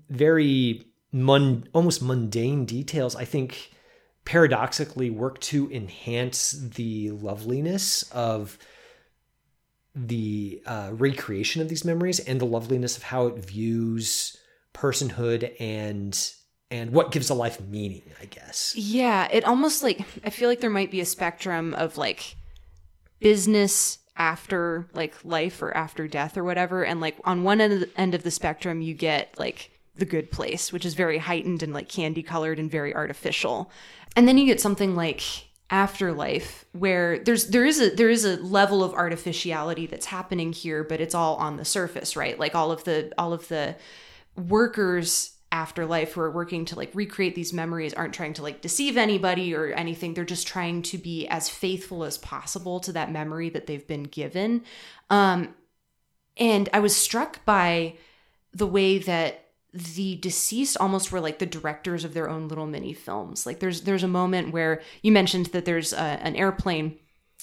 very 0.10 0.86
mun- 1.12 1.68
almost 1.74 2.02
mundane 2.02 2.66
details, 2.66 3.16
I 3.16 3.26
think 3.26 3.72
paradoxically 4.26 5.10
work 5.10 5.40
to 5.42 5.70
enhance 5.72 6.52
the 6.52 7.12
loveliness 7.12 8.04
of 8.12 8.58
the 9.96 10.62
uh, 10.66 10.90
recreation 10.94 11.62
of 11.62 11.70
these 11.70 11.86
memories 11.86 12.20
and 12.20 12.40
the 12.40 12.46
loveliness 12.46 12.98
of 12.98 13.04
how 13.04 13.28
it 13.28 13.38
views 13.38 14.38
personhood 14.74 15.54
and 15.60 16.34
and 16.72 16.92
what 16.92 17.12
gives 17.12 17.30
a 17.30 17.34
life 17.36 17.62
meaning 17.62 18.02
i 18.20 18.26
guess. 18.26 18.74
Yeah 18.76 19.28
it 19.32 19.46
almost 19.46 19.84
like 19.84 20.02
i 20.24 20.32
feel 20.32 20.50
like 20.50 20.62
there 20.62 20.70
might 20.72 20.90
be 20.90 21.00
a 21.00 21.06
spectrum 21.06 21.76
of 21.76 21.96
like 21.98 22.36
business 23.20 24.00
after 24.18 24.90
like 24.94 25.14
life 25.24 25.62
or 25.62 25.76
after 25.78 26.08
death 26.08 26.38
or 26.38 26.44
whatever 26.44 26.84
and 26.84 27.00
like 27.00 27.18
on 27.24 27.44
one 27.44 27.62
end 27.62 27.74
of 27.74 27.80
the, 27.82 27.90
end 27.96 28.16
of 28.16 28.24
the 28.24 28.32
spectrum 28.32 28.82
you 28.82 28.96
get 28.96 29.38
like 29.38 29.70
the 29.96 30.06
good 30.06 30.32
place 30.32 30.74
which 30.74 30.86
is 30.86 30.94
very 30.96 31.20
heightened 31.20 31.62
and 31.62 31.74
like 31.74 31.88
candy 31.88 32.24
colored 32.24 32.60
and 32.60 32.72
very 32.72 32.94
artificial. 32.96 33.72
And 34.16 34.28
then 34.28 34.38
you 34.38 34.46
get 34.46 34.62
something 34.62 34.96
like 34.96 35.22
afterlife 35.70 36.66
where 36.74 37.20
there's 37.20 37.48
there 37.48 37.66
is 37.66 37.80
a 37.80 37.90
there 37.90 38.10
is 38.10 38.26
a 38.26 38.38
level 38.38 38.84
of 38.84 38.94
artificiality 38.94 39.88
that's 39.88 40.06
happening 40.06 40.54
here 40.54 40.84
but 40.84 41.02
it's 41.02 41.16
all 41.16 41.36
on 41.38 41.58
the 41.58 41.66
surface 41.66 42.16
right? 42.16 42.40
Like 42.40 42.54
all 42.54 42.72
of 42.72 42.84
the 42.84 43.12
all 43.18 43.34
of 43.34 43.48
the 43.48 43.76
workers 44.36 45.32
afterlife 45.52 46.14
who 46.14 46.22
are 46.22 46.32
working 46.32 46.66
to 46.66 46.76
like 46.76 46.90
recreate 46.94 47.36
these 47.36 47.54
memories 47.54 47.94
aren't 47.94 48.14
trying 48.14 48.34
to 48.34 48.42
like 48.42 48.62
deceive 48.62 48.98
anybody 48.98 49.54
or 49.54 49.68
anything. 49.68 50.14
They're 50.14 50.26
just 50.26 50.48
trying 50.48 50.82
to 50.84 50.98
be 50.98 51.28
as 51.28 51.48
faithful 51.48 52.04
as 52.04 52.18
possible 52.18 52.80
to 52.82 52.92
that 52.94 53.12
memory 53.12 53.50
that 53.52 53.68
they've 53.68 53.88
been 53.88 54.04
given. 54.04 54.64
Um 55.10 55.54
and 56.38 56.70
i 56.74 56.80
was 56.80 56.96
struck 56.96 57.44
by 57.46 57.94
the 58.54 58.68
way 58.68 58.98
that 58.98 59.43
the 59.74 60.16
deceased 60.18 60.78
almost 60.78 61.12
were 61.12 61.20
like 61.20 61.40
the 61.40 61.46
directors 61.46 62.04
of 62.04 62.14
their 62.14 62.30
own 62.30 62.48
little 62.48 62.68
mini 62.68 62.94
films. 62.94 63.46
Like 63.46 63.60
there's 63.60 63.82
there's 63.82 64.04
a 64.04 64.08
moment 64.08 64.54
where 64.54 64.82
you 65.02 65.12
mentioned 65.12 65.48
that 65.48 65.66
there's 65.66 65.94
a, 65.94 65.98
an 65.98 66.36
airplane 66.36 67.00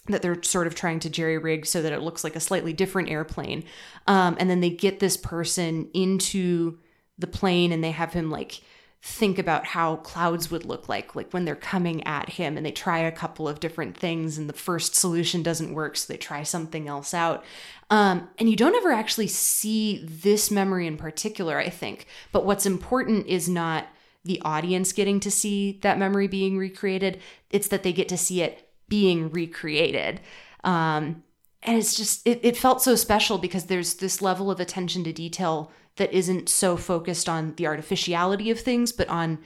that 0.06 0.22
they're 0.22 0.42
sort 0.42 0.66
of 0.66 0.74
trying 0.74 1.00
to 1.00 1.10
jerry 1.10 1.38
rig 1.38 1.66
so 1.66 1.82
that 1.82 1.92
it 1.92 2.00
looks 2.00 2.24
like 2.24 2.36
a 2.36 2.40
slightly 2.40 2.72
different 2.72 3.10
airplane, 3.10 3.64
um, 4.06 4.36
and 4.38 4.48
then 4.48 4.60
they 4.60 4.70
get 4.70 5.00
this 5.00 5.16
person 5.16 5.88
into 5.92 6.78
the 7.18 7.26
plane 7.26 7.72
and 7.72 7.82
they 7.84 7.90
have 7.90 8.12
him 8.12 8.30
like 8.30 8.62
think 9.02 9.38
about 9.38 9.64
how 9.64 9.96
clouds 9.96 10.50
would 10.50 10.66
look 10.66 10.86
like 10.86 11.14
like 11.14 11.32
when 11.32 11.46
they're 11.46 11.56
coming 11.56 12.06
at 12.06 12.28
him 12.28 12.58
and 12.58 12.66
they 12.66 12.70
try 12.70 12.98
a 12.98 13.10
couple 13.10 13.48
of 13.48 13.58
different 13.58 13.96
things 13.96 14.36
and 14.36 14.46
the 14.46 14.52
first 14.54 14.94
solution 14.94 15.42
doesn't 15.42 15.72
work 15.72 15.96
so 15.96 16.12
they 16.12 16.18
try 16.18 16.42
something 16.42 16.86
else 16.86 17.14
out. 17.14 17.42
Um, 17.88 18.28
and 18.38 18.50
you 18.50 18.56
don't 18.56 18.74
ever 18.74 18.92
actually 18.92 19.26
see 19.26 20.04
this 20.04 20.50
memory 20.50 20.86
in 20.86 20.96
particular 20.98 21.58
i 21.58 21.70
think. 21.70 22.06
But 22.30 22.44
what's 22.44 22.66
important 22.66 23.26
is 23.26 23.48
not 23.48 23.88
the 24.24 24.40
audience 24.42 24.92
getting 24.92 25.18
to 25.20 25.30
see 25.30 25.78
that 25.82 25.98
memory 25.98 26.28
being 26.28 26.58
recreated. 26.58 27.20
It's 27.50 27.68
that 27.68 27.82
they 27.82 27.92
get 27.92 28.08
to 28.10 28.18
see 28.18 28.42
it 28.42 28.68
being 28.88 29.30
recreated. 29.30 30.20
Um, 30.62 31.22
and 31.62 31.78
it's 31.78 31.94
just 31.94 32.26
it, 32.26 32.40
it 32.42 32.56
felt 32.56 32.82
so 32.82 32.94
special 32.96 33.38
because 33.38 33.64
there's 33.64 33.94
this 33.94 34.20
level 34.20 34.50
of 34.50 34.60
attention 34.60 35.04
to 35.04 35.12
detail 35.12 35.70
that 35.96 36.12
isn't 36.12 36.48
so 36.48 36.76
focused 36.76 37.28
on 37.28 37.54
the 37.56 37.66
artificiality 37.66 38.50
of 38.50 38.60
things, 38.60 38.92
but 38.92 39.08
on 39.08 39.38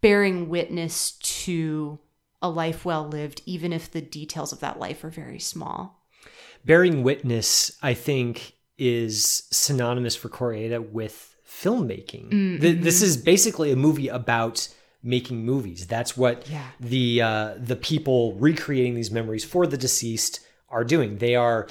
bearing 0.00 0.48
witness 0.48 1.12
to 1.12 1.98
a 2.42 2.48
life 2.48 2.84
well 2.84 3.06
lived, 3.06 3.42
even 3.46 3.72
if 3.72 3.90
the 3.90 4.00
details 4.00 4.52
of 4.52 4.60
that 4.60 4.78
life 4.78 5.02
are 5.04 5.10
very 5.10 5.38
small. 5.38 6.04
Bearing 6.64 7.02
witness, 7.02 7.76
I 7.82 7.94
think, 7.94 8.54
is 8.78 9.44
synonymous 9.50 10.16
for 10.16 10.28
Koreeda 10.28 10.90
with 10.90 11.36
filmmaking. 11.48 12.30
Mm-hmm. 12.30 12.82
This 12.82 13.02
is 13.02 13.16
basically 13.16 13.72
a 13.72 13.76
movie 13.76 14.08
about 14.08 14.68
making 15.02 15.44
movies. 15.44 15.86
That's 15.86 16.16
what 16.16 16.48
yeah. 16.48 16.66
the 16.80 17.22
uh, 17.22 17.54
the 17.58 17.76
people 17.76 18.34
recreating 18.34 18.94
these 18.94 19.10
memories 19.10 19.44
for 19.44 19.66
the 19.66 19.76
deceased 19.76 20.40
are 20.68 20.84
doing. 20.84 21.18
They 21.18 21.36
are 21.36 21.68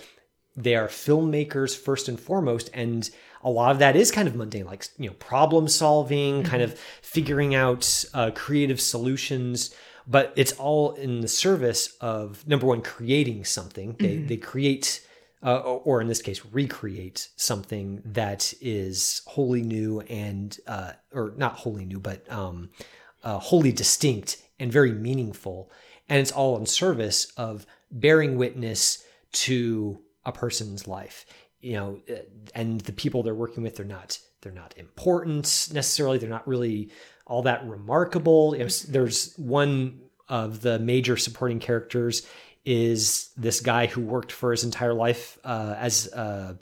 they 0.56 0.76
are 0.76 0.88
filmmakers 0.88 1.78
first 1.78 2.08
and 2.08 2.20
foremost, 2.20 2.70
and 2.74 3.10
a 3.46 3.50
lot 3.50 3.72
of 3.72 3.80
that 3.80 3.96
is 3.96 4.12
kind 4.12 4.28
of 4.28 4.36
mundane, 4.36 4.66
like 4.66 4.88
you 4.98 5.08
know, 5.08 5.14
problem 5.14 5.68
solving, 5.68 6.39
mm-hmm. 6.41 6.50
kind 6.50 6.64
of 6.64 6.78
figuring 7.02 7.54
out 7.54 8.04
uh, 8.14 8.32
creative 8.34 8.82
solutions. 8.82 9.74
But 10.08 10.34
it's 10.36 10.52
all 10.54 10.93
in 10.93 11.22
the 11.22 11.28
service 11.28 11.96
of 12.02 12.46
number 12.48 12.66
one, 12.66 12.82
creating 12.82 13.46
something. 13.46 13.96
They 14.00 14.18
mm-hmm. 14.18 14.28
they 14.28 14.38
create. 14.38 15.02
Uh, 15.43 15.60
or 15.60 16.02
in 16.02 16.08
this 16.08 16.24
case, 16.24 16.41
recreate 16.52 17.28
something 17.36 18.02
that 18.04 18.52
is 18.62 19.22
wholly 19.28 19.62
new 19.62 20.00
and, 20.10 20.58
uh, 20.66 20.93
or 21.14 21.36
not 21.38 21.54
wholly 21.54 21.86
new, 21.86 22.00
but 22.00 22.28
um, 22.32 22.72
uh, 23.24 23.38
wholly 23.38 23.72
distinct 23.72 24.41
and 24.60 24.72
very 24.72 24.91
meaningful. 24.91 25.70
And 26.10 26.20
it's 26.20 26.32
all 26.32 26.58
in 26.58 26.66
service 26.66 27.32
of 27.38 27.68
bearing 27.91 28.38
witness 28.38 29.06
to 29.34 30.00
a 30.26 30.32
person's 30.32 30.88
life 30.88 31.28
you 31.66 31.74
know, 31.74 31.99
uh, 32.07 32.20
and 32.53 32.80
the 32.82 32.93
people 32.93 33.24
they're 33.24 33.34
working 33.34 33.63
with, 33.63 33.76
they're 33.76 33.86
not 33.86 34.20
they're 34.41 34.51
not 34.51 34.76
important 34.78 35.70
necessarily. 35.74 36.20
They're 36.20 36.30
not 36.30 36.47
really 36.47 36.91
all 37.26 37.41
that 37.41 37.66
remarkable. 37.66 38.51
There's 38.88 39.34
one 39.36 40.01
of 40.30 40.61
the 40.61 40.78
major 40.78 41.18
supporting 41.18 41.59
characters 41.59 42.28
is 42.66 43.30
this 43.36 43.61
guy 43.61 43.88
who 43.88 44.01
worked 44.01 44.32
for 44.32 44.51
his 44.51 44.63
entire 44.63 44.93
life 44.93 45.39
uh, 45.43 45.76
as 45.78 46.07
a, 46.13 46.57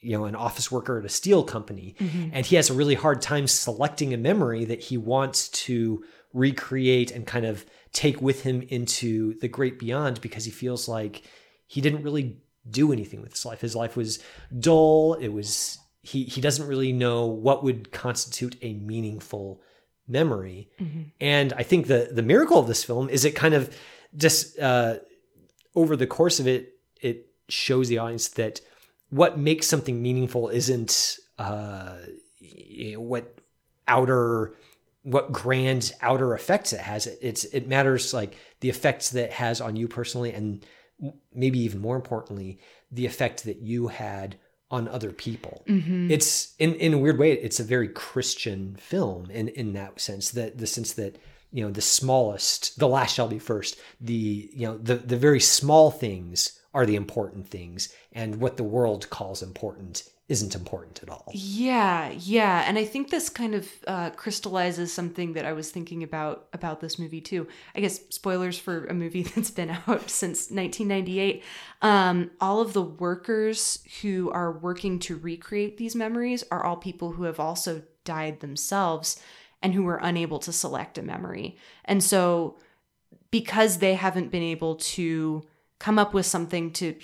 you 0.00 0.16
know 0.16 0.24
an 0.24 0.36
office 0.36 0.70
worker 0.70 1.00
at 1.00 1.04
a 1.04 1.08
steel 1.08 1.42
company, 1.42 1.96
mm-hmm. 1.98 2.30
and 2.32 2.46
he 2.46 2.54
has 2.54 2.70
a 2.70 2.74
really 2.74 2.94
hard 2.94 3.20
time 3.20 3.48
selecting 3.48 4.14
a 4.14 4.16
memory 4.16 4.64
that 4.66 4.80
he 4.80 4.96
wants 4.96 5.48
to 5.48 6.04
recreate 6.32 7.10
and 7.10 7.26
kind 7.26 7.44
of 7.44 7.66
take 7.92 8.22
with 8.22 8.42
him 8.42 8.62
into 8.68 9.36
the 9.40 9.48
great 9.48 9.80
beyond 9.80 10.20
because 10.20 10.44
he 10.44 10.50
feels 10.52 10.88
like 10.88 11.22
he 11.66 11.80
didn't 11.80 12.02
really 12.02 12.36
do 12.68 12.92
anything 12.92 13.20
with 13.20 13.32
his 13.32 13.44
life. 13.44 13.60
His 13.60 13.76
life 13.76 13.96
was 13.96 14.22
dull. 14.58 15.14
It 15.14 15.28
was 15.28 15.78
he 16.02 16.24
he 16.24 16.40
doesn't 16.40 16.66
really 16.66 16.92
know 16.92 17.26
what 17.26 17.64
would 17.64 17.92
constitute 17.92 18.56
a 18.62 18.74
meaningful 18.74 19.60
memory. 20.06 20.70
Mm-hmm. 20.80 21.02
And 21.20 21.52
I 21.54 21.62
think 21.62 21.86
the 21.86 22.08
the 22.12 22.22
miracle 22.22 22.58
of 22.58 22.66
this 22.66 22.84
film 22.84 23.08
is 23.08 23.24
it 23.24 23.34
kind 23.34 23.54
of 23.54 23.74
just 24.16 24.58
uh, 24.58 24.98
over 25.74 25.96
the 25.96 26.06
course 26.06 26.40
of 26.40 26.46
it, 26.46 26.74
it 27.00 27.26
shows 27.48 27.88
the 27.88 27.98
audience 27.98 28.28
that 28.28 28.60
what 29.10 29.38
makes 29.38 29.66
something 29.66 30.02
meaningful 30.02 30.48
isn't 30.48 31.18
uh, 31.38 31.96
you 32.38 32.92
know, 32.92 33.00
what 33.00 33.38
outer 33.88 34.54
what 35.02 35.32
grand 35.32 35.92
outer 36.00 36.34
effects 36.34 36.72
it 36.72 36.80
has. 36.80 37.06
It's 37.06 37.44
it 37.44 37.68
matters 37.68 38.14
like 38.14 38.36
the 38.60 38.70
effects 38.70 39.10
that 39.10 39.24
it 39.24 39.32
has 39.32 39.60
on 39.60 39.76
you 39.76 39.86
personally 39.86 40.32
and 40.32 40.64
maybe 41.34 41.58
even 41.60 41.80
more 41.80 41.96
importantly, 41.96 42.58
the 42.90 43.06
effect 43.06 43.44
that 43.44 43.58
you 43.58 43.88
had 43.88 44.36
on 44.70 44.88
other 44.88 45.12
people. 45.12 45.62
Mm-hmm. 45.68 46.10
It's 46.10 46.54
in 46.58 46.74
in 46.74 46.94
a 46.94 46.98
weird 46.98 47.18
way, 47.18 47.32
it's 47.32 47.60
a 47.60 47.64
very 47.64 47.88
Christian 47.88 48.76
film 48.76 49.30
in 49.30 49.48
in 49.48 49.72
that 49.74 50.00
sense. 50.00 50.30
That 50.30 50.58
the 50.58 50.66
sense 50.66 50.92
that 50.94 51.18
you 51.50 51.64
know 51.64 51.70
the 51.70 51.80
smallest, 51.80 52.78
the 52.78 52.88
last 52.88 53.14
shall 53.14 53.28
be 53.28 53.38
first. 53.38 53.78
The 54.00 54.50
you 54.52 54.66
know 54.66 54.78
the 54.78 54.96
the 54.96 55.16
very 55.16 55.40
small 55.40 55.90
things 55.90 56.58
are 56.72 56.86
the 56.86 56.96
important 56.96 57.48
things, 57.48 57.94
and 58.12 58.36
what 58.36 58.56
the 58.56 58.64
world 58.64 59.10
calls 59.10 59.42
important 59.42 60.04
isn't 60.26 60.54
important 60.54 61.02
at 61.02 61.10
all. 61.10 61.30
Yeah, 61.34 62.10
yeah, 62.18 62.64
and 62.66 62.78
I 62.78 62.84
think 62.86 63.10
this 63.10 63.28
kind 63.28 63.54
of 63.54 63.68
uh, 63.86 64.10
crystallizes 64.10 64.90
something 64.90 65.34
that 65.34 65.44
I 65.44 65.52
was 65.52 65.70
thinking 65.70 66.02
about 66.02 66.46
about 66.54 66.80
this 66.80 66.98
movie 66.98 67.20
too. 67.20 67.46
I 67.74 67.80
guess 67.80 68.00
spoilers 68.08 68.58
for 68.58 68.86
a 68.86 68.94
movie 68.94 69.22
that's 69.34 69.50
been 69.50 69.70
out 69.70 70.08
since 70.08 70.50
1998. 70.50 71.42
Um, 71.82 72.30
all 72.40 72.62
of 72.62 72.72
the 72.72 72.82
workers 72.82 73.84
who 74.00 74.30
are 74.30 74.52
working 74.52 74.98
to 75.00 75.16
recreate 75.16 75.76
these 75.76 75.94
memories 75.94 76.42
are 76.50 76.64
all 76.64 76.76
people 76.76 77.12
who 77.12 77.24
have 77.24 77.38
also 77.38 77.82
died 78.04 78.40
themselves 78.40 79.20
and 79.62 79.74
who 79.74 79.82
were 79.82 80.00
unable 80.02 80.38
to 80.38 80.52
select 80.52 80.96
a 80.96 81.02
memory, 81.02 81.58
and 81.84 82.02
so 82.02 82.56
because 83.30 83.78
they 83.78 83.94
haven't 83.94 84.30
been 84.30 84.42
able 84.42 84.76
to 84.76 85.44
come 85.78 85.98
up 85.98 86.14
with 86.14 86.24
something 86.24 86.70
to 86.70 86.94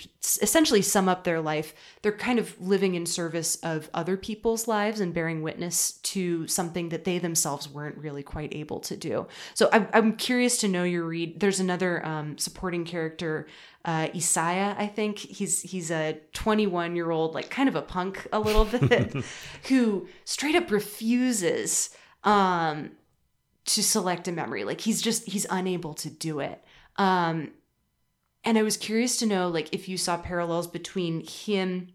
essentially 0.41 0.81
sum 0.81 1.09
up 1.09 1.23
their 1.23 1.41
life. 1.41 1.73
They're 2.01 2.11
kind 2.11 2.39
of 2.39 2.59
living 2.59 2.95
in 2.95 3.05
service 3.05 3.55
of 3.57 3.89
other 3.93 4.15
people's 4.15 4.67
lives 4.67 4.99
and 4.99 5.13
bearing 5.13 5.41
witness 5.41 5.93
to 6.03 6.47
something 6.47 6.89
that 6.89 7.03
they 7.03 7.19
themselves 7.19 7.69
weren't 7.69 7.97
really 7.97 8.23
quite 8.23 8.55
able 8.55 8.79
to 8.81 8.95
do. 8.95 9.27
So 9.53 9.69
I'm, 9.73 9.87
I'm 9.93 10.15
curious 10.15 10.57
to 10.59 10.67
know 10.67 10.83
your 10.83 11.03
read. 11.03 11.39
There's 11.39 11.59
another 11.59 12.03
um, 12.05 12.37
supporting 12.37 12.85
character, 12.85 13.47
uh, 13.83 14.07
Isaiah. 14.15 14.75
I 14.77 14.87
think 14.87 15.19
he's 15.19 15.61
he's 15.61 15.91
a 15.91 16.17
21 16.33 16.95
year 16.95 17.11
old, 17.11 17.35
like 17.35 17.49
kind 17.49 17.67
of 17.67 17.75
a 17.75 17.81
punk 17.81 18.25
a 18.31 18.39
little 18.39 18.65
bit, 18.87 19.13
who 19.67 20.07
straight 20.23 20.55
up 20.55 20.71
refuses 20.71 21.89
um, 22.23 22.91
to 23.65 23.83
select 23.83 24.27
a 24.29 24.31
memory. 24.31 24.63
Like 24.63 24.81
he's 24.81 25.01
just 25.01 25.27
he's 25.27 25.45
unable 25.49 25.93
to 25.95 26.09
do 26.09 26.39
it. 26.39 26.63
Um, 26.97 27.51
and 28.43 28.57
I 28.57 28.63
was 28.63 28.77
curious 28.77 29.17
to 29.17 29.25
know, 29.25 29.47
like, 29.49 29.73
if 29.73 29.87
you 29.87 29.97
saw 29.97 30.17
parallels 30.17 30.67
between 30.67 31.25
him 31.25 31.93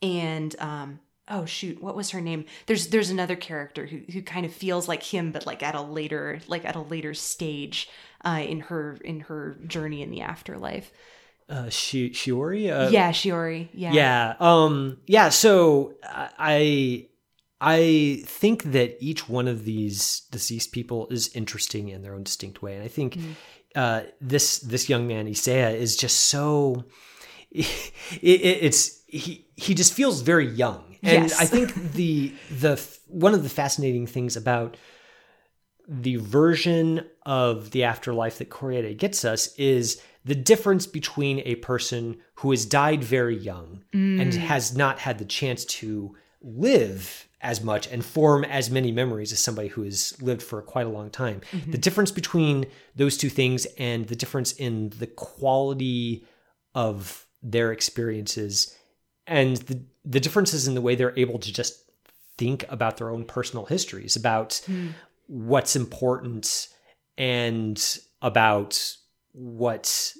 and 0.00 0.54
um, 0.58 1.00
oh 1.28 1.44
shoot, 1.44 1.82
what 1.82 1.96
was 1.96 2.10
her 2.10 2.20
name? 2.20 2.44
There's 2.66 2.88
there's 2.88 3.10
another 3.10 3.36
character 3.36 3.86
who 3.86 4.00
who 4.12 4.22
kind 4.22 4.46
of 4.46 4.52
feels 4.52 4.88
like 4.88 5.02
him, 5.02 5.32
but 5.32 5.46
like 5.46 5.62
at 5.62 5.74
a 5.74 5.82
later 5.82 6.40
like 6.48 6.64
at 6.64 6.76
a 6.76 6.80
later 6.80 7.14
stage 7.14 7.88
uh, 8.24 8.42
in 8.46 8.60
her 8.60 8.98
in 9.04 9.20
her 9.20 9.56
journey 9.66 10.02
in 10.02 10.10
the 10.10 10.20
afterlife. 10.20 10.92
Uh, 11.48 11.68
Shi- 11.68 12.10
Shiori. 12.10 12.70
Uh, 12.70 12.90
yeah, 12.90 13.10
Shiori. 13.10 13.68
Yeah. 13.72 13.92
Yeah. 13.92 14.34
Um. 14.40 14.98
Yeah. 15.06 15.28
So 15.28 15.94
I 16.02 17.08
I 17.60 18.22
think 18.26 18.64
that 18.72 18.96
each 19.00 19.28
one 19.28 19.48
of 19.48 19.64
these 19.64 20.22
deceased 20.30 20.72
people 20.72 21.08
is 21.10 21.34
interesting 21.34 21.88
in 21.88 22.02
their 22.02 22.14
own 22.14 22.22
distinct 22.24 22.62
way, 22.62 22.74
and 22.74 22.84
I 22.84 22.88
think 22.88 23.18
uh, 23.74 24.02
this 24.20 24.58
this 24.58 24.88
young 24.88 25.06
man 25.06 25.26
Isaiah 25.26 25.70
is 25.70 25.96
just 25.96 26.20
so. 26.20 26.84
It, 27.54 28.40
it, 28.40 28.58
it's 28.62 29.02
he 29.06 29.46
he 29.56 29.74
just 29.74 29.92
feels 29.92 30.22
very 30.22 30.48
young, 30.48 30.96
and 31.02 31.24
Yes. 31.24 31.40
I 31.40 31.44
think 31.44 31.74
the 31.92 32.32
the 32.50 32.82
one 33.08 33.34
of 33.34 33.42
the 33.42 33.48
fascinating 33.48 34.06
things 34.06 34.36
about 34.36 34.76
the 35.86 36.16
version 36.16 37.06
of 37.26 37.70
the 37.72 37.84
afterlife 37.84 38.38
that 38.38 38.48
Koreeda 38.50 38.96
gets 38.96 39.24
us 39.24 39.54
is 39.56 40.00
the 40.24 40.34
difference 40.34 40.86
between 40.86 41.40
a 41.40 41.56
person 41.56 42.16
who 42.36 42.50
has 42.52 42.64
died 42.64 43.02
very 43.04 43.36
young 43.36 43.84
and 43.92 44.32
has 44.32 44.76
not 44.76 44.98
had 45.00 45.18
the 45.18 45.24
chance 45.24 45.64
to 45.66 46.16
live 46.40 47.28
as 47.42 47.62
much 47.62 47.88
and 47.88 48.04
form 48.04 48.44
as 48.44 48.70
many 48.70 48.92
memories 48.92 49.32
as 49.32 49.40
somebody 49.40 49.68
who 49.68 49.82
has 49.82 50.20
lived 50.22 50.42
for 50.42 50.62
quite 50.62 50.86
a 50.86 50.90
long 50.90 51.10
time. 51.10 51.40
Mm-hmm. 51.50 51.72
The 51.72 51.78
difference 51.78 52.12
between 52.12 52.66
those 52.94 53.16
two 53.16 53.28
things 53.28 53.66
and 53.78 54.06
the 54.06 54.16
difference 54.16 54.52
in 54.52 54.90
the 54.90 55.08
quality 55.08 56.24
of 56.74 57.26
their 57.42 57.72
experiences 57.72 58.76
and 59.26 59.56
the 59.56 59.82
the 60.04 60.20
differences 60.20 60.66
in 60.66 60.74
the 60.74 60.80
way 60.80 60.94
they're 60.94 61.16
able 61.16 61.38
to 61.38 61.52
just 61.52 61.80
think 62.38 62.64
about 62.68 62.96
their 62.96 63.10
own 63.10 63.24
personal 63.24 63.66
histories 63.66 64.16
about 64.16 64.60
hmm. 64.66 64.88
what's 65.26 65.76
important 65.76 66.68
and 67.18 67.98
about 68.20 68.96
what 69.32 70.14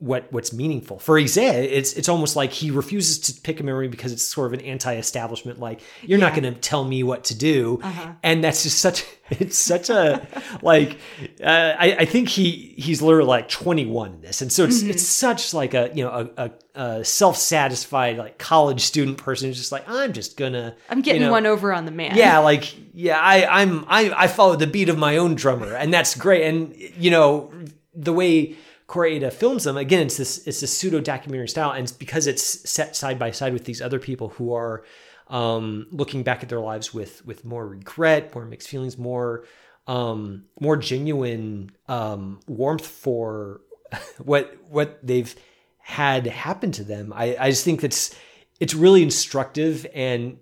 what 0.00 0.32
what's 0.32 0.52
meaningful. 0.52 0.98
For 0.98 1.18
Isaiah 1.18 1.62
it's 1.62 1.92
it's 1.92 2.08
almost 2.08 2.34
like 2.34 2.52
he 2.52 2.70
refuses 2.70 3.18
to 3.20 3.40
pick 3.40 3.60
a 3.60 3.62
memory 3.62 3.86
because 3.86 4.12
it's 4.12 4.24
sort 4.24 4.46
of 4.48 4.58
an 4.58 4.64
anti-establishment 4.64 5.60
like 5.60 5.82
you're 6.02 6.18
not 6.18 6.34
going 6.34 6.52
to 6.52 6.58
tell 6.58 6.84
me 6.84 7.02
what 7.02 7.24
to 7.24 7.34
do. 7.34 7.80
And 8.22 8.42
that's 8.42 8.62
just 8.62 8.78
such 8.78 9.04
it's 9.30 9.58
such 9.58 9.90
a 9.90 10.26
like 10.62 10.98
uh, 11.42 11.74
I, 11.78 11.96
I 12.00 12.04
think 12.06 12.30
he 12.30 12.74
he's 12.78 13.02
literally 13.02 13.28
like 13.28 13.48
21 13.48 14.14
in 14.14 14.20
this. 14.22 14.40
And 14.40 14.50
so 14.50 14.64
it's 14.64 14.82
it's 14.82 15.06
such 15.06 15.52
like 15.54 15.74
a 15.74 15.90
you 15.94 16.02
know 16.02 16.30
a, 16.36 16.44
a, 16.44 16.50
a 16.74 17.04
self-satisfied 17.04 18.16
like 18.16 18.38
college 18.38 18.80
student 18.80 19.18
person 19.18 19.48
who's 19.48 19.58
just 19.58 19.72
like 19.72 19.84
i'm 19.88 20.12
just 20.12 20.36
gonna 20.36 20.76
I'm 20.88 21.02
getting 21.02 21.20
you 21.20 21.26
know, 21.26 21.32
one 21.32 21.44
over 21.44 21.72
on 21.72 21.84
the 21.84 21.90
man. 21.90 22.16
yeah 22.16 22.38
like 22.38 22.74
yeah 22.94 23.18
i 23.18 23.60
i'm 23.60 23.84
i 23.88 24.12
i 24.16 24.26
follow 24.28 24.56
the 24.56 24.66
beat 24.68 24.88
of 24.88 24.96
my 24.96 25.16
own 25.18 25.34
drummer 25.34 25.74
and 25.74 25.92
that's 25.92 26.14
great. 26.14 26.46
And 26.46 26.74
you 26.96 27.10
know 27.10 27.52
the 27.94 28.12
way 28.12 28.56
Koreeda 28.90 29.32
films 29.32 29.62
them 29.62 29.76
again 29.76 30.06
it's 30.06 30.16
this 30.16 30.44
it's 30.48 30.60
this 30.60 30.76
pseudo 30.76 31.00
documentary 31.00 31.48
style 31.48 31.70
and 31.70 31.84
it's 31.84 31.92
because 31.92 32.26
it's 32.26 32.42
set 32.68 32.96
side 32.96 33.20
by 33.20 33.30
side 33.30 33.52
with 33.52 33.64
these 33.64 33.80
other 33.80 34.00
people 34.00 34.30
who 34.30 34.52
are 34.52 34.82
um 35.28 35.86
looking 35.92 36.24
back 36.24 36.42
at 36.42 36.48
their 36.48 36.58
lives 36.58 36.92
with 36.92 37.24
with 37.24 37.44
more 37.44 37.68
regret 37.68 38.34
more 38.34 38.44
mixed 38.44 38.66
feelings 38.66 38.98
more 38.98 39.44
um 39.86 40.42
more 40.58 40.76
genuine 40.76 41.70
um 41.86 42.40
warmth 42.48 42.84
for 42.84 43.60
what 44.18 44.56
what 44.68 44.98
they've 45.06 45.36
had 45.78 46.26
happen 46.26 46.72
to 46.72 46.82
them. 46.84 47.12
I 47.14 47.36
i 47.38 47.50
just 47.50 47.64
think 47.64 47.80
that's 47.80 48.12
it's 48.58 48.74
really 48.74 49.04
instructive 49.04 49.86
and 49.94 50.38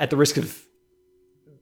at 0.00 0.10
the 0.10 0.16
risk 0.16 0.36
of 0.36 0.64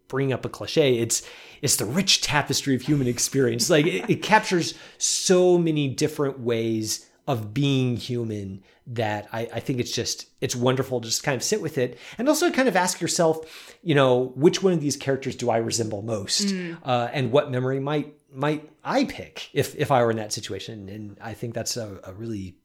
bringing 0.08 0.32
up 0.32 0.44
a 0.44 0.48
cliche 0.48 0.98
it's 0.98 1.22
it's 1.62 1.76
the 1.76 1.84
rich 1.84 2.20
tapestry 2.20 2.74
of 2.74 2.82
human 2.82 3.06
experience. 3.06 3.70
Like 3.70 3.86
it, 3.86 4.08
it 4.08 4.22
captures 4.22 4.74
so 4.98 5.58
many 5.58 5.88
different 5.88 6.40
ways 6.40 7.08
of 7.26 7.52
being 7.52 7.96
human 7.96 8.62
that 8.86 9.28
I, 9.32 9.48
I 9.54 9.60
think 9.60 9.80
it's 9.80 9.90
just 9.90 10.28
it's 10.40 10.54
wonderful 10.54 11.00
to 11.00 11.08
just 11.08 11.24
kind 11.24 11.36
of 11.36 11.42
sit 11.42 11.60
with 11.60 11.76
it. 11.78 11.98
And 12.18 12.28
also 12.28 12.50
kind 12.50 12.68
of 12.68 12.76
ask 12.76 13.00
yourself 13.00 13.76
you 13.82 13.94
know 13.94 14.32
which 14.36 14.62
one 14.62 14.72
of 14.72 14.80
these 14.80 14.96
characters 14.96 15.36
do 15.36 15.50
i 15.50 15.56
resemble 15.56 16.02
most? 16.02 16.54
Uh, 16.84 17.08
and 17.12 17.32
what 17.32 17.50
memory 17.50 17.80
might 17.80 18.14
might 18.32 18.70
i 18.84 19.04
pick 19.04 19.50
if 19.52 19.74
if 19.76 19.90
i 19.90 20.02
were 20.02 20.10
in 20.10 20.18
that 20.18 20.32
situation? 20.32 20.88
And 20.88 21.18
i 21.20 21.34
think 21.34 21.54
that's 21.54 21.76
a, 21.76 22.00
a 22.04 22.12
really 22.12 22.56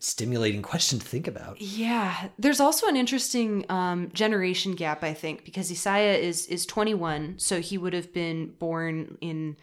stimulating 0.00 0.62
question 0.62 0.98
to 0.98 1.04
think 1.04 1.26
about 1.26 1.60
Yeah, 1.60 2.28
there's 2.38 2.60
also 2.60 2.86
an 2.86 2.96
interesting 2.96 3.64
um, 3.68 4.10
generation 4.12 4.72
gap, 4.72 5.02
I 5.02 5.14
think, 5.14 5.44
because 5.44 5.70
Isaiah 5.70 6.16
is 6.16 6.46
is 6.46 6.66
21, 6.66 7.34
so 7.38 7.60
he 7.60 7.78
would 7.78 7.92
have 7.92 8.12
been 8.12 8.54
born 8.58 9.18
in. 9.20 9.56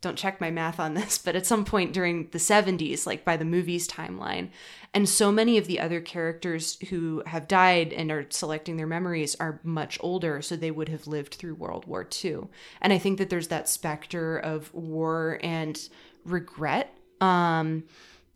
Don't 0.00 0.18
check 0.18 0.38
my 0.38 0.50
math 0.50 0.78
on 0.78 0.92
this, 0.92 1.16
but 1.24 1.34
at 1.34 1.46
some 1.46 1.64
point 1.64 1.94
during 1.94 2.28
the 2.30 2.38
70s, 2.38 3.06
like 3.06 3.24
by 3.24 3.38
the 3.38 3.44
movie's 3.44 3.88
timeline. 3.88 4.50
And 4.92 5.08
so 5.08 5.32
many 5.32 5.56
of 5.56 5.66
the 5.66 5.80
other 5.80 6.00
characters 6.00 6.78
who 6.90 7.22
have 7.26 7.48
died 7.48 7.92
and 7.92 8.12
are 8.12 8.26
selecting 8.28 8.76
their 8.76 8.86
memories 8.86 9.34
are 9.40 9.60
much 9.64 9.98
older, 10.00 10.42
so 10.42 10.56
they 10.56 10.70
would 10.70 10.90
have 10.90 11.06
lived 11.06 11.34
through 11.34 11.54
World 11.54 11.86
War 11.86 12.06
II. 12.24 12.48
And 12.82 12.92
I 12.92 12.98
think 12.98 13.16
that 13.18 13.30
there's 13.30 13.48
that 13.48 13.68
specter 13.68 14.36
of 14.36 14.72
war 14.74 15.40
and 15.42 15.80
regret. 16.24 16.94
Um, 17.20 17.84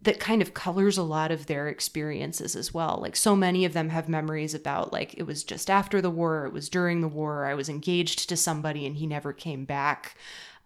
that 0.03 0.20
kind 0.20 0.40
of 0.40 0.55
colors 0.55 0.96
a 0.96 1.03
lot 1.03 1.32
of 1.32 1.46
their 1.46 1.68
experiences 1.68 2.55
as 2.55 2.72
well. 2.72 2.99
Like 3.03 3.16
so 3.16 3.34
many 3.34 3.64
of 3.64 3.72
them 3.72 3.88
have 3.88 4.09
memories 4.09 4.55
about 4.55 4.92
like 4.92 5.14
it 5.14 5.24
was 5.24 5.42
just 5.42 5.68
after 5.68 6.01
the 6.01 6.11
war, 6.11 6.46
it 6.46 6.53
was 6.53 6.68
during 6.68 7.01
the 7.01 7.09
war, 7.09 7.46
I 7.46 7.55
was 7.55 7.68
engaged 7.68 8.28
to 8.28 8.36
somebody 8.36 8.86
and 8.86 8.96
he 8.96 9.07
never 9.07 9.32
came 9.32 9.64
back. 9.64 10.16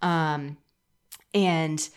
Um 0.02 0.58
and 1.32 1.88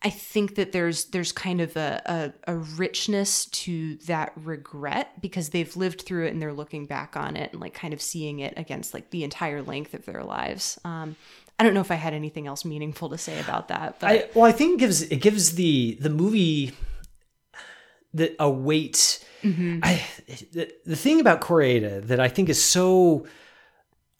I 0.00 0.10
think 0.10 0.54
that 0.54 0.70
there's 0.72 1.06
there's 1.06 1.32
kind 1.32 1.60
of 1.60 1.76
a, 1.76 2.32
a, 2.46 2.52
a 2.52 2.56
richness 2.56 3.46
to 3.46 3.96
that 4.06 4.32
regret 4.36 5.20
because 5.20 5.50
they've 5.50 5.76
lived 5.76 6.02
through 6.02 6.26
it 6.26 6.32
and 6.32 6.40
they're 6.40 6.52
looking 6.52 6.86
back 6.86 7.16
on 7.16 7.36
it 7.36 7.52
and 7.52 7.60
like 7.60 7.74
kind 7.74 7.92
of 7.92 8.00
seeing 8.00 8.38
it 8.38 8.54
against 8.56 8.94
like 8.94 9.10
the 9.10 9.24
entire 9.24 9.60
length 9.60 9.94
of 9.94 10.06
their 10.06 10.22
lives. 10.22 10.78
Um, 10.84 11.16
I 11.58 11.64
don't 11.64 11.74
know 11.74 11.80
if 11.80 11.90
I 11.90 11.96
had 11.96 12.14
anything 12.14 12.46
else 12.46 12.64
meaningful 12.64 13.08
to 13.10 13.18
say 13.18 13.40
about 13.40 13.68
that, 13.68 13.98
but 13.98 14.10
I, 14.10 14.28
well, 14.34 14.44
I 14.44 14.52
think 14.52 14.74
it 14.74 14.80
gives 14.80 15.02
it 15.02 15.16
gives 15.16 15.54
the 15.56 15.98
the 16.00 16.10
movie 16.10 16.72
the 18.14 18.34
a 18.38 18.48
weight. 18.48 19.24
Mm-hmm. 19.42 19.80
I, 19.82 20.02
the, 20.52 20.72
the 20.84 20.96
thing 20.96 21.20
about 21.20 21.40
Koreeda 21.40 22.06
that 22.06 22.20
I 22.20 22.28
think 22.28 22.48
is 22.48 22.62
so 22.62 23.26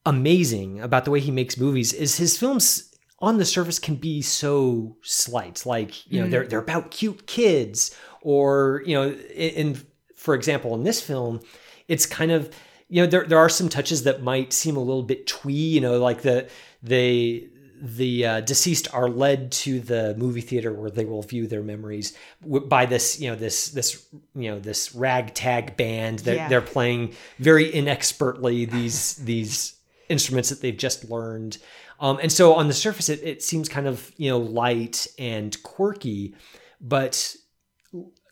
amazing 0.07 0.81
about 0.81 1.05
the 1.05 1.11
way 1.11 1.21
he 1.21 1.31
makes 1.31 1.59
movies 1.59 1.93
is 1.93 2.17
his 2.17 2.39
films 2.39 2.89
on 3.21 3.39
the 3.39 3.45
surface 3.45 3.79
can 3.79 3.97
be 3.97 4.23
so 4.23 4.97
slight. 5.03 5.67
Like 5.67 6.11
you 6.11 6.21
know 6.21 6.29
they're 6.29 6.45
mm. 6.45 6.49
they're 6.49 6.61
about 6.61 6.91
cute 6.91 7.27
kids, 7.27 7.95
or 8.21 8.83
you 8.87 8.95
know, 8.95 9.11
in, 9.11 9.51
in 9.51 9.81
for 10.15 10.35
example 10.35 10.75
in 10.75 10.85
this 10.85 11.01
film, 11.01 11.41
it's 11.89 12.07
kind 12.07 12.31
of 12.31 12.53
you 12.89 13.03
know 13.03 13.09
there 13.09 13.25
there 13.25 13.39
are 13.39 13.49
some 13.49 13.69
touches 13.69 14.05
that 14.05 14.23
might 14.23 14.53
seem 14.53 14.77
a 14.77 14.83
little 14.83 15.03
bit 15.03 15.27
twee. 15.27 15.53
You 15.53 15.81
know, 15.81 15.99
like 15.99 16.23
the 16.23 16.49
they 16.83 17.49
the 17.81 18.27
uh, 18.27 18.41
deceased 18.41 18.93
are 18.93 19.09
led 19.09 19.53
to 19.53 19.79
the 19.79 20.13
movie 20.19 20.41
theater 20.41 20.73
where 20.73 20.91
they 20.91 21.05
will 21.05 21.23
view 21.23 21.47
their 21.47 21.63
memories 21.63 22.17
by 22.45 22.85
this 22.87 23.21
you 23.21 23.31
know 23.31 23.37
this 23.37 23.69
this 23.69 24.09
you 24.35 24.51
know 24.51 24.59
this 24.59 24.95
ragtag 24.97 25.77
band 25.77 26.19
that 26.21 26.35
Yeah. 26.37 26.49
they're 26.49 26.61
playing 26.61 27.15
very 27.39 27.73
inexpertly 27.73 28.65
these 28.65 29.15
these 29.25 29.77
instruments 30.09 30.49
that 30.49 30.61
they've 30.61 30.77
just 30.77 31.09
learned 31.09 31.59
um, 32.01 32.19
and 32.21 32.33
so 32.33 32.55
on 32.55 32.67
the 32.67 32.75
surface 32.75 33.09
it, 33.09 33.23
it 33.23 33.43
seems 33.45 33.69
kind 33.69 33.87
of 33.87 34.11
you 34.17 34.29
know 34.29 34.39
light 34.39 35.07
and 35.19 35.63
quirky 35.63 36.35
but 36.81 37.37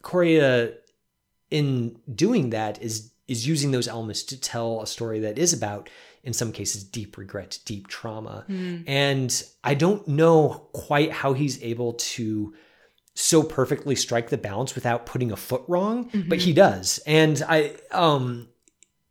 Koreeda 0.02 0.74
in 1.50 1.98
doing 2.12 2.50
that 2.50 2.82
is 2.82 3.12
is 3.28 3.46
using 3.46 3.70
those 3.72 3.88
elements 3.88 4.22
to 4.24 4.40
tell 4.40 4.80
a 4.82 4.86
story 4.86 5.20
that 5.20 5.38
is 5.38 5.52
about 5.52 5.88
in 6.26 6.32
some 6.32 6.52
cases 6.52 6.84
deep 6.84 7.16
regret 7.16 7.58
deep 7.64 7.88
trauma. 7.88 8.44
And 8.86 9.42
i 9.64 9.74
don't 9.74 10.06
know 10.06 10.68
quite 10.72 11.12
how 11.12 11.32
he's 11.32 11.62
able 11.62 11.94
to 11.94 12.54
so 13.14 13.42
perfectly 13.42 13.96
strike 13.96 14.28
the 14.28 14.36
balance 14.36 14.74
without 14.74 15.06
putting 15.06 15.32
a 15.32 15.36
foot 15.36 15.62
wrong, 15.68 16.10
but 16.28 16.38
he 16.38 16.52
does. 16.52 17.00
And 17.06 17.42
I 17.48 17.74
um 17.92 18.48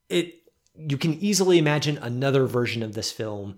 it 0.09 0.36
you 0.78 0.97
can 0.97 1.13
easily 1.16 1.57
imagine 1.57 1.97
another 1.97 2.45
version 2.45 2.84
of 2.84 2.93
this 2.93 3.11
film 3.11 3.55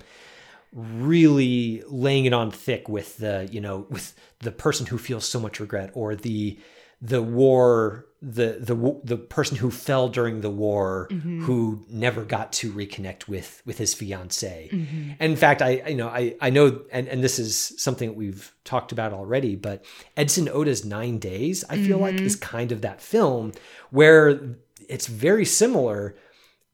really 0.73 1.83
laying 1.87 2.25
it 2.25 2.33
on 2.33 2.51
thick 2.51 2.87
with 2.87 3.17
the 3.17 3.47
you 3.51 3.59
know 3.59 3.87
with 3.89 4.13
the 4.39 4.51
person 4.51 4.85
who 4.85 4.97
feels 4.97 5.25
so 5.25 5.39
much 5.39 5.59
regret 5.59 5.91
or 5.93 6.15
the 6.15 6.57
the 7.01 7.21
war 7.21 8.05
the 8.21 8.57
the 8.59 8.99
the 9.03 9.17
person 9.17 9.57
who 9.57 9.69
fell 9.69 10.09
during 10.09 10.41
the 10.41 10.49
war 10.49 11.07
mm-hmm. 11.11 11.43
who 11.43 11.85
never 11.87 12.23
got 12.23 12.51
to 12.51 12.71
reconnect 12.71 13.27
with 13.27 13.61
with 13.65 13.77
his 13.77 13.93
fiance 13.93 14.69
and 14.71 14.87
mm-hmm. 14.87 15.23
in 15.23 15.35
fact 15.35 15.61
i 15.61 15.83
you 15.87 15.95
know 15.95 16.07
i 16.07 16.35
i 16.41 16.49
know 16.49 16.81
and 16.91 17.07
and 17.07 17.23
this 17.23 17.37
is 17.37 17.55
something 17.77 18.09
that 18.09 18.17
we've 18.17 18.51
talked 18.63 18.91
about 18.91 19.13
already 19.13 19.55
but 19.55 19.85
edson 20.15 20.49
oda's 20.49 20.83
nine 20.83 21.19
days 21.19 21.63
i 21.69 21.77
feel 21.77 21.99
like 21.99 22.15
mm-hmm. 22.15 22.25
is 22.25 22.35
kind 22.35 22.71
of 22.71 22.81
that 22.81 22.99
film 23.01 23.51
where 23.91 24.55
it's 24.89 25.05
very 25.05 25.45
similar 25.45 26.15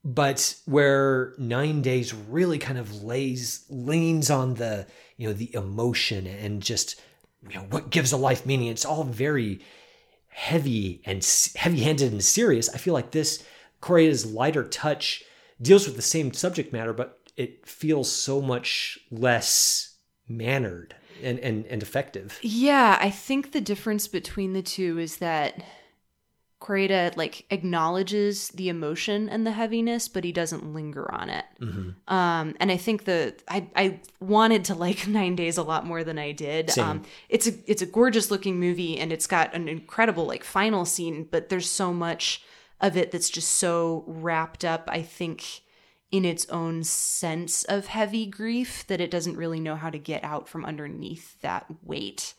but 0.02 0.56
where 0.64 1.34
nine 1.36 1.82
days 1.82 2.14
really 2.14 2.58
kind 2.58 2.78
of 2.78 3.02
lays 3.02 3.66
leans 3.68 4.30
on 4.30 4.54
the 4.54 4.86
you 5.18 5.28
know 5.28 5.34
the 5.34 5.54
emotion 5.54 6.26
and 6.26 6.62
just 6.62 7.00
you 7.48 7.56
know 7.56 7.66
what 7.70 7.90
gives 7.90 8.12
a 8.12 8.16
life 8.16 8.46
meaning. 8.46 8.68
It's 8.68 8.84
all 8.84 9.04
very 9.04 9.60
heavy 10.34 11.00
and 11.04 11.26
heavy 11.56 11.80
handed 11.80 12.12
and 12.12 12.24
serious 12.24 12.68
i 12.74 12.78
feel 12.78 12.94
like 12.94 13.10
this 13.12 13.44
Koreeda's 13.80 14.26
lighter 14.26 14.64
touch 14.64 15.22
deals 15.60 15.86
with 15.86 15.96
the 15.96 16.02
same 16.02 16.32
subject 16.32 16.72
matter 16.72 16.92
but 16.92 17.20
it 17.36 17.66
feels 17.66 18.10
so 18.10 18.40
much 18.40 18.98
less 19.10 19.96
mannered 20.28 20.94
and 21.22 21.38
and, 21.40 21.66
and 21.66 21.82
effective. 21.82 22.38
Yeah, 22.42 22.98
I 23.00 23.10
think 23.10 23.52
the 23.52 23.60
difference 23.60 24.08
between 24.08 24.52
the 24.52 24.62
two 24.62 24.98
is 24.98 25.18
that 25.18 25.62
Koreeda 26.64 27.14
like 27.14 27.44
acknowledges 27.50 28.48
the 28.48 28.70
emotion 28.70 29.28
and 29.28 29.46
the 29.46 29.52
heaviness, 29.52 30.08
but 30.08 30.24
he 30.24 30.32
doesn't 30.32 30.72
linger 30.72 31.12
on 31.12 31.28
it. 31.28 31.44
Um, 32.08 32.56
and 32.58 32.72
I 32.72 32.78
think 32.78 33.04
the 33.04 33.34
I, 33.46 33.68
I 33.76 34.00
wanted 34.20 34.64
to 34.66 34.74
like 34.74 35.06
Nine 35.08 35.36
Days 35.36 35.58
a 35.58 35.62
lot 35.62 35.84
more 35.84 36.02
than 36.02 36.18
I 36.18 36.32
did. 36.32 36.70
Um, 36.78 37.02
it's 37.28 37.46
a 37.46 37.52
it's 37.66 37.82
a 37.82 37.86
gorgeous 37.86 38.30
looking 38.30 38.58
movie, 38.58 38.98
and 38.98 39.12
it's 39.12 39.26
got 39.26 39.54
an 39.54 39.68
incredible 39.68 40.24
like 40.24 40.42
final 40.42 40.86
scene, 40.86 41.28
but 41.30 41.50
there's 41.50 41.70
so 41.70 41.92
much 41.92 42.42
of 42.80 42.96
it 42.96 43.10
that's 43.10 43.28
just 43.28 43.52
so 43.52 44.04
wrapped 44.06 44.64
up. 44.64 44.88
I 44.90 45.02
think 45.02 45.44
in 46.10 46.24
its 46.24 46.48
own 46.48 46.82
sense 46.82 47.64
of 47.64 47.88
heavy 47.88 48.24
grief 48.24 48.86
that 48.86 49.00
it 49.00 49.10
doesn't 49.10 49.36
really 49.36 49.60
know 49.60 49.76
how 49.76 49.90
to 49.90 49.98
get 49.98 50.24
out 50.24 50.48
from 50.48 50.64
underneath 50.64 51.38
that 51.42 51.66
weight. 51.82 52.34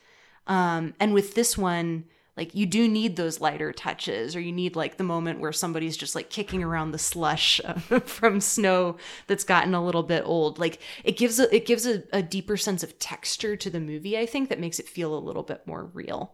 Um, 0.48 0.94
and 1.00 1.14
with 1.14 1.36
this 1.36 1.58
one, 1.58 2.06
like 2.38 2.54
you 2.54 2.66
do 2.66 2.88
need 2.88 3.16
those 3.16 3.40
lighter 3.40 3.72
touches, 3.72 4.36
or 4.36 4.40
you 4.40 4.52
need 4.52 4.76
like 4.76 4.98
the 4.98 5.04
moment 5.04 5.40
where 5.40 5.54
somebody's 5.54 5.96
just 5.98 6.16
like 6.16 6.30
kicking 6.30 6.64
around 6.64 6.92
the 6.92 6.98
slush 6.98 7.62
from 8.06 8.42
snow 8.42 8.98
that's 9.28 9.44
gotten 9.44 9.74
a 9.74 9.84
little 9.84 10.04
bit 10.04 10.24
old. 10.26 10.60
Like 10.60 10.80
it 11.04 11.18
gives 11.18 11.40
a 11.40 11.54
it 11.56 11.66
gives 11.66 11.86
a, 11.86 12.04
a 12.12 12.22
deeper 12.22 12.58
sense 12.58 12.84
of 12.84 12.98
texture 13.00 13.56
to 13.56 13.70
the 13.70 13.80
movie. 13.80 14.18
I 14.18 14.26
think 14.26 14.50
that 14.50 14.60
makes 14.60 14.80
it 14.80 14.88
feel 14.90 15.18
a 15.18 15.20
little 15.20 15.44
bit 15.44 15.66
more 15.66 15.86
real. 15.94 16.34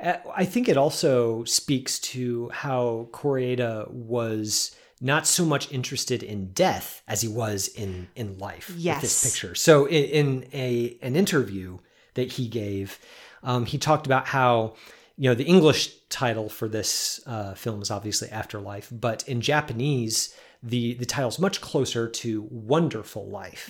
Uh, 0.00 0.14
I 0.34 0.44
think 0.44 0.68
it 0.68 0.76
also 0.76 1.44
speaks 1.44 1.98
to 2.00 2.48
how 2.50 3.08
Koreeda 3.12 3.88
was 3.90 4.74
not 5.00 5.26
so 5.26 5.44
much 5.44 5.70
interested 5.72 6.22
in 6.22 6.52
death 6.52 7.02
as 7.08 7.22
he 7.22 7.28
was 7.28 7.68
in 7.68 8.08
in 8.14 8.38
life 8.38 8.68
with 8.68 8.78
Yes. 8.78 9.00
this 9.02 9.24
picture. 9.24 9.54
So 9.56 9.86
in, 9.86 10.04
in 10.04 10.48
a 10.52 10.96
an 11.02 11.16
interview 11.16 11.78
that 12.14 12.32
he 12.32 12.46
gave, 12.48 12.98
um, 13.42 13.66
he 13.66 13.78
talked 13.78 14.06
about 14.06 14.26
how 14.26 14.74
you 15.16 15.28
know 15.28 15.34
the 15.34 15.44
English 15.44 15.94
title 16.08 16.48
for 16.48 16.68
this 16.68 17.20
uh, 17.26 17.54
film 17.54 17.82
is 17.82 17.90
obviously 17.90 18.28
Afterlife, 18.30 18.88
but 18.90 19.26
in 19.28 19.40
Japanese 19.40 20.34
the 20.62 20.94
the 20.94 21.06
title's 21.06 21.38
much 21.38 21.60
closer 21.60 22.08
to 22.08 22.46
Wonderful 22.50 23.28
Life, 23.28 23.68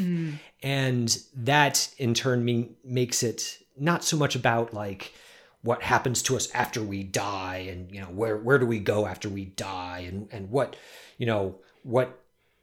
and 0.63 1.19
that 1.35 1.93
in 1.99 2.15
turn 2.15 2.45
mean, 2.45 2.77
makes 2.85 3.23
it 3.23 3.59
not 3.79 4.05
so 4.05 4.17
much 4.17 4.35
about 4.37 4.75
like 4.75 5.15
what 5.63 5.83
happens 5.83 6.23
to 6.23 6.37
us 6.37 6.51
after 6.53 6.83
we 6.83 7.03
die 7.03 7.69
and 7.71 7.91
you 7.95 8.01
know 8.01 8.09
where 8.09 8.37
where 8.37 8.59
do 8.59 8.67
we 8.67 8.79
go 8.79 9.07
after 9.07 9.29
we 9.29 9.47
die 9.47 10.01
and 10.01 10.29
and 10.33 10.51
what 10.51 10.77
you 11.19 11.27
know 11.27 11.57
what 11.83 12.23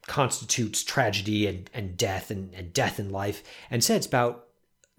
constitutes 0.09 0.83
tragedy 0.83 1.45
and, 1.45 1.69
and 1.73 1.95
death 1.95 2.31
and, 2.31 2.53
and 2.55 2.73
death 2.73 2.99
in 2.99 3.11
life. 3.11 3.43
And 3.69 3.83
said 3.83 3.97
it's 3.97 4.07
about 4.07 4.47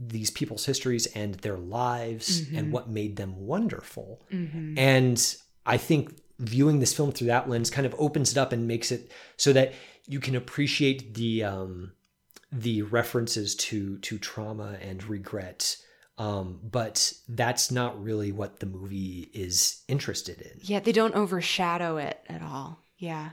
these 0.00 0.30
people's 0.30 0.64
histories 0.64 1.06
and 1.06 1.34
their 1.36 1.58
lives 1.58 2.42
and 2.54 2.72
what 2.72 2.88
made 2.88 3.16
them 3.16 3.46
wonderful 3.46 4.22
and 4.76 5.36
i 5.66 5.76
think 5.76 6.14
viewing 6.38 6.80
this 6.80 6.94
film 6.94 7.12
through 7.12 7.26
that 7.26 7.48
lens 7.48 7.70
kind 7.70 7.86
of 7.86 7.94
opens 7.98 8.32
it 8.32 8.38
up 8.38 8.52
and 8.52 8.66
makes 8.66 8.90
it 8.90 9.12
so 9.36 9.52
that 9.52 9.74
you 10.06 10.18
can 10.18 10.34
appreciate 10.34 11.14
the 11.14 11.44
um 11.44 11.92
the 12.50 12.82
references 12.82 13.54
to 13.54 13.98
to 13.98 14.18
trauma 14.18 14.76
and 14.80 15.04
regret 15.04 15.76
um, 16.20 16.60
but 16.62 17.14
that's 17.30 17.70
not 17.70 18.02
really 18.02 18.30
what 18.30 18.60
the 18.60 18.66
movie 18.66 19.30
is 19.32 19.82
interested 19.88 20.42
in. 20.42 20.50
Yeah, 20.60 20.80
they 20.80 20.92
don't 20.92 21.14
overshadow 21.14 21.96
it 21.96 22.20
at 22.28 22.42
all. 22.42 22.84
Yeah, 22.98 23.30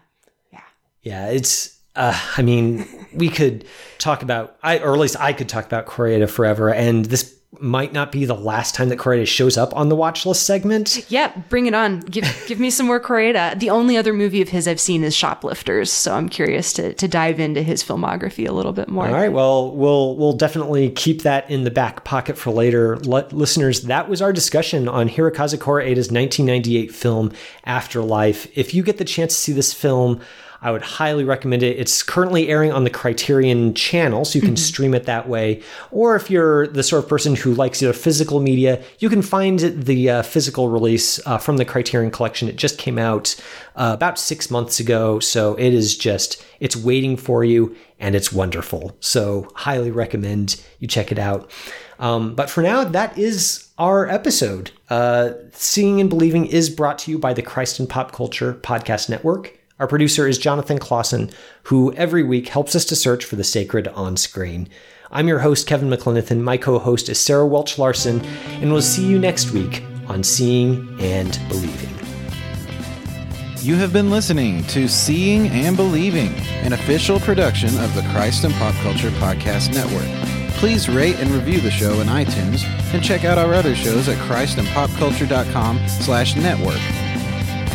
yeah. 0.54 0.62
Yeah, 1.02 1.28
it's. 1.28 1.77
Uh, 1.98 2.18
I 2.38 2.42
mean, 2.42 2.88
we 3.14 3.30
could 3.30 3.66
talk 3.98 4.22
about, 4.22 4.58
I 4.64 4.80
or 4.80 4.94
at 4.94 5.00
least 5.00 5.18
I 5.20 5.34
could 5.34 5.50
talk 5.50 5.66
about 5.66 5.88
Koreeda 5.88 6.30
forever, 6.30 6.74
and 6.74 7.06
this 7.06 7.38
might 7.60 7.94
not 7.94 8.12
be 8.12 8.26
the 8.26 8.36
last 8.36 8.76
time 8.76 8.90
that 8.90 9.00
Koreeda 9.00 9.26
shows 9.26 9.58
up 9.58 9.76
on 9.76 9.90
the 9.90 9.96
watch 9.96 10.26
list 10.26 10.44
segment. 10.44 11.10
Yeah, 11.10 11.32
bring 11.50 11.66
it 11.66 11.74
on. 11.74 12.02
Give 12.02 12.26
give 12.48 12.60
me 12.60 12.70
some 12.70 12.86
more 12.86 13.00
Koreeda. 13.00 13.60
The 13.60 13.70
only 13.70 13.98
other 13.98 14.14
movie 14.14 14.42
of 14.42 14.50
his 14.50 14.68
I've 14.68 14.80
seen 14.80 15.04
is 15.04 15.16
Shoplifters, 15.16 15.92
so 15.92 16.14
I'm 16.14 16.30
curious 16.30 16.74
to 16.74 16.94
to 16.94 17.08
dive 17.08 17.40
into 17.40 17.64
his 17.64 17.84
filmography 17.84 18.48
a 18.48 18.52
little 18.52 18.74
bit 18.74 18.90
more. 18.90 19.08
All 19.08 19.14
right, 19.14 19.32
well, 19.32 19.72
we'll 19.72 20.16
we'll 20.16 20.34
definitely 20.34 20.90
keep 20.92 21.24
that 21.24 21.50
in 21.50 21.64
the 21.64 21.72
back 21.72 22.04
pocket 22.04 22.38
for 22.38 22.52
later, 22.52 22.98
Let, 22.98 23.34
listeners. 23.34 23.84
That 23.84 24.10
was 24.10 24.22
our 24.22 24.34
discussion 24.34 24.88
on 24.88 25.10
Hirokazu 25.10 25.58
Koreeda's 25.58 26.12
1998 26.12 26.94
film 26.94 27.32
Afterlife. 27.66 28.48
If 28.58 28.74
you 28.74 28.84
get 28.84 28.98
the 28.98 29.06
chance 29.06 29.34
to 29.34 29.42
see 29.42 29.54
this 29.54 29.74
film, 29.74 30.22
I 30.62 30.72
would 30.72 30.82
highly 30.82 31.24
recommend 31.24 31.64
it. 31.64 31.78
It's 31.78 32.02
currently 32.02 32.50
airing 32.50 32.72
on 32.72 32.84
the 32.84 32.90
Criterion 32.90 33.74
channel, 33.74 34.26
so 34.26 34.40
you 34.40 34.46
can 34.46 34.58
stream 34.58 34.94
it 34.94 35.04
that 35.06 35.28
way. 35.28 35.62
Or 35.92 36.16
if 36.16 36.30
you're 36.32 36.68
the 36.68 36.84
sort 36.84 37.04
of 37.04 37.10
person 37.10 37.36
who 37.36 37.54
likes 37.54 37.82
either 37.82 37.94
physical 37.94 38.40
media, 38.40 38.84
you 39.00 39.10
can 39.10 39.22
find 39.22 39.60
the 39.60 40.10
uh, 40.10 40.22
physical 40.24 40.70
release 40.70 41.26
uh, 41.28 41.38
from 41.38 41.58
the 41.58 41.66
Criterion 41.66 42.12
collection. 42.12 42.48
It 42.48 42.56
just 42.56 42.78
came 42.78 42.98
out 42.98 43.36
uh, 43.76 43.92
about 43.94 44.18
six 44.18 44.50
months 44.50 44.80
ago, 44.80 45.20
so 45.20 45.56
it 45.56 45.74
is 45.74 45.98
just 45.98 46.44
it's 46.60 46.76
waiting 46.76 47.18
for 47.18 47.44
you, 47.44 47.76
and 48.00 48.16
it's 48.16 48.34
wonderful. 48.34 48.98
So 49.00 49.52
highly 49.56 49.92
recommend 49.92 50.62
you 50.80 50.88
check 50.88 51.12
it 51.12 51.20
out. 51.20 51.52
Um, 52.00 52.36
but 52.36 52.50
for 52.50 52.62
now, 52.62 52.84
that 52.84 53.18
is 53.18 53.70
our 53.78 54.08
episode. 54.08 54.72
Uh, 54.90 55.34
Seeing 55.52 56.00
and 56.00 56.10
Believing 56.10 56.46
is 56.46 56.70
brought 56.70 57.00
to 57.00 57.12
you 57.12 57.18
by 57.20 57.34
the 57.34 57.42
Christ 57.42 57.80
and 57.80 57.90
Pop 57.90 58.12
Culture 58.12 58.54
Podcast 58.54 59.10
Network. 59.10 59.57
Our 59.80 59.88
producer 59.88 60.28
is 60.28 60.40
Jonathan 60.40 60.80
Clausen, 60.80 61.30
who 61.64 61.94
every 61.94 62.24
week 62.24 62.48
helps 62.48 62.76
us 62.76 62.84
to 62.86 62.96
search 62.96 63.24
for 63.24 63.36
the 63.36 63.44
sacred 63.44 63.88
on 63.90 64.18
screen. 64.18 64.70
I'm 65.12 65.28
your 65.28 65.40
host, 65.40 65.68
Kevin 65.68 65.90
McLenithan. 65.90 66.42
My 66.42 66.58
co 66.58 66.80
host 66.80 67.10
is 67.10 67.20
Sarah 67.20 67.46
Welch 67.46 67.78
Larson, 67.78 68.26
and 68.60 68.72
we'll 68.74 68.82
see 68.82 69.06
you 69.06 69.20
next 69.20 69.52
week 69.52 69.84
on 70.08 70.24
Seeing 70.24 71.00
and 71.00 71.40
Believing. 71.48 71.94
You 73.60 73.76
have 73.76 73.94
been 73.94 74.10
listening 74.10 74.64
to 74.68 74.88
Seeing 74.88 75.48
and 75.50 75.78
Believing, 75.78 76.34
an 76.64 76.74
official 76.74 77.20
production 77.20 77.78
of 77.78 77.94
the 77.94 78.02
Christ 78.14 78.46
and 78.46 78.54
Pop 78.56 78.74
Culture 78.76 79.12
Podcast 79.12 79.76
Network. 79.76 80.10
Please 80.58 80.90
rate 80.90 81.20
and 81.20 81.30
review 81.30 81.62
the 81.62 81.70
show 81.70 82.02
in 82.02 82.08
iTunes 82.08 82.64
and 82.96 83.04
check 83.04 83.26
out 83.26 83.38
our 83.38 83.54
other 83.54 83.76
shows 83.76 84.10
at 84.10 84.18
christandpopculture.com 84.28 85.88
slash 85.88 86.36
network. 86.36 86.82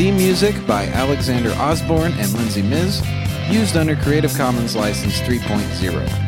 Theme 0.03 0.17
music 0.17 0.67
by 0.67 0.89
Alexander 0.89 1.53
Osborne 1.53 2.11
and 2.15 2.33
Lindsay 2.33 2.61
Miz, 2.61 3.01
used 3.49 3.77
under 3.77 3.95
Creative 3.95 4.35
Commons 4.37 4.75
License 4.75 5.21
3.0. 5.21 6.22